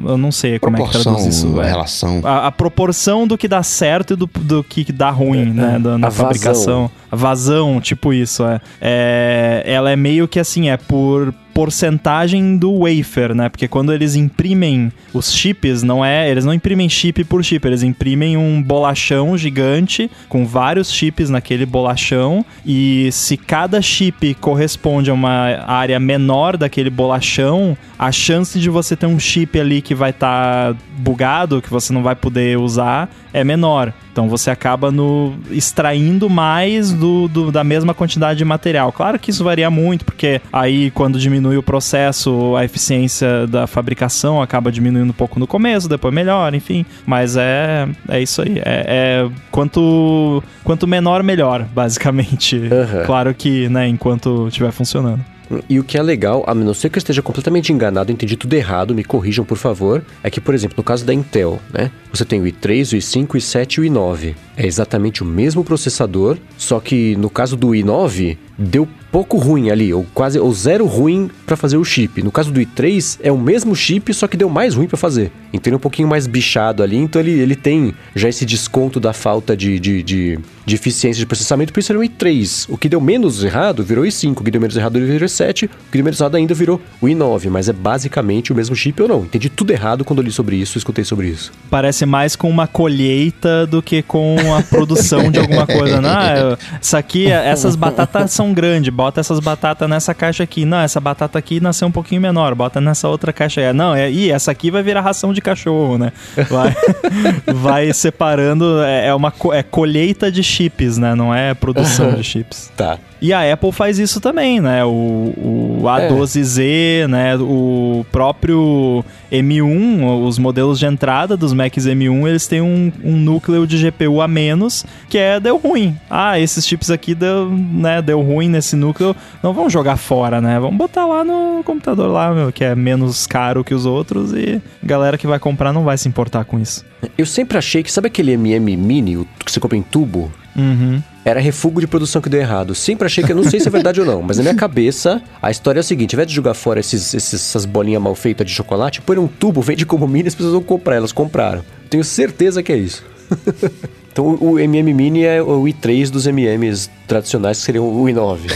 [0.06, 1.60] Eu não sei como é que traduz isso.
[1.60, 1.70] a É.
[1.70, 2.22] relação.
[2.24, 5.80] A, a proporção do que dá certo e do, do que dá ruim, né?
[5.80, 6.26] da- na A vazão.
[6.26, 6.92] fabricação.
[7.12, 8.62] A vazão, tipo isso, é.
[8.82, 9.64] é.
[9.66, 13.50] Ela é meio que assim, é por porcentagem do wafer, né?
[13.50, 17.82] Porque quando eles imprimem os chips, não é, eles não imprimem chip por chip, eles
[17.82, 25.16] imprimem um bolachão gigante com vários chips naquele bolachão e se cada chip corresponde a
[25.16, 30.12] uma área menor daquele bolachão, a chance de você ter um chip ali que vai
[30.12, 33.94] estar tá bugado, que você não vai poder usar, é menor.
[34.12, 38.92] Então você acaba no extraindo mais do, do, da mesma quantidade de material.
[38.92, 44.42] Claro que isso varia muito, porque aí quando diminui o processo, a eficiência da fabricação
[44.42, 46.84] acaba diminuindo um pouco no começo, depois melhor, enfim.
[47.06, 48.58] Mas é, é isso aí.
[48.58, 48.86] É,
[49.26, 52.56] é quanto, quanto menor, melhor, basicamente.
[52.58, 53.06] Uhum.
[53.06, 55.37] Claro que, né, enquanto estiver funcionando.
[55.70, 58.54] E o que é legal, a não ser que eu esteja completamente enganado, entendi tudo
[58.54, 61.92] errado, me corrijam por favor, é que, por exemplo, no caso da Intel, né?
[62.12, 64.36] Você tem o i3, o i5, o i7 e o i9.
[64.58, 69.94] É exatamente o mesmo processador, só que no caso do i9, deu pouco ruim ali,
[69.94, 72.22] ou quase ou zero ruim para fazer o chip.
[72.22, 75.32] No caso do i3, é o mesmo chip, só que deu mais ruim para fazer.
[75.54, 79.00] Então ele é um pouquinho mais bichado ali, então ele, ele tem já esse desconto
[79.00, 82.66] da falta de, de, de, de eficiência de processamento, por isso é um i3.
[82.70, 85.70] O que deu menos errado virou i5, o que deu menos errado virou i7, o
[85.92, 89.08] que deu menos errado ainda virou o i9, mas é basicamente o mesmo chip ou
[89.08, 89.22] não.
[89.22, 91.52] Entendi tudo errado quando li sobre isso, escutei sobre isso.
[91.70, 96.02] Parece mais com uma colheita do que com a produção de alguma coisa.
[96.02, 96.58] Não, né?
[96.82, 100.66] isso aqui, essas batatas são grandes, bota essas batatas nessa caixa aqui.
[100.66, 103.62] Não, essa batata aqui nasceu um pouquinho menor, bota nessa outra caixa.
[103.62, 103.74] aí.
[103.74, 106.12] Não, é, e essa aqui vai virar ração de cachorro, né?
[106.50, 106.76] Vai,
[107.54, 111.16] vai separando, é, é uma é colheita de chips, né?
[111.16, 112.72] Não é produção de chips.
[112.76, 112.98] Tá.
[113.22, 114.86] E a Apple faz isso também, né?
[114.86, 117.08] O, o A12Z, é.
[117.08, 117.36] né?
[117.38, 123.66] O próprio M1, os modelos de entrada dos Macs M1, eles têm um, um, núcleo
[123.66, 125.98] de GPU a menos, que é deu ruim.
[126.10, 130.60] Ah, esses chips aqui deu, né, deu ruim nesse núcleo, não vamos jogar fora, né?
[130.60, 134.62] Vamos botar lá no computador lá, meu, que é menos caro que os outros e
[134.84, 136.86] galera que vai comprar não vai se importar com isso.
[137.18, 140.32] Eu sempre achei que, sabe aquele MM Mini, que você compra em tubo?
[140.56, 141.02] Uhum.
[141.28, 142.74] Era refúgio de produção que deu errado.
[142.74, 145.22] Sempre achei que eu não sei se é verdade ou não, mas na minha cabeça
[145.42, 148.16] a história é a seguinte: ao invés de jogar fora esses, esses, essas bolinhas mal
[148.16, 150.96] feitas de chocolate, põe um tubo, vende como mini, as pessoas vão comprar.
[150.96, 151.66] Elas compraram.
[151.90, 153.04] Tenho certeza que é isso.
[154.18, 158.50] Então o MM Mini é o i3 dos MMs tradicionais, que seriam o i9.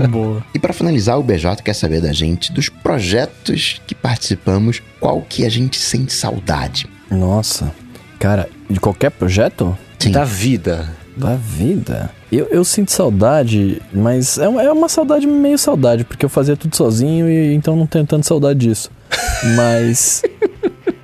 [0.10, 0.44] Boa.
[0.52, 5.46] E para finalizar, o BJ quer saber da gente dos projetos que participamos, qual que
[5.46, 6.88] a gente sente saudade.
[7.08, 7.72] Nossa,
[8.18, 9.78] cara, de qualquer projeto?
[10.04, 10.12] Sim.
[10.12, 10.88] Da vida.
[11.16, 12.10] Da vida?
[12.30, 16.56] Eu, eu sinto saudade, mas é uma, é uma saudade meio saudade, porque eu fazia
[16.56, 18.90] tudo sozinho e então não tenho tanta saudade disso.
[19.56, 20.22] Mas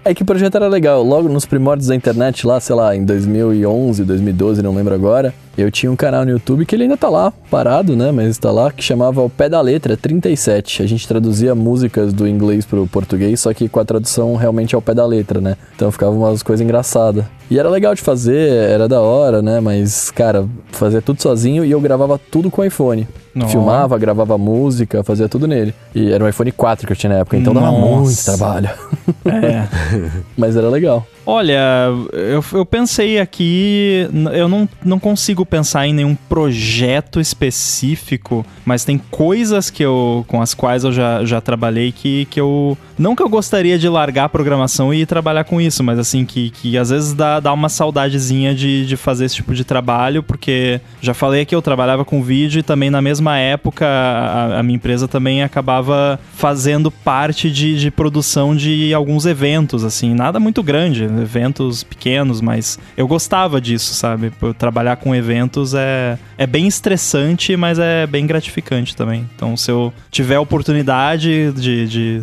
[0.05, 1.03] é que o projeto era legal.
[1.05, 5.71] Logo nos primórdios da internet, lá, sei lá, em 2011, 2012, não lembro agora, eu
[5.71, 8.11] tinha um canal no YouTube que ele ainda tá lá, parado, né?
[8.13, 10.83] Mas tá lá, que chamava O Pé da Letra 37.
[10.83, 14.83] A gente traduzia músicas do inglês pro português, só que com a tradução realmente ao
[14.83, 15.57] pé da letra, né?
[15.75, 17.25] Então ficava umas coisas engraçadas.
[17.51, 19.59] E era legal de fazer, era da hora, né?
[19.59, 23.09] Mas, cara, fazia tudo sozinho e eu gravava tudo com o iPhone.
[23.35, 23.51] Nossa.
[23.51, 25.75] Filmava, gravava música, fazia tudo nele.
[25.95, 27.67] E era um iPhone 4 que eu tinha na época, então Nossa.
[27.67, 28.71] dava muito trabalho.
[29.25, 29.67] É.
[30.37, 31.05] Mas era legal.
[31.33, 38.85] Olha, eu, eu pensei aqui, eu não, não consigo pensar em nenhum projeto específico, mas
[38.85, 42.77] tem coisas que eu, com as quais eu já, já trabalhei que, que eu.
[42.99, 46.51] Não que eu gostaria de largar a programação e trabalhar com isso, mas assim, que,
[46.51, 50.81] que às vezes dá, dá uma saudadezinha de, de fazer esse tipo de trabalho, porque
[51.01, 54.75] já falei que eu trabalhava com vídeo e também na mesma época a, a minha
[54.75, 61.20] empresa também acabava fazendo parte de, de produção de alguns eventos, assim, nada muito grande
[61.21, 64.33] eventos pequenos, mas eu gostava disso, sabe?
[64.59, 69.29] trabalhar com eventos é, é bem estressante, mas é bem gratificante também.
[69.35, 72.23] Então, se eu tiver a oportunidade de, de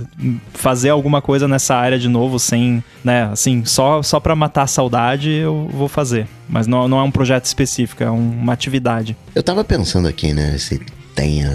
[0.53, 4.67] fazer alguma coisa nessa área de novo, sem, né, assim, só, só pra matar a
[4.67, 6.27] saudade, eu vou fazer.
[6.49, 9.15] Mas não, não é um projeto específico, é uma atividade.
[9.35, 10.79] Eu tava pensando aqui, né, se
[11.17, 11.49] tem uh,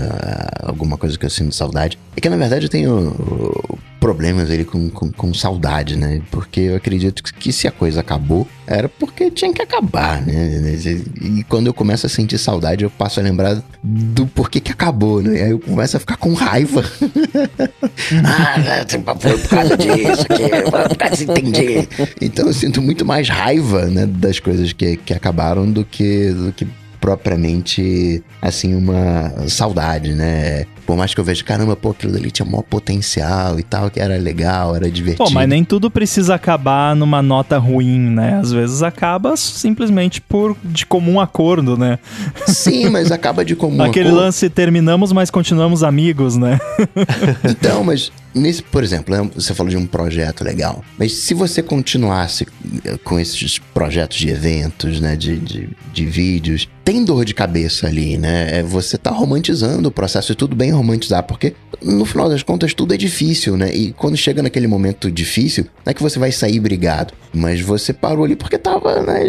[0.60, 1.96] alguma coisa que eu sinto saudade.
[2.16, 6.20] É que na verdade eu tenho uh, problemas ali com, com, com, saudade, né?
[6.28, 10.74] Porque eu acredito que se a coisa acabou, era porque tinha que acabar, né?
[11.20, 15.22] E quando eu começo a sentir saudade, eu passo a lembrar do porquê que acabou,
[15.22, 15.42] né?
[15.44, 16.82] Aí eu começo a ficar com raiva.
[18.26, 18.84] ah, né,
[19.20, 21.88] foi por causa disso, aqui, por causa disso, entendi.
[22.20, 26.52] Então eu sinto muito mais raiva, né, das coisas que, que acabaram do que, do
[26.52, 26.66] que
[27.00, 30.66] propriamente, assim, uma saudade, né?
[30.92, 33.98] Por mais que eu veja, caramba, pô, aquilo ali tinha maior potencial e tal, que
[33.98, 35.24] era legal, era divertido.
[35.24, 38.38] Pô, mas nem tudo precisa acabar numa nota ruim, né?
[38.38, 41.98] Às vezes acaba simplesmente por de comum acordo, né?
[42.46, 44.22] Sim, mas acaba de comum Aquele acordo.
[44.22, 46.60] lance terminamos, mas continuamos amigos, né?
[47.42, 50.84] Então, mas nesse, por exemplo, né, você falou de um projeto legal.
[50.98, 52.46] Mas se você continuasse
[52.84, 57.86] eh, com esses projetos de eventos, né, de, de, de vídeos, tem dor de cabeça
[57.86, 58.58] ali, né?
[58.58, 62.74] É, Você tá romantizando o processo e tudo bem romantizar, porque no final das contas
[62.74, 63.72] tudo é difícil, né?
[63.74, 67.92] E quando chega naquele momento difícil, não é que você vai sair brigado, mas você
[67.92, 69.20] parou ali porque tava né,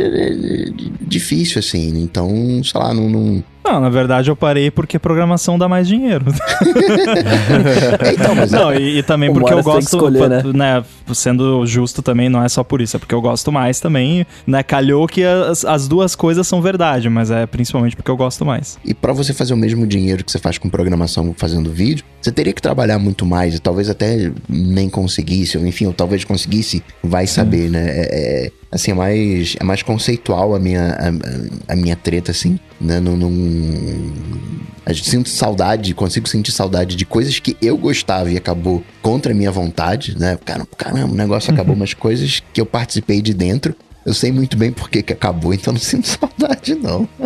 [1.02, 2.02] difícil, assim.
[2.02, 2.30] Então,
[2.64, 6.26] sei lá, não- não, Não, na verdade eu parei porque programação dá mais dinheiro.
[8.14, 10.84] Então, mas Não, e, e também porque eu você tem que gosto, escolher, né?
[11.14, 14.64] Sendo justo também, não é só por isso, é porque eu gosto mais também, né?
[14.64, 18.78] Calhou que as, as duas coisas são verdade, mas é principalmente porque eu gosto mais.
[18.84, 22.32] E pra você fazer o mesmo dinheiro que você faz com programação fazendo vídeo, você
[22.32, 26.84] teria que trabalhar muito mais e talvez até nem conseguisse, ou enfim, ou talvez conseguisse,
[27.04, 27.86] vai saber, né?
[27.90, 30.98] É, é- assim, é mais, é mais conceitual a minha,
[31.68, 33.00] a, a minha treta, assim, né?
[33.00, 33.32] Não, não,
[34.86, 39.36] eu sinto saudade, consigo sentir saudade de coisas que eu gostava e acabou contra a
[39.36, 40.38] minha vontade, né?
[40.44, 43.76] Caramba, caramba, o negócio acabou, mas coisas que eu participei de dentro.
[44.06, 47.08] Eu sei muito bem por que acabou, então não sinto saudade, não.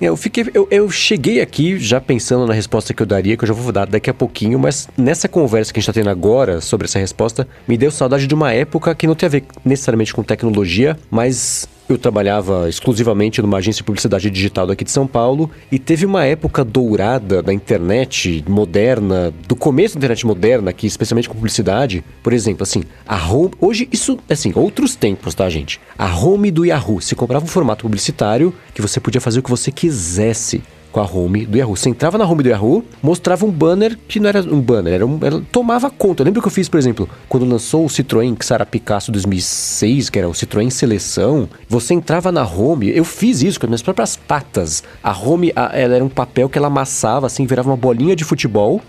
[0.00, 0.46] Eu fiquei.
[0.54, 3.72] Eu, eu cheguei aqui já pensando na resposta que eu daria, que eu já vou
[3.72, 6.98] dar daqui a pouquinho, mas nessa conversa que a gente tá tendo agora sobre essa
[6.98, 10.96] resposta, me deu saudade de uma época que não tem a ver necessariamente com tecnologia,
[11.10, 11.68] mas.
[11.88, 16.22] Eu trabalhava exclusivamente numa agência de publicidade digital daqui de São Paulo e teve uma
[16.22, 22.04] época dourada da internet moderna, do começo da internet moderna, aqui, especialmente com publicidade.
[22.22, 23.52] Por exemplo, assim, a home.
[23.58, 25.80] Hoje, isso, assim, outros tempos, tá, gente?
[25.96, 27.00] A home do Yahoo.
[27.00, 30.62] Você comprava um formato publicitário que você podia fazer o que você quisesse
[30.92, 31.76] com a home do Yahoo.
[31.76, 35.06] Você entrava na home do Yahoo, mostrava um banner que não era um banner, era
[35.06, 36.22] um, era- tomava conta.
[36.22, 40.18] Eu lembro que eu fiz, por exemplo, quando lançou o Citroën Xara Picasso 2006, que
[40.18, 44.16] era o Citroën Seleção, você entrava na home, eu fiz isso com as minhas próprias
[44.16, 44.82] patas.
[45.02, 48.24] A home, a- ela era um papel que ela amassava assim, virava uma bolinha de
[48.24, 48.80] futebol.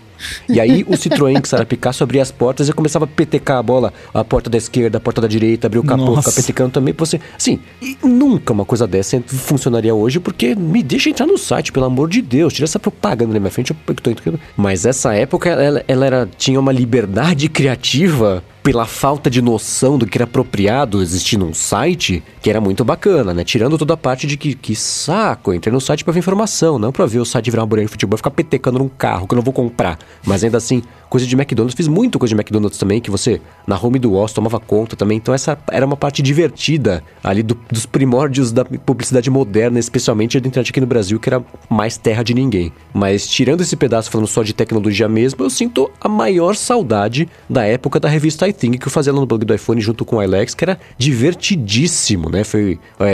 [0.48, 3.92] E aí o Citroën Xara Picasso abria as portas e começava a petecar a bola,
[4.12, 7.20] a porta da esquerda, a porta da direita, abrir o capô, ficar petecando também você.
[7.38, 11.86] Sim, e nunca uma coisa dessa funcionaria hoje, porque me deixa entrar no site, pelo
[11.86, 14.40] amor de Deus, tira essa propaganda na minha frente, eu tô entrando.
[14.56, 20.06] Mas essa época ela, ela era, tinha uma liberdade criativa pela falta de noção do
[20.06, 23.42] que era apropriado existir num site, que era muito bacana, né?
[23.42, 26.92] Tirando toda a parte de que, que saco, entrei no site pra ver informação, não
[26.92, 29.34] pra ver o site virar uma bolinha de futebol e ficar petecando num carro que
[29.34, 29.98] eu não vou comprar.
[30.24, 33.76] Mas ainda assim, coisa de McDonald's, fiz muito coisa de McDonald's também, que você, na
[33.78, 35.18] home do Oz, tomava conta também.
[35.18, 40.46] Então essa era uma parte divertida ali do- dos primórdios da publicidade moderna, especialmente da
[40.48, 42.72] internet aqui no Brasil, que era mais terra de ninguém.
[42.94, 47.64] Mas tirando esse pedaço falando só de tecnologia mesmo, eu sinto a maior saudade da
[47.64, 50.20] época da revista iThing que eu fazia lá no blog do iPhone junto com o
[50.20, 52.44] Alex, que era divertidíssimo, né?
[52.44, 53.04] Foi é,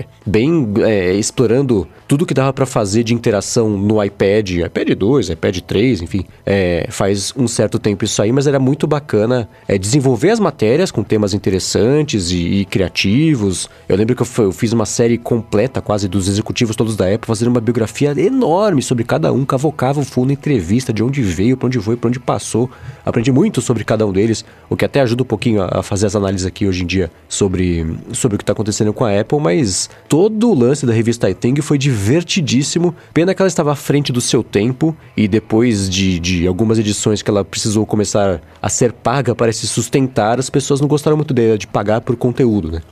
[0.00, 5.30] é, bem é, explorando tudo que dava pra fazer de interação no iPad, iPad 2,
[5.30, 9.78] iPad 3, enfim, é, faz um certo tempo isso aí, mas era muito bacana é,
[9.78, 13.68] desenvolver as matérias com temas interessantes e, e criativos.
[13.88, 17.26] Eu lembro que eu, eu fiz uma série completa, quase dos executivos todos da Apple,
[17.26, 21.66] fazendo uma biografia enorme sobre cada um, cavocava o fundo, entrevista, de onde veio, pra
[21.66, 22.70] onde foi, pra onde passou.
[23.04, 26.06] Aprendi muito sobre cada um deles, o que até ajuda um pouquinho a, a fazer
[26.06, 29.40] as análises aqui hoje em dia sobre, sobre o que está acontecendo com a Apple,
[29.40, 32.94] mas todo o lance da revista iThing foi divertidíssimo.
[33.12, 37.22] Pena que ela estava à frente do seu tempo e depois de, de algumas edições
[37.22, 41.32] que ela precisou começar a ser paga para se sustentar, as pessoas não gostaram muito
[41.32, 42.82] dela de pagar por conteúdo, né?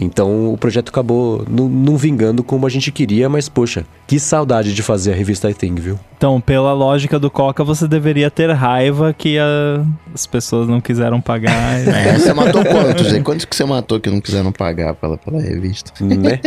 [0.00, 4.80] Então o projeto acabou não, vingando como a gente queria, mas poxa, que saudade de
[4.80, 5.98] fazer a revista iThing, viu?
[6.16, 9.84] Então, pela lógica do Coca, você deveria ter raiva que a-
[10.14, 11.50] as pessoas não quiseram pagar.
[11.88, 13.12] É, você matou quantos?
[13.12, 13.22] hein?
[13.24, 15.92] Quantos que você matou que não quiseram pagar pela, pela revista?
[16.04, 16.38] né?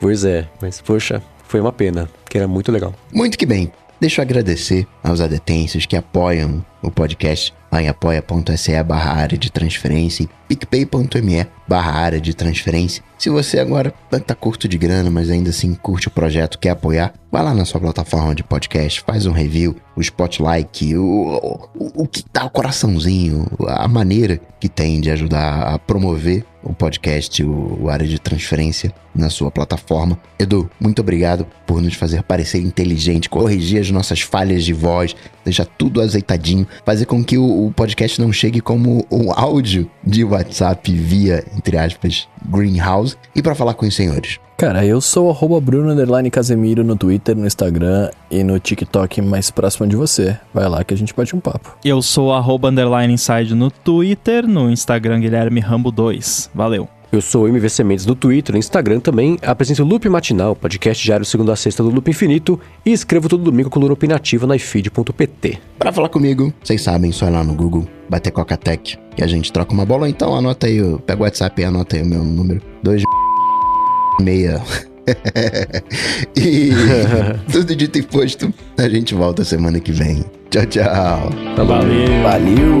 [0.00, 2.94] pois é, mas poxa, foi uma pena, que era muito legal.
[3.12, 3.70] Muito que bem.
[4.02, 9.48] Deixa eu agradecer aos adetêncios que apoiam o podcast lá em apoia.se barra área de
[9.48, 13.00] transferência e picpay.me barra área de transferência.
[13.16, 13.94] Se você agora
[14.26, 17.64] tá curto de grana, mas ainda assim curte o projeto, quer apoiar, vai lá na
[17.64, 22.50] sua plataforma de podcast, faz um review, o spotlight, o, o, o que dá o
[22.50, 28.18] coraçãozinho, a maneira que tem de ajudar a promover o podcast, o, o área de
[28.18, 30.18] transferência na sua plataforma.
[30.38, 35.14] Edu, muito obrigado por nos fazer parecer inteligente, corrigir as nossas falhas de voz,
[35.44, 40.24] deixar tudo azeitadinho, fazer com que o, o podcast não chegue como um áudio de
[40.24, 43.16] WhatsApp via, entre aspas, Greenhouse.
[43.34, 44.38] E para falar com os senhores.
[44.56, 45.92] Cara, eu sou arroba Bruno
[46.30, 50.38] Casemiro no Twitter, no Instagram e no TikTok mais próximo de você.
[50.54, 51.76] Vai lá que a gente bate um papo.
[51.84, 56.50] Eu sou arroba underline inside no Twitter, no Instagram Guilherme Rambo 2.
[56.54, 56.88] Valeu.
[57.12, 59.38] Eu sou o MVC Mendes no Twitter, no Instagram também.
[59.42, 62.58] Apresento o Loop Matinal, podcast diário segunda a sexta do Loop Infinito.
[62.86, 65.58] E escrevo todo domingo com coluna opinativa na ifeed.pt.
[65.78, 69.52] Para falar comigo, vocês sabem, só ir lá no Google, bater Coca-Tech e a gente
[69.52, 70.08] troca uma bola.
[70.08, 72.62] Então anota aí, pega o WhatsApp e anota aí o meu número.
[72.82, 73.02] 2
[74.22, 74.62] meia.
[76.34, 76.70] e
[77.52, 80.24] tudo dito e posto, a gente volta semana que vem.
[80.48, 81.30] Tchau, tchau.
[81.58, 82.22] Valeu.
[82.22, 82.78] Valeu!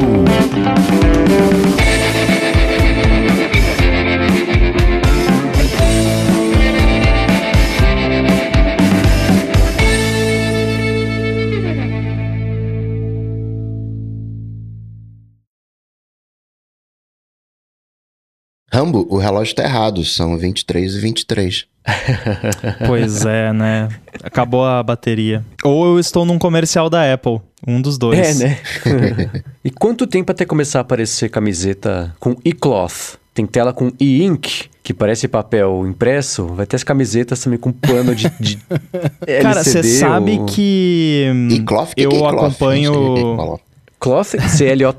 [18.72, 21.64] Rambo, o relógio tá errado, são 23 e 23.
[22.86, 23.88] Pois é, né?
[24.22, 25.44] Acabou a bateria.
[25.64, 27.40] Ou eu estou num comercial da Apple.
[27.66, 28.40] Um dos dois.
[28.40, 28.58] É, né?
[29.64, 33.18] e quanto tempo até começar a aparecer camiseta com e-cloth?
[33.34, 36.46] Tem tela com e-ink, que parece papel impresso.
[36.48, 38.58] Vai ter as camisetas também com pano de, de
[39.42, 43.58] Cara, você LCD sabe ou- que hum, E cloth, que eu é que é acompanho
[44.02, 44.34] cloth.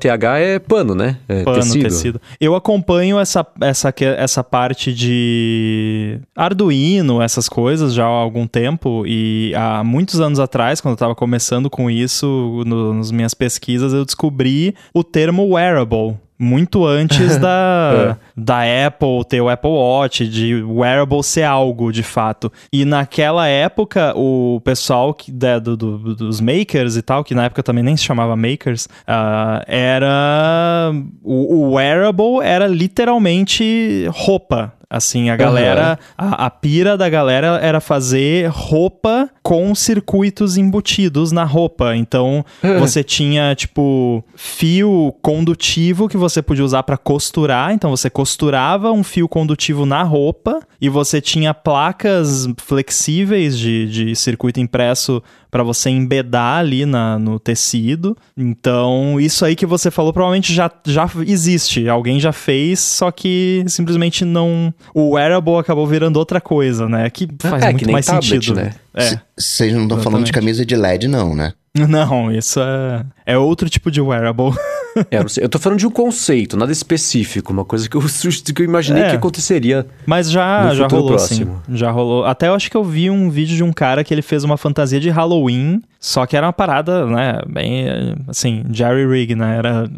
[0.08, 1.18] Cloth, é pano, né?
[1.28, 1.84] É pano, tecido.
[1.84, 2.20] tecido.
[2.40, 9.04] Eu acompanho essa, essa, essa parte de Arduino, essas coisas já há algum tempo.
[9.06, 13.92] E há muitos anos atrás, quando eu estava começando com isso, no, nas minhas pesquisas,
[13.92, 16.16] eu descobri o termo wearable.
[16.38, 22.52] Muito antes da, da Apple ter o Apple Watch, de wearable ser algo de fato.
[22.72, 27.44] E naquela época, o pessoal que, da- do- do- dos makers e tal, que na
[27.44, 30.92] época também nem se chamava makers, ah, era.
[31.22, 34.72] O, o wearable era literalmente roupa.
[34.94, 41.42] Assim, a galera, a, a pira da galera era fazer roupa com circuitos embutidos na
[41.42, 41.96] roupa.
[41.96, 42.44] Então,
[42.78, 47.72] você tinha, tipo, fio condutivo que você podia usar pra costurar.
[47.72, 54.14] Então, você costurava um fio condutivo na roupa e você tinha placas flexíveis de, de
[54.14, 55.20] circuito impresso
[55.54, 58.16] para você embedar ali na, no tecido.
[58.36, 61.88] Então, isso aí que você falou provavelmente já, já existe.
[61.88, 64.74] Alguém já fez, só que simplesmente não.
[64.92, 67.08] O wearable acabou virando outra coisa, né?
[67.08, 68.56] Que faz É, que muito nem mais tablet, sentido.
[68.56, 68.72] né?
[68.94, 69.16] É.
[69.38, 71.52] Vocês não estão falando de camisa de LED, não, né?
[71.88, 74.52] Não, isso é, é outro tipo de wearable.
[75.10, 78.00] É, eu, tô falando de um conceito, nada específico, uma coisa que eu,
[78.54, 79.10] que eu imaginei É.
[79.10, 79.86] que aconteceria.
[80.06, 81.62] Mas já, No já rolou, próximo.
[81.66, 81.76] sim.
[81.76, 82.24] Já rolou.
[82.24, 84.56] Até eu acho que eu vi um vídeo de um cara que ele fez uma
[84.56, 87.86] fantasia de Halloween, só que era uma parada, né, bem,
[88.28, 89.90] assim, Jerry Rig, né, era...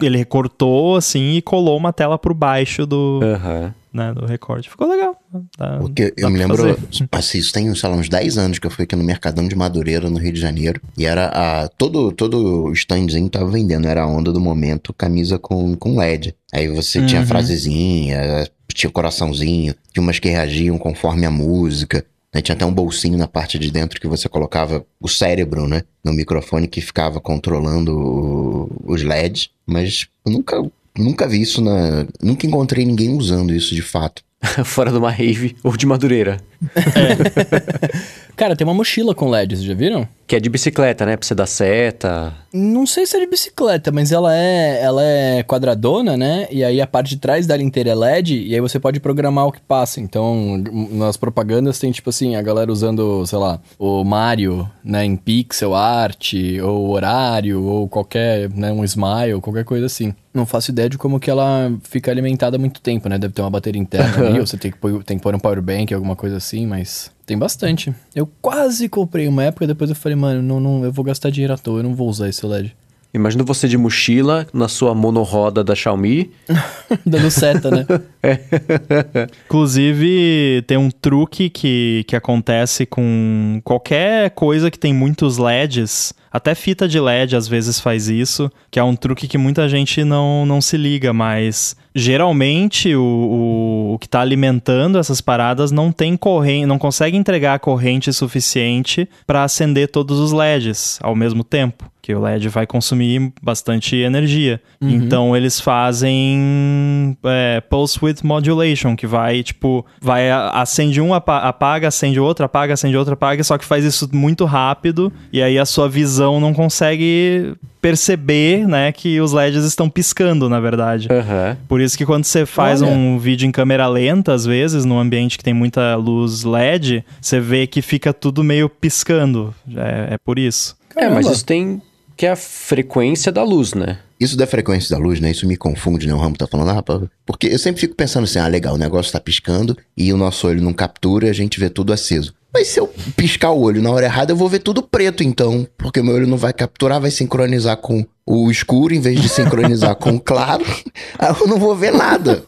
[0.00, 3.74] ele recortou, assim, e colou uma tela por baixo do, Aham.
[3.92, 4.70] Né, do recorte.
[4.70, 5.16] Ficou legal.
[5.58, 6.78] Dá- Porque eu me lembro,
[7.12, 9.54] assim, isso tem, sei lá, uns 10 anos que eu fui aqui no Mercadão de
[9.54, 10.80] Madureira, no Rio de Janeiro.
[10.96, 11.68] E era a.
[11.68, 16.34] Todo, todo o standzinho tava vendendo, era a onda do momento, camisa com, com LED.
[16.52, 17.26] Aí você tinha Uhum.
[17.26, 22.04] frasezinha, tinha coraçãozinho, tinha umas que reagiam conforme a música.
[22.34, 22.40] né?
[22.40, 25.82] Tinha até um bolsinho na parte de dentro que você colocava o cérebro, né?
[26.02, 29.50] No microfone que ficava controlando os LEDs.
[29.66, 30.62] Mas eu nunca,
[30.96, 32.06] nunca vi isso na.
[32.22, 34.22] Nunca encontrei ninguém usando isso de fato.
[34.64, 36.38] Fora de uma rave ou de Madureira.
[38.36, 40.08] Cara, tem uma mochila com LED, vocês já viram?
[40.32, 41.14] Que é de bicicleta, né?
[41.14, 42.32] Pra você dar seta.
[42.54, 46.48] Não sei se é de bicicleta, mas ela é, ela é quadradona, né?
[46.50, 49.46] E aí a parte de trás dela inteira é LED, e aí você pode programar
[49.46, 50.00] o que passa.
[50.00, 50.56] Então,
[50.90, 55.74] nas propagandas tem tipo assim, a galera usando, sei lá, o Mario, né, em pixel
[55.74, 56.32] art,
[56.62, 60.14] ou horário, ou qualquer, né, um smile, qualquer coisa assim.
[60.32, 63.18] Não faço ideia de como que ela fica alimentada há muito tempo, né?
[63.18, 65.38] Deve ter uma bateria interna ali, ou você tem que, pôr, tem que pôr um
[65.38, 67.94] power bank, alguma coisa assim, mas tem bastante.
[68.14, 71.52] Eu quase comprei uma época, depois eu falei, mano, não, não, eu vou gastar dinheiro
[71.52, 72.76] à toa, eu não vou usar esse LED.
[73.12, 76.30] Imagina você de mochila na sua monoroda da Xiaomi.
[77.04, 77.86] Dando seta, né?
[79.46, 86.14] Inclusive, tem um truque que, que acontece com qualquer coisa que tem muitos LEDs.
[86.32, 90.02] Até fita de LED às vezes faz isso, que é um truque que muita gente
[90.02, 95.92] não, não se liga, mas geralmente o, o, o que está alimentando essas paradas não
[95.92, 101.44] tem corrente, não consegue entregar a corrente suficiente para acender todos os LEDs ao mesmo
[101.44, 101.90] tempo.
[102.00, 104.60] Que o LED vai consumir bastante energia.
[104.80, 112.20] Então eles fazem é, pulse width Modulation, que vai, tipo, vai acende um, apaga, acende
[112.20, 115.88] outro, apaga, acende outro, apaga, só que faz isso muito rápido e aí a sua
[115.88, 121.08] visão não consegue perceber, né, que os LEDs estão piscando, na verdade.
[121.10, 121.56] Uhum.
[121.66, 122.92] Por isso que quando você faz Olha.
[122.92, 127.40] um vídeo em câmera lenta, às vezes, num ambiente que tem muita luz LED, você
[127.40, 129.52] vê que fica tudo meio piscando.
[129.74, 130.76] É, é por isso.
[130.94, 131.82] É, mas isso tem
[132.16, 133.98] que é a frequência da luz, né?
[134.22, 135.32] Isso da frequência da luz, né?
[135.32, 136.14] Isso me confunde, né?
[136.14, 137.02] O Ramo tá falando, ah, rapaz.
[137.26, 140.46] Porque eu sempre fico pensando assim, ah, legal, o negócio tá piscando e o nosso
[140.46, 142.32] olho não captura, a gente vê tudo aceso.
[142.54, 142.86] Mas se eu
[143.16, 145.66] piscar o olho na hora errada, eu vou ver tudo preto, então.
[145.76, 149.96] Porque meu olho não vai capturar, vai sincronizar com o escuro em vez de sincronizar
[149.96, 150.64] com o claro.
[151.18, 152.44] Aí eu não vou ver nada.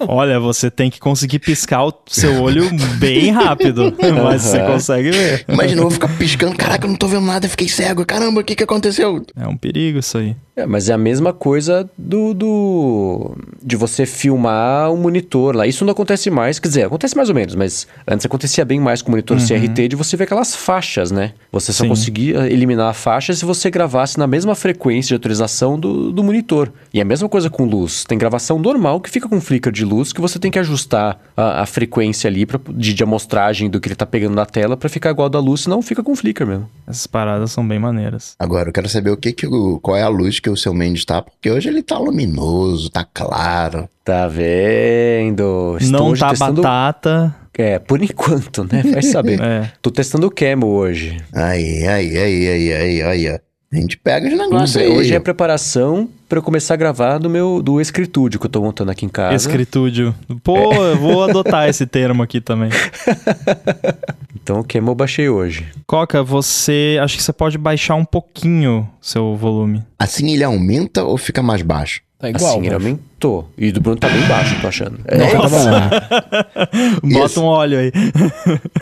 [0.00, 2.68] Olha, você tem que conseguir piscar o seu olho
[2.98, 5.44] bem rápido, mas você consegue ver.
[5.48, 8.44] Imagina, eu vou ficar piscando, caraca, eu não tô vendo nada, fiquei cego, caramba, o
[8.44, 9.24] que que aconteceu?
[9.34, 10.36] É um perigo isso aí.
[10.56, 15.66] É, mas é a mesma coisa do, do de você filmar o monitor lá.
[15.66, 19.02] Isso não acontece mais, quer dizer, acontece mais ou menos, mas antes acontecia bem mais
[19.02, 19.46] com o monitor uhum.
[19.46, 21.34] CRT de você ver aquelas faixas, né?
[21.52, 21.90] Você só Sim.
[21.90, 26.72] conseguia eliminar a faixa se você gravasse na mesma frequência de atualização do, do monitor.
[26.92, 28.04] E é a mesma coisa com luz.
[28.04, 31.62] Tem gravação normal que fica com flicker de luz que você tem que ajustar a,
[31.62, 34.88] a frequência ali pra, de, de amostragem do que ele tá pegando na tela para
[34.88, 36.68] ficar igual da luz, senão fica com flicker mesmo.
[36.86, 38.34] Essas paradas são bem maneiras.
[38.38, 40.74] Agora, eu quero saber o que que o, qual é a luz que o seu
[40.74, 43.88] Mendes tá, porque hoje ele tá luminoso, tá claro.
[44.04, 45.76] Tá vendo?
[45.80, 46.62] Estou Não tá testando...
[46.62, 47.34] batata.
[47.58, 48.82] É, por enquanto, né?
[48.82, 49.40] Vai saber.
[49.40, 49.72] é.
[49.80, 51.16] Tô testando o Camo hoje.
[51.32, 53.28] Aí, aí, aí, aí, aí, aí.
[53.72, 54.88] A gente pega os negócios aí.
[54.90, 58.60] Hoje é preparação para eu começar a gravar do meu do escritúdio que eu tô
[58.60, 59.34] montando aqui em casa.
[59.34, 60.14] Escritúdio.
[60.42, 60.92] Pô, é.
[60.92, 62.70] eu vou adotar esse termo aqui também.
[64.34, 65.66] então o Camo eu baixei hoje.
[65.86, 69.82] Coca, você acho que você pode baixar um pouquinho seu volume.
[69.98, 72.05] Assim ele aumenta ou fica mais baixo?
[72.18, 72.52] Tá igual.
[72.52, 73.50] Assim, ele aumentou.
[73.58, 75.00] E do Bruno tá bem baixo, tô achando.
[75.04, 75.90] É, Nossa.
[77.04, 77.92] Bota um óleo aí.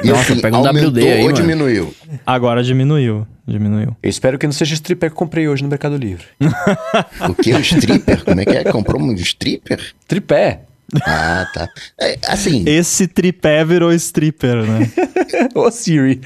[0.05, 1.37] E Nossa, assim, pega um aumentou WD aí, ou mano.
[1.37, 1.95] diminuiu?
[2.25, 3.27] Agora diminuiu.
[3.47, 3.97] Diminuiu.
[4.03, 6.27] Eu espero que não seja stripper que comprei hoje no Mercado Livre.
[7.29, 7.53] o que?
[7.53, 8.25] O stripper?
[8.25, 8.65] Como é que é?
[8.65, 9.81] Comprou um stripper?
[10.07, 10.61] Tripé.
[11.03, 11.69] Ah, tá.
[12.01, 12.65] É, assim.
[12.67, 14.91] Esse tripé virou stripper, né?
[15.55, 16.21] Ô Siri.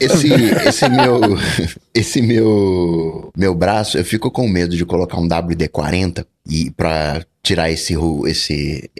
[0.00, 0.32] esse,
[0.66, 1.20] esse meu.
[1.94, 3.32] Esse meu.
[3.36, 7.94] Meu braço, eu fico com medo de colocar um WD-40 e pra tirar esse,
[8.26, 8.90] esse,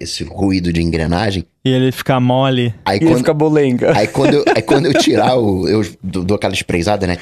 [0.00, 1.44] esse ruído de engrenagem.
[1.64, 2.74] E ele ficar mole.
[2.84, 3.96] Aí e quando, ele fica bolenga.
[3.96, 5.68] Aí quando eu, aí quando eu tirar o.
[5.68, 7.18] Eu dou aquela sprayzada, né?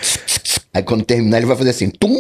[0.73, 2.17] Aí quando terminar, ele vai fazer assim, tum!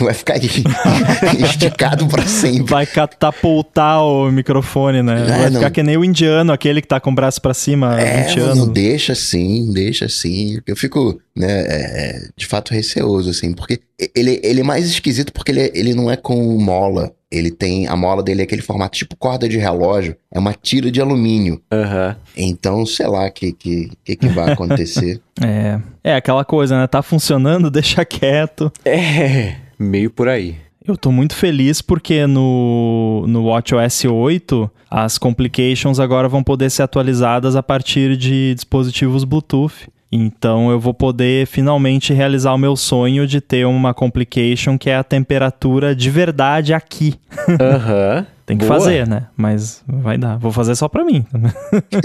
[0.10, 0.36] Vai ficar
[1.38, 2.70] esticado pra sempre.
[2.70, 5.22] Vai catapultar o microfone, né?
[5.22, 5.60] É, vai não...
[5.60, 8.22] ficar que nem o indiano, aquele que tá com o braço pra cima há é,
[8.24, 8.58] 20 anos.
[8.58, 10.58] Não, deixa assim, deixa assim.
[10.66, 13.80] Eu fico, né, é, é, de fato receoso, assim, porque
[14.14, 17.12] ele, ele é mais esquisito porque ele, ele não é com mola.
[17.30, 17.86] Ele tem.
[17.86, 20.16] A mola dele é aquele formato tipo corda de relógio.
[20.32, 21.62] É uma tira de alumínio.
[21.72, 22.16] Uhum.
[22.36, 25.20] Então, sei lá o que, que, que, que vai acontecer.
[25.40, 25.78] é.
[26.02, 26.86] É aquela coisa, né?
[26.88, 28.72] Tá funcionando, deixa quieto.
[28.84, 30.56] É, meio por aí.
[30.86, 36.82] Eu tô muito feliz porque no, no WatchOS 8 as complications agora vão poder ser
[36.82, 39.88] atualizadas a partir de dispositivos Bluetooth.
[40.12, 44.96] Então eu vou poder finalmente realizar o meu sonho de ter uma complication que é
[44.96, 47.14] a temperatura de verdade aqui.
[47.60, 48.26] Aham.
[48.40, 48.40] Uhum.
[48.50, 48.80] Tem que Boa.
[48.80, 49.28] fazer, né?
[49.36, 50.36] Mas vai dar.
[50.36, 51.24] Vou fazer só pra mim.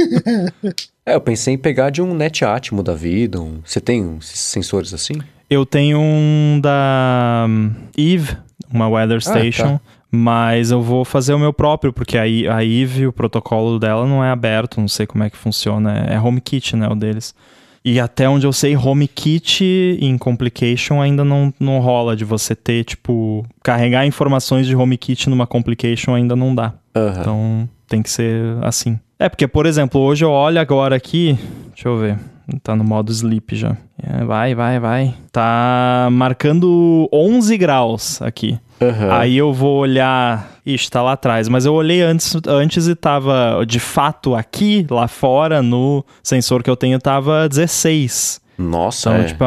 [1.03, 3.41] é, eu pensei em pegar de um NetAtmo da vida.
[3.41, 3.61] Um...
[3.65, 5.15] Você tem uns sensores assim?
[5.49, 7.45] Eu tenho um da
[7.97, 8.37] Eve,
[8.71, 9.75] uma Weather Station.
[9.75, 9.81] Ah, tá.
[10.11, 14.23] Mas eu vou fazer o meu próprio, porque a, a Eve, o protocolo dela não
[14.23, 16.05] é aberto, não sei como é que funciona.
[16.09, 17.35] É HomeKit, né, o deles.
[17.83, 22.83] E até onde eu sei, HomeKit em Complication ainda não, não rola de você ter,
[22.83, 26.73] tipo, carregar informações de HomeKit numa Complication ainda não dá.
[26.95, 27.09] Uhum.
[27.19, 28.99] Então tem que ser assim.
[29.17, 31.37] É, porque, por exemplo, hoje eu olho agora aqui,
[31.69, 32.19] deixa eu ver,
[32.61, 33.77] tá no modo sleep já.
[34.01, 35.15] É, vai, vai, vai.
[35.31, 38.59] Tá marcando 11 graus aqui.
[38.81, 39.11] Uhum.
[39.11, 40.51] Aí eu vou olhar.
[40.65, 41.47] Ixi, tá lá atrás.
[41.47, 46.69] Mas eu olhei antes, antes e tava, de fato, aqui, lá fora, no sensor que
[46.69, 48.41] eu tenho, tava 16.
[48.57, 49.25] Nossa, então, é.
[49.25, 49.43] tipo,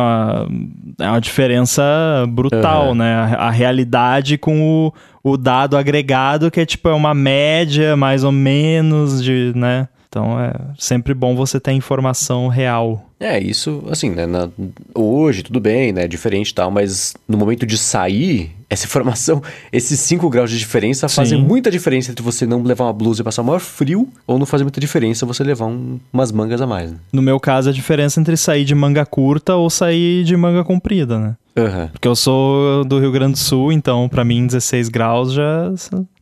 [0.98, 1.82] é uma diferença
[2.28, 2.94] brutal, uhum.
[2.94, 3.14] né?
[3.14, 8.22] A, a, realidade com o, o dado agregado, que é tipo é uma média, mais
[8.22, 9.88] ou menos, de, né?
[10.08, 13.04] Então é sempre bom você ter informação real.
[13.20, 14.26] É, isso, assim, né?
[14.26, 14.48] Na,
[14.94, 16.06] hoje, tudo bem, né?
[16.06, 21.08] Diferente e tal, mas no momento de sair, essa informação, esses 5 graus de diferença
[21.08, 21.16] Sim.
[21.16, 24.38] fazem muita diferença entre você não levar uma blusa e passar o maior frio, ou
[24.38, 26.92] não fazer muita diferença você levar um, umas mangas a mais.
[26.92, 26.98] Né?
[27.12, 31.18] No meu caso, a diferença entre sair de manga curta ou sair de manga comprida,
[31.18, 31.36] né?
[31.58, 31.88] Aham.
[31.92, 35.70] Porque eu sou do Rio Grande do Sul, então pra mim 16 graus já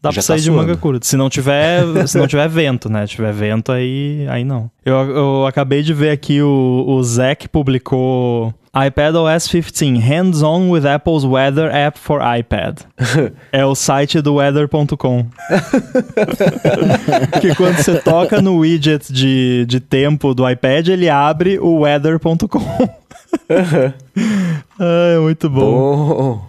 [0.00, 1.06] dá Já pra sair tá de manga curta.
[1.06, 3.06] Se não tiver, se não tiver vento, né?
[3.06, 4.70] Se tiver vento aí, aí não.
[4.84, 11.24] Eu, eu acabei de ver aqui o, o Zach publicou iPadOS 15 Hands-on with Apple's
[11.24, 12.80] Weather App for iPad.
[13.50, 15.24] é o site do weather.com.
[17.40, 23.05] que quando você toca no widget de, de tempo do iPad, ele abre o weather.com.
[24.78, 25.70] ah, é muito bom.
[25.70, 26.46] Bom.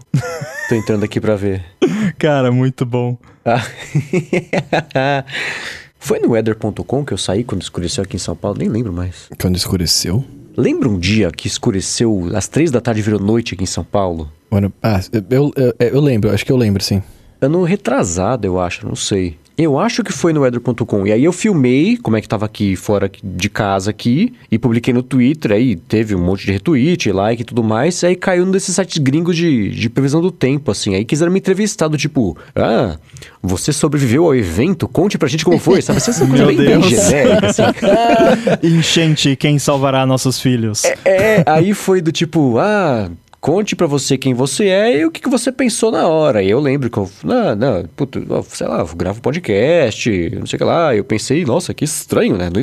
[0.70, 1.64] Tô entrando aqui pra ver.
[2.18, 3.18] Cara, muito bom.
[3.45, 3.64] Ah.
[5.99, 8.58] Foi no weather.com que eu saí quando escureceu aqui em São Paulo?
[8.60, 9.30] Nem lembro mais.
[9.40, 10.24] Quando escureceu?
[10.56, 13.84] Lembra um dia que escureceu às três da tarde e virou noite aqui em São
[13.84, 14.32] Paulo?
[14.49, 14.99] Mano, ah,
[15.30, 17.04] eu, eu, eu lembro, acho que eu lembro, sim.
[17.40, 19.38] Ano retrasado, eu acho, não sei.
[19.58, 21.08] Eu acho que foi no weather.com.
[21.08, 24.94] E aí eu filmei como é que tava aqui fora de casa aqui e publiquei
[24.94, 25.52] no Twitter.
[25.54, 28.04] Aí teve um monte de retweet, like e tudo mais.
[28.04, 30.94] Aí caiu num desses sites gringos de, de previsão do tempo, assim.
[30.94, 32.98] Aí quiseram me entrevistar do tipo, ah,
[33.42, 34.88] você sobreviveu ao evento?
[34.88, 35.98] Conte pra gente como foi, sabe?
[35.98, 36.86] Essa coisa Meu bem, bem Deus.
[36.88, 37.64] genérica, assim.
[38.62, 40.84] Enchente, quem salvará nossos filhos?
[41.04, 43.10] É, aí foi do tipo, ah,
[43.48, 46.44] conte pra você quem você é e o que, que você pensou na hora.
[46.44, 50.57] E eu lembro que eu, não, não, puto, sei lá, eu gravo podcast, não sei
[50.57, 50.94] o que lá.
[50.94, 52.49] Eu pensei, nossa, que estranho, né?
[52.53, 52.61] Não.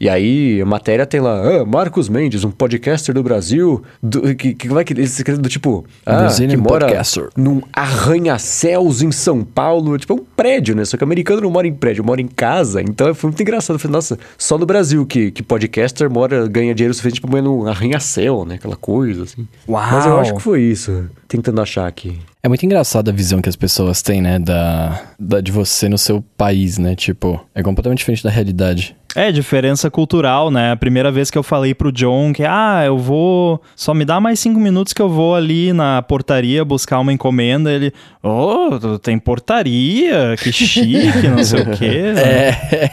[0.00, 4.54] E aí a matéria tem lá, ah, Marcos Mendes, um podcaster do Brasil, do, que,
[4.54, 7.28] que vai que eles escrevem do tipo, ah, que mora podcaster.
[7.36, 9.98] num arranha-céus em São Paulo.
[9.98, 10.86] Tipo, é um prédio, né?
[10.86, 12.80] Só que americano não mora em prédio, mora em casa.
[12.80, 13.76] Então foi muito engraçado.
[13.76, 17.42] Eu falei, nossa, só no Brasil que, que podcaster mora, ganha dinheiro suficiente pra morar
[17.42, 18.54] num arranha-céu, né?
[18.54, 19.46] Aquela coisa, assim.
[19.68, 20.21] Uau!
[20.22, 21.10] Acho que foi isso.
[21.28, 22.18] Tentando achar aqui.
[22.42, 25.96] É muito engraçada a visão que as pessoas têm, né, da, da de você no
[25.96, 26.94] seu país, né?
[26.94, 28.96] Tipo, é completamente diferente da realidade.
[29.14, 30.72] É, diferença cultural, né?
[30.72, 33.60] A primeira vez que eu falei pro John que, ah, eu vou.
[33.76, 37.70] Só me dá mais cinco minutos que eu vou ali na portaria buscar uma encomenda.
[37.70, 37.92] Ele,
[38.22, 42.02] oh, tem portaria, que chique, não sei o quê.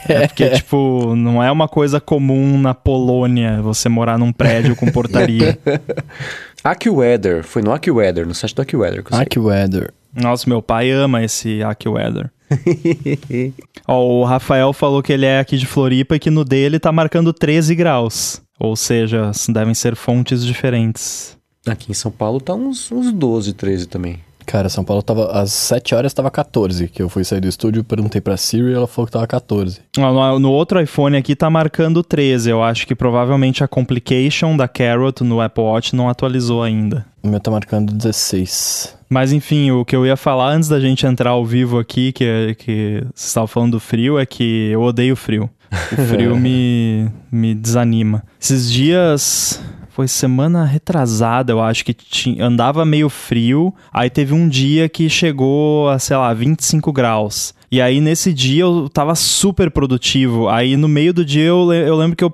[0.10, 0.28] É.
[0.28, 5.58] porque, tipo, não é uma coisa comum na Polônia você morar num prédio com portaria.
[6.64, 7.44] AccuWeather.
[7.44, 9.18] Foi no AccuWeather, no site do AccuWeather que eu.
[9.18, 9.94] AccuWeather.
[10.14, 12.32] Nossa, meu pai ama esse AccuWeather.
[13.88, 16.92] Ó, o Rafael falou que ele é aqui de Floripa e que no dele tá
[16.92, 18.42] marcando 13 graus.
[18.60, 21.38] Ou seja, devem ser fontes diferentes.
[21.68, 24.20] Aqui em São Paulo tá uns, uns 12, 13 também.
[24.50, 25.28] Cara, São Paulo tava.
[25.32, 26.88] Às 7 horas tava 14.
[26.88, 29.80] Que eu fui sair do estúdio, perguntei pra Siri e ela falou que tava 14.
[30.00, 32.50] Ó, No, no outro iPhone aqui tá marcando 13.
[32.50, 37.06] Eu acho que provavelmente a complication da Carrot no Apple Watch não atualizou ainda.
[37.22, 38.98] O meu tá marcando 16.
[39.08, 42.56] Mas enfim, o que eu ia falar antes da gente entrar ao vivo aqui, que,
[42.58, 45.48] que você estava falando do frio, é que eu odeio frio.
[45.92, 48.24] O frio me, me desanima.
[48.42, 49.62] Esses dias.
[50.00, 53.74] Foi semana retrasada, eu acho que tinha, andava meio frio.
[53.92, 57.54] Aí teve um dia que chegou a, sei lá, 25 graus.
[57.70, 60.48] E aí nesse dia eu tava super produtivo.
[60.48, 62.32] Aí no meio do dia eu, eu lembro que eu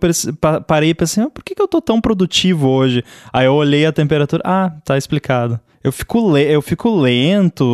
[0.67, 3.03] parei e pensei, ah, por que, que eu tô tão produtivo hoje?
[3.33, 5.59] Aí eu olhei a temperatura, ah, tá explicado.
[5.83, 7.65] Eu fico, le eu fico lento,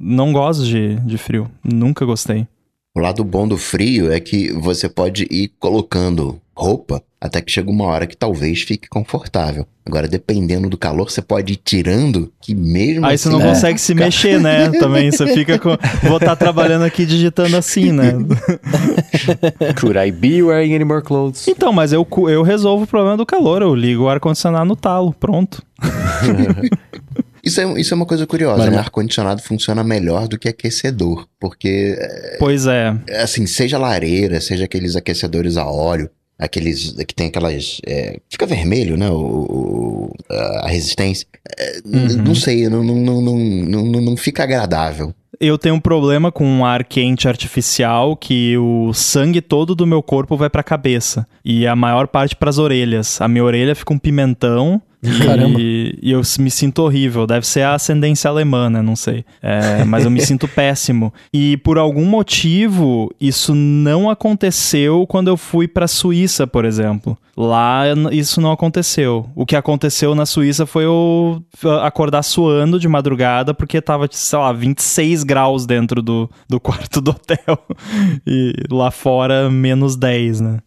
[0.00, 2.46] não gosto de, de frio, nunca gostei.
[2.96, 7.70] O lado bom do frio é que você pode ir colocando roupa até que chega
[7.70, 9.66] uma hora que talvez fique confortável.
[9.84, 13.30] Agora, dependendo do calor, você pode ir tirando, que mesmo Aí assim...
[13.30, 13.48] você não É.
[13.48, 14.68] consegue se mexer, né?
[14.78, 15.70] Também você fica com.
[16.06, 18.12] Vou estar trabalhando aqui digitando assim, né?
[19.80, 21.48] Could I be wearing any more clothes?
[21.48, 23.62] Então, mas eu, eu resolvo o problema do calor.
[23.62, 25.12] Eu ligo o ar-condicionado no talo.
[25.14, 25.62] Pronto.
[27.42, 28.78] Isso é, isso é uma coisa curiosa, Mas- né?
[28.78, 31.96] Ar-condicionado funciona melhor do que aquecedor, porque,
[32.38, 32.94] Pois é.
[33.22, 37.80] assim, seja lareira, seja aqueles aquecedores a óleo, aqueles que tem aquelas...
[37.86, 39.10] é, fica vermelho, né?
[39.10, 41.26] O, o- a resistência.
[41.58, 42.22] É, Uhum.
[42.22, 45.14] Não sei, não, não, não, não, não, fica agradável.
[45.40, 50.02] Eu tenho um problema com um ar quente artificial que o sangue todo do meu
[50.02, 51.26] corpo vai pra cabeça.
[51.44, 53.20] E a maior parte pras orelhas.
[53.20, 54.82] A minha orelha fica um pimentão.
[55.02, 55.60] Caramba.
[55.60, 57.26] E, e eu me sinto horrível.
[57.26, 58.82] Deve ser a ascendência alemã, né?
[58.82, 59.24] Não sei.
[59.40, 61.12] É, mas eu me sinto péssimo.
[61.32, 67.16] E por algum motivo, isso não aconteceu quando eu fui pra Suíça, por exemplo.
[67.36, 69.30] Lá isso não aconteceu.
[69.36, 74.38] O que aconteceu na Suíça foi eu ah, acordar suando de madrugada porque tava, sei
[74.38, 77.38] lá, 26 graus dentro do, do quarto do hotel.
[78.26, 80.58] E lá fora, menos 10, né?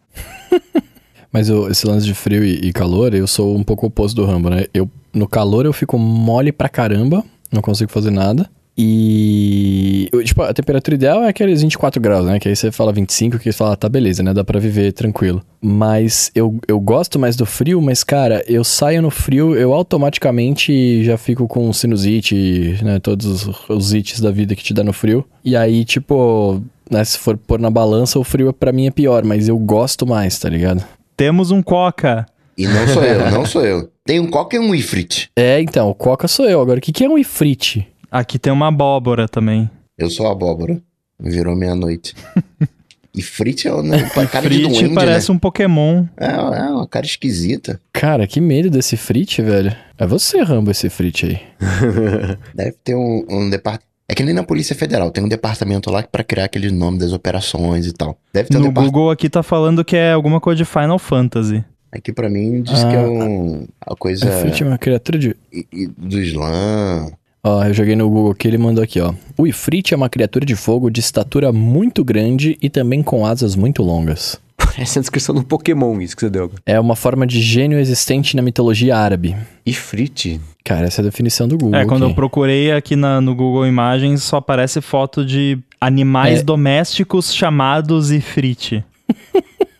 [1.32, 4.26] Mas eu- esse lance de frio e, e calor, eu sou um pouco oposto do
[4.26, 4.66] Rambo, né?
[4.74, 8.49] Eu, no calor eu fico mole pra caramba, não consigo fazer nada.
[8.78, 10.10] E.
[10.26, 12.40] Tipo, a temperatura ideal é aqueles 24 graus, né?
[12.40, 14.34] Que aí você fala 25, que você fala, ah, tá beleza, né?
[14.34, 15.41] Dá pra viver tranquilo.
[15.62, 21.03] Mas eu, eu gosto mais do frio, mas, cara, eu saio no frio, eu automaticamente
[21.03, 22.99] já fico com sinusite, né?
[22.99, 25.26] Todos os, os ites da vida que te dá no frio.
[25.44, 27.03] E aí, tipo, né?
[27.03, 30.40] Se for pôr na balança, o frio pra mim é pior, mas eu gosto mais,
[30.40, 30.84] tá ligado?
[31.16, 32.26] Temos um Coca.
[32.58, 33.92] E não sou eu, não sou eu.
[34.06, 35.30] Tem um Coca e um Ifrit.
[35.36, 36.62] É, então, o Coca sou eu.
[36.62, 37.88] Agora, o que, que é um ifrit?
[38.10, 39.70] Aqui tem uma abóbora também.
[39.98, 40.82] Eu sou a abóbora.
[41.20, 42.16] Virou meia-noite.
[43.14, 45.36] Ifrit é uma cara de Frit duende, parece né?
[45.36, 46.06] um Pokémon.
[46.18, 47.80] É, é uma cara esquisita.
[47.92, 49.76] Cara, que medo desse frit, velho.
[49.98, 51.40] É você, Rambo, esse frit aí.
[52.56, 53.90] Deve ter um, um departamento.
[54.12, 57.14] É que nem na Polícia Federal, tem um departamento lá pra criar aquele nome das
[57.14, 58.18] operações e tal.
[58.34, 58.72] Deve ter um No.
[58.74, 61.64] Google aqui tá falando que é alguma coisa de Final Fantasy.
[61.90, 65.34] Aqui pra mim diz que é um, a coisa é uma criatura de...
[65.54, 67.08] i- i- do Islã.
[67.42, 69.14] Ó, eu joguei no Google aqui, ele mandou aqui, ó.
[69.38, 73.56] O Ifrit é uma criatura de fogo de estatura muito grande e também com asas
[73.56, 74.38] muito longas.
[74.80, 76.52] Essa é a descrição do Pokémon, isso que você deu.
[76.65, 79.35] É uma forma de gênio existente na mitologia árabe.
[79.65, 80.39] Ifrit?
[80.64, 81.80] Cara, essa é a definição do Google.
[81.80, 86.43] É, quando eu procurei aqui na- no Google Imagens, só aparece foto de animais É.
[86.43, 88.84] domésticos chamados Ifrit.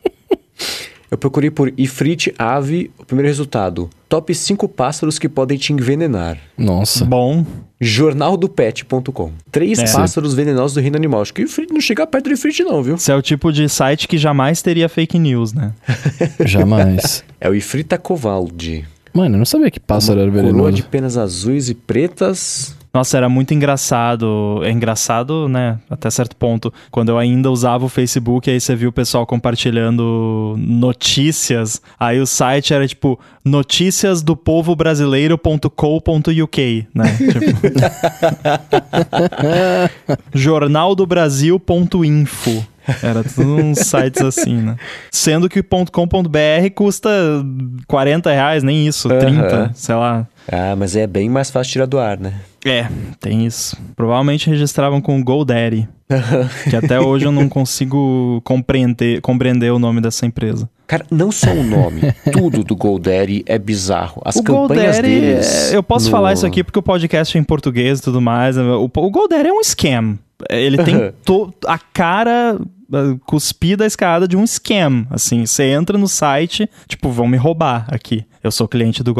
[1.11, 3.89] Eu procurei por Ifrit ave, o primeiro resultado.
[4.07, 6.38] Top 5 pássaros que podem te envenenar.
[6.57, 7.03] Nossa.
[7.03, 7.45] Bom,
[7.81, 9.31] Jornaldopet.com.
[9.51, 9.91] Três É.
[9.91, 11.21] pássaros venenosos do reino animal.
[11.21, 12.95] Acho que o Ifrit não chega perto do Ifrit não, viu?
[12.95, 15.73] esse é o tipo de site que jamais teria fake news, né?
[16.45, 17.23] Jamais.
[17.39, 18.85] É o Ifrita covaldi.
[19.13, 20.71] Mano, eu não sabia que pássaro era Coroa venenoso.
[20.73, 22.75] de penas azuis e pretas.
[22.93, 24.59] Nossa, era muito engraçado.
[24.63, 25.80] É engraçado, né?
[25.89, 26.73] Até certo ponto.
[26.89, 31.81] Quando eu ainda usava o Facebook, aí você viu o pessoal compartilhando notícias.
[31.97, 37.18] Aí o site era tipo notícias do povo brasileiro.co.uk, né?
[37.31, 37.61] Tipo,
[40.38, 42.65] jornaldobrasil.info.
[43.03, 44.76] Era tudo uns sites assim, né?
[45.12, 47.10] Sendo que .com.br custa
[47.88, 49.72] 40 reais, nem isso, 30, Aham.
[49.74, 50.28] sei lá.
[50.52, 52.34] Ah, mas é bem mais fácil tirar do ar, né?
[52.66, 52.88] É,
[53.20, 53.76] tem isso.
[53.95, 55.88] Provavelmente registravam com GoDaddy,
[56.70, 60.70] que até hoje eu não consigo compreender, compreender o nome dessa empresa.
[60.86, 62.02] Cara, não só o nome,
[62.34, 64.22] tudo do GoDaddy é bizarro.
[64.26, 65.72] As o campanhas GoDaddy, deles.
[65.72, 68.20] é, eu posso no- falar isso aqui porque o podcast é em português e tudo
[68.22, 68.58] mais.
[68.58, 70.20] O, o GoDaddy é um scam.
[70.49, 71.13] Ele tem
[71.68, 72.59] a cara
[73.26, 75.07] cuspida a escada de um scam.
[75.09, 78.26] Assim, você entra no site, tipo, vão me roubar aqui.
[78.43, 79.13] Eu sou cliente do.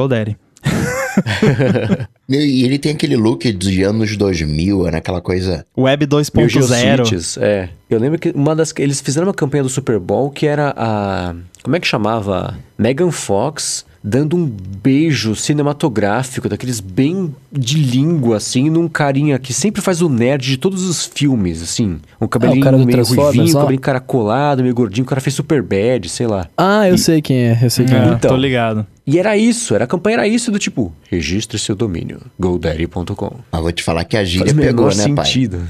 [2.28, 4.98] Meu, E ele tem aquele look dos anos 2000, né?
[4.98, 5.66] Aquela coisa.
[5.78, 6.50] Web Mil 2.0.
[6.50, 7.70] Geocities, é.
[7.90, 11.36] Eu lembro que uma das eles fizeram uma campanha do Super Bowl que era a
[11.64, 12.58] como é que chamava?
[12.78, 14.52] Megan Fox dando um
[14.82, 20.58] beijo cinematográfico daqueles bem de língua assim num carinha que sempre faz o nerd de
[20.58, 23.62] todos os filmes, assim, um cabelinho cara do meio ruivinho, lá?
[23.62, 26.48] cabelinho caracolado, meio gordinho, o cara fez super bad, sei lá.
[26.58, 28.00] Ah, eu sei quem é, eu sei quem é.
[28.00, 28.32] É, Então.
[28.32, 28.86] tô ligado.
[29.12, 33.40] E era isso, era a campanha era isso do tipo, registre seu domínio, godaddy.com.
[33.52, 35.26] Mas vou te falar que a Faz gíria o pegou, né, pai?
[35.26, 35.62] sentido.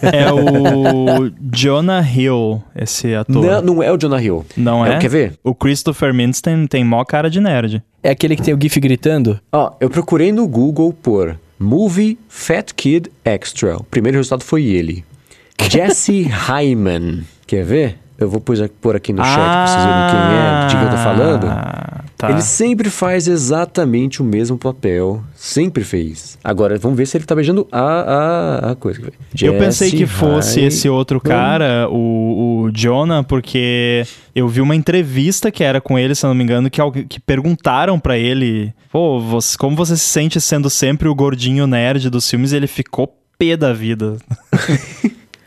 [0.00, 3.44] É o Jonah Hill, esse ator.
[3.44, 4.46] Não, não é o Jonah Hill.
[4.56, 4.96] Não é?
[4.98, 5.32] Quer ver?
[5.42, 7.82] O Christopher Mintz tem, tem mó cara de nerd.
[8.00, 9.40] É aquele que tem o GIF gritando?
[9.52, 13.76] Ó, eu procurei no Google por Movie Fat Kid Extra.
[13.76, 15.04] O primeiro resultado foi ele.
[15.68, 17.24] Jesse Hyman.
[17.44, 17.98] Quer ver?
[18.16, 20.96] Eu vou pôr aqui no chat pra vocês verem quem é, de quem eu tô
[20.96, 22.05] falando.
[22.26, 22.32] Tá.
[22.32, 25.22] Ele sempre faz exatamente o mesmo papel.
[25.34, 26.38] Sempre fez.
[26.42, 29.00] Agora, vamos ver se ele tá beijando a, a, a coisa.
[29.40, 34.04] Eu pensei Jesse que fosse esse outro cara, o, o Jonah, porque
[34.34, 37.20] eu vi uma entrevista que era com ele, se eu não me engano, que, que
[37.20, 42.28] perguntaram pra ele, pô, você- como você se sente sendo sempre o gordinho nerd dos
[42.28, 42.52] filmes?
[42.52, 44.16] E ele ficou pé da vida.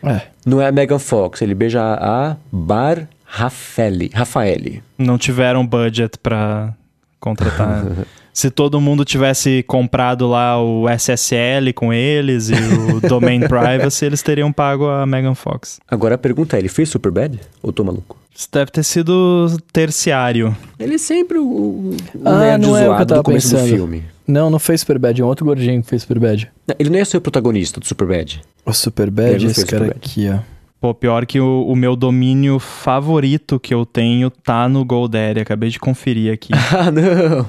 [0.01, 0.21] É.
[0.45, 4.09] Não é a Megan Fox, ele beija a Bar Rafaeli.
[4.13, 4.83] Rafaeli.
[4.97, 6.73] Não tiveram budget pra
[7.19, 7.85] contratar.
[8.33, 14.21] Se todo mundo tivesse comprado lá o SSL com eles e o Domain Privacy, eles
[14.21, 15.79] teriam pago a Megan Fox.
[15.89, 17.37] Agora a pergunta é, ele fez Superbad?
[17.61, 18.17] Ou tô maluco?
[18.33, 20.55] Isso deve ter sido terciário.
[20.79, 23.25] Ele é sempre o, o, Ah, nerd não é o que eu zoado tava do
[23.25, 23.69] começo pensando.
[23.69, 24.03] do filme.
[24.25, 26.49] Não, não fez Superbad, é um outro gordinho que fez Superbad.
[26.77, 28.41] Ele não ia ser o protagonista do Superbad.
[28.65, 29.97] O Superbad, não esse cara Superbad.
[29.97, 30.39] aqui, ó.
[30.79, 35.41] Pô, pior que o, o meu domínio favorito que eu tenho tá no GoDaddy.
[35.41, 36.53] Acabei de conferir aqui.
[36.71, 37.45] Ah, não!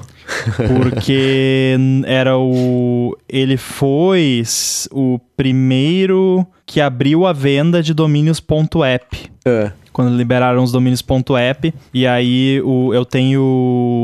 [0.67, 1.75] Porque
[2.05, 3.17] era o.
[3.27, 4.43] Ele foi
[4.91, 9.31] o primeiro que abriu a venda de domínios.app.
[9.45, 11.03] Ah, quando liberaram os domínios
[11.37, 13.41] .app, e aí o, eu tenho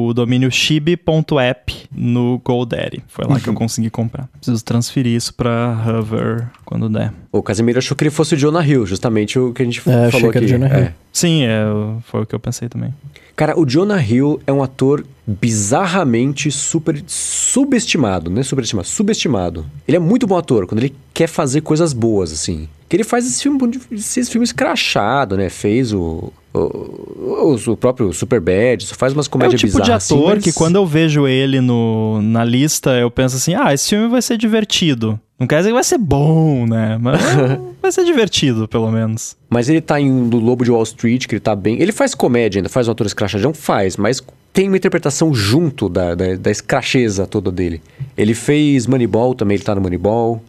[0.10, 3.04] o domínio chibi.app no GoDaddy.
[3.08, 4.28] Foi lá que eu consegui comprar.
[4.34, 7.14] Preciso transferir isso pra Hover quando der.
[7.32, 10.08] O Casimiro achou que ele fosse o Jonah Hill, justamente o que a gente É,
[10.08, 10.56] achei falou que era aqui.
[10.56, 10.86] o Jonah Hill.
[10.88, 10.94] É.
[11.14, 11.64] Sim, é,
[12.04, 12.94] foi o que eu pensei também.
[13.38, 18.42] Cara, o Jonah Hill é um ator bizarramente super subestimado, né?
[18.42, 19.66] Superestimado, subestimado.
[19.88, 22.68] Ele é muito bom ator quando ele quer fazer coisas boas, assim.
[22.90, 25.50] Que ele faz esse filme, esses filmes crachado, né?
[25.50, 30.04] Fez o, o, o, próprio Superbad, só faz umas É o comédias tipo de bizarras.
[30.04, 33.74] assim, ator mas- que quando eu vejo ele no, na lista, eu penso assim, ah,
[33.74, 35.20] esse filme vai ser divertido.
[35.40, 36.98] Não quer dizer que vai ser bom, né?
[37.00, 37.22] Mas
[37.82, 39.38] vai ser divertido, pelo menos.
[39.50, 41.80] Mas ele tá em do Lobo de Wall Street, que ele tá bem.
[41.80, 43.54] Ele faz comédia ainda, faz um ator escrachadão?
[43.54, 44.22] Faz, mas
[44.52, 47.82] tem uma interpretação junto da, da, da escracheza toda dele.
[48.18, 50.42] Ele fez Moneyball também, ele tá no Moneyball.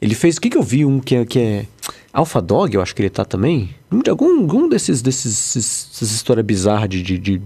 [0.00, 0.36] Ele fez.
[0.36, 0.84] O que, que eu vi?
[0.84, 1.24] Um que é.
[1.24, 1.66] Que é
[2.12, 3.70] Alpha Dog, eu acho que ele tá também.
[3.90, 7.40] Um de algum, algum desses, desses, esses- essas histórias bizarras de, de, de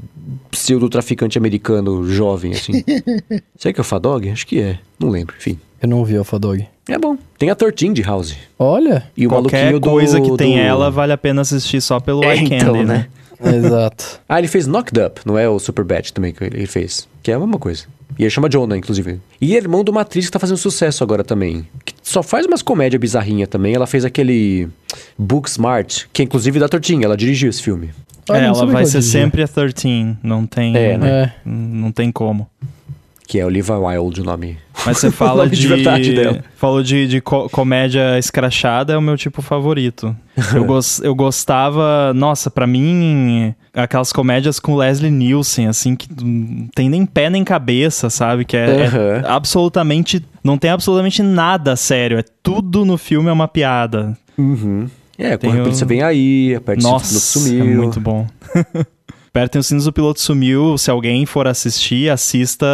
[0.51, 2.83] pseudo-traficante americano jovem, assim.
[3.57, 4.29] Será que é Alpha Dog?
[4.29, 4.79] Acho que é.
[4.99, 5.59] Não lembro, enfim.
[5.83, 6.67] Eu não vi Alpha Dog.
[6.89, 7.17] É bom.
[7.39, 8.35] Tem a 13 de House.
[8.59, 9.07] Olha.
[9.17, 9.89] E o Qualquer maluquinho do.
[9.91, 12.83] coisa que tem do- ela vale a pena assistir só pelo É, eye candy, então,
[12.83, 13.09] né?
[13.41, 13.57] né?
[13.57, 14.21] Exato.
[14.29, 17.07] Ah, ele fez Knocked Up, não é o Superbad também que ele fez.
[17.23, 17.85] Que é a mesma coisa.
[18.19, 19.21] E ele chama Jonah, inclusive.
[19.41, 21.67] E é irmão do Matrix que tá fazendo sucesso agora também.
[22.07, 23.75] Só faz umas comédias bizarrinha também.
[23.75, 24.69] Ela fez aquele
[25.19, 27.91] Book Smart, que é inclusive da Tortinha, ela dirigiu esse filme.
[28.31, 31.23] Ah, É, ela vai ser sempre a 13, não tem, É, né?
[31.23, 31.33] É.
[31.45, 32.49] não tem como.
[33.27, 34.57] Que é Olivia Wilde o nome.
[34.85, 36.45] Mas você fala de, de verdade dela.
[36.57, 40.15] falou de, de co- comédia escrachada, é o meu tipo favorito.
[40.55, 46.69] Eu, gos- eu gostava, nossa, pra mim, aquelas comédias com Leslie Nielsen, assim, que não
[46.75, 48.45] tem nem pé nem cabeça, sabe?
[48.45, 49.23] Que é, é Aham.
[49.27, 54.17] absolutamente, não tem absolutamente nada sério, é tudo no filme é uma piada.
[54.39, 54.89] Uhum.
[55.19, 57.65] É, Tem quando a polícia vem aí, aperte o Nossa, sumiu.
[57.65, 58.27] é muito bom.
[59.37, 60.79] Apertem os sinos do piloto sumiu.
[60.79, 62.67] Se alguém for assistir, assista.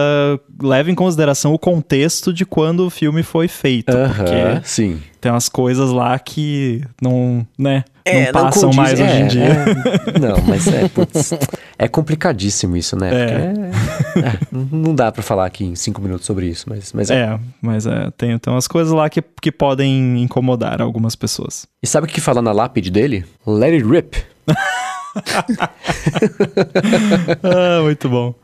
[0.62, 3.90] Leve em consideração o contexto de quando o filme foi feito.
[3.90, 5.00] Aham, Porque sim.
[5.20, 9.26] tem umas coisas lá que não, né, É, não passam condiz- mais hoje é, em
[9.26, 9.42] dia.
[9.44, 10.14] é.
[10.20, 11.32] não, mas é, putz,
[11.76, 13.10] é complicadíssimo isso, né?
[13.12, 13.26] É.
[13.26, 17.10] Porque é- é, não dá pra falar aqui em cinco minutos sobre isso, mas, mas
[17.10, 17.22] é.
[17.24, 21.66] É, mas é, tem, tem umas coisas lá que, que podem incomodar algumas pessoas.
[21.82, 23.24] E sabe o que fala na lápide dele?
[23.44, 24.16] Let it rip.
[27.42, 28.34] ah, muito bom.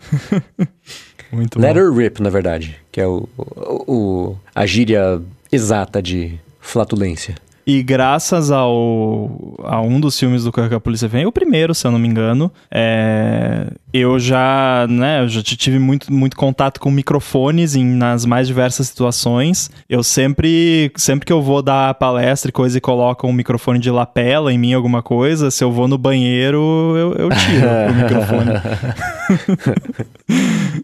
[1.33, 1.63] muito bom.
[1.95, 2.77] rip, na verdade.
[2.93, 5.21] Que é o, o- o- a gíria
[5.51, 7.35] exata de flatulência.
[7.69, 11.75] E graças ao a um dos filmes do Correio que a Polícia Vem, o primeiro,
[11.75, 16.81] se eu não me engano, é, eu já, né, eu já tive muito, muito contato
[16.81, 19.71] com microfones em, nas mais diversas situações.
[19.87, 23.91] Eu sempre, sempre que eu vou dar palestra e coisa e coloco um microfone de
[23.91, 28.51] lapela em mim, alguma coisa, se eu vou no banheiro, eu, eu tiro o microfone.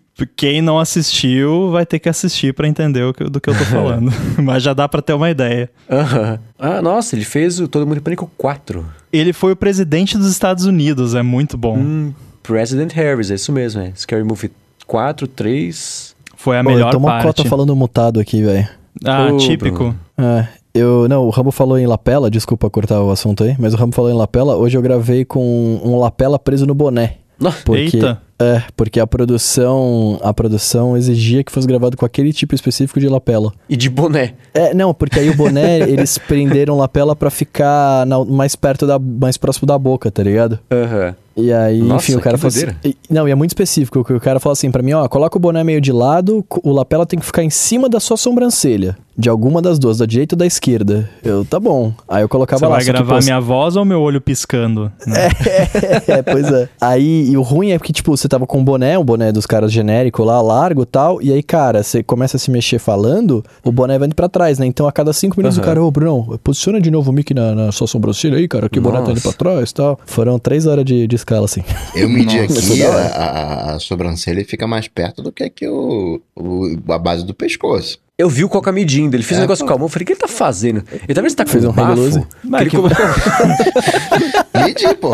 [0.36, 3.64] Quem não assistiu vai ter que assistir pra entender o que- do que eu tô
[3.66, 4.12] falando.
[4.42, 5.68] Mas já dá pra ter uma ideia.
[5.90, 6.38] Aham.
[6.58, 8.84] Ah, nossa, ele fez o Todo Mundo em Pânico 4.
[9.12, 11.76] Ele foi o presidente dos Estados Unidos, é muito bom.
[11.78, 12.12] Hum,
[12.42, 13.92] President Harris, é isso mesmo, é.
[13.96, 14.50] Scary Movie
[14.86, 16.14] 4, 3...
[16.36, 17.22] Foi a Pô, melhor eu tomo parte.
[17.24, 18.68] cota falando mutado aqui, velho.
[19.04, 19.94] Ah, típico.
[20.18, 21.08] É, eu.
[21.08, 24.10] Não, o Rambo falou em lapela, desculpa cortar o assunto aí, mas o Rambo falou
[24.10, 24.54] em lapela.
[24.56, 27.16] Hoje eu gravei com um lapela preso no boné.
[27.64, 28.20] Porque, Eita.
[28.38, 30.18] É, porque a produção.
[30.22, 33.52] A produção exigia que fosse gravado com aquele tipo específico de lapela.
[33.68, 34.34] e de boné.
[34.52, 38.98] É, não, porque aí o boné, eles prenderam lapela pra ficar na- mais perto da.
[38.98, 40.58] mais próximo da boca, tá ligado?
[40.70, 41.14] Aham.
[41.36, 42.94] E aí, Nossa, enfim, o cara que falou assim.
[43.10, 44.00] Não, e é muito específico.
[44.00, 46.44] O que o cara falou assim pra mim, ó, coloca o boné meio de lado,
[46.62, 48.96] o lapela tem que ficar em cima da sua sobrancelha.
[49.16, 51.08] De alguma das duas, da direita ou da esquerda.
[51.22, 51.92] Eu, tá bom.
[52.08, 52.70] Aí eu colocava Você lá.
[52.72, 54.90] vai só que, gravar pô, minha voz ou meu olho piscando?
[55.06, 55.28] Né?
[56.08, 56.68] é, pois é.
[56.80, 59.46] Aí, e o ruim é que, tipo, você tava com um boné, um boné dos
[59.46, 63.44] caras genérico lá, largo e tal, e aí, cara, você começa a se mexer falando,
[63.62, 64.66] o boné vai indo pra trás, né?
[64.66, 65.64] Então, a cada cinco minutos, Aham.
[65.64, 68.68] o cara, ô, Bruno, posiciona de novo o mic na, na sua sobrancelha aí, cara,
[68.68, 69.28] que o boné tá indo Nossa.
[69.28, 69.96] pra trás e tal.
[70.06, 71.62] Foram três horas de, de escala, assim.
[71.94, 75.66] Eu medi Nossa, aqui, da a, a, a sobrancelha fica mais perto do que aqui
[75.66, 77.98] o, o- a base do pescoço.
[78.16, 79.68] Eu vi o Coca medindo, ele fez É, um negócio pô.
[79.70, 80.84] com a mão, eu falei, o que ele tá fazendo?
[81.08, 82.26] Ele tá se tá com Fez um bafo?
[82.44, 82.94] Mas ele que- come-
[85.00, 85.10] pô.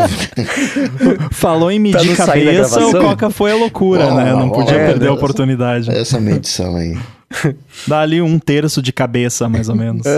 [1.31, 2.91] Falou em medir da cabeça, o?
[2.91, 4.33] Coca foi a loucura, né?
[4.33, 5.89] Não podia é, perder a oportunidade.
[5.89, 6.95] Essa medição aí.
[7.87, 10.05] Dá ali um terço de cabeça, mais ou menos.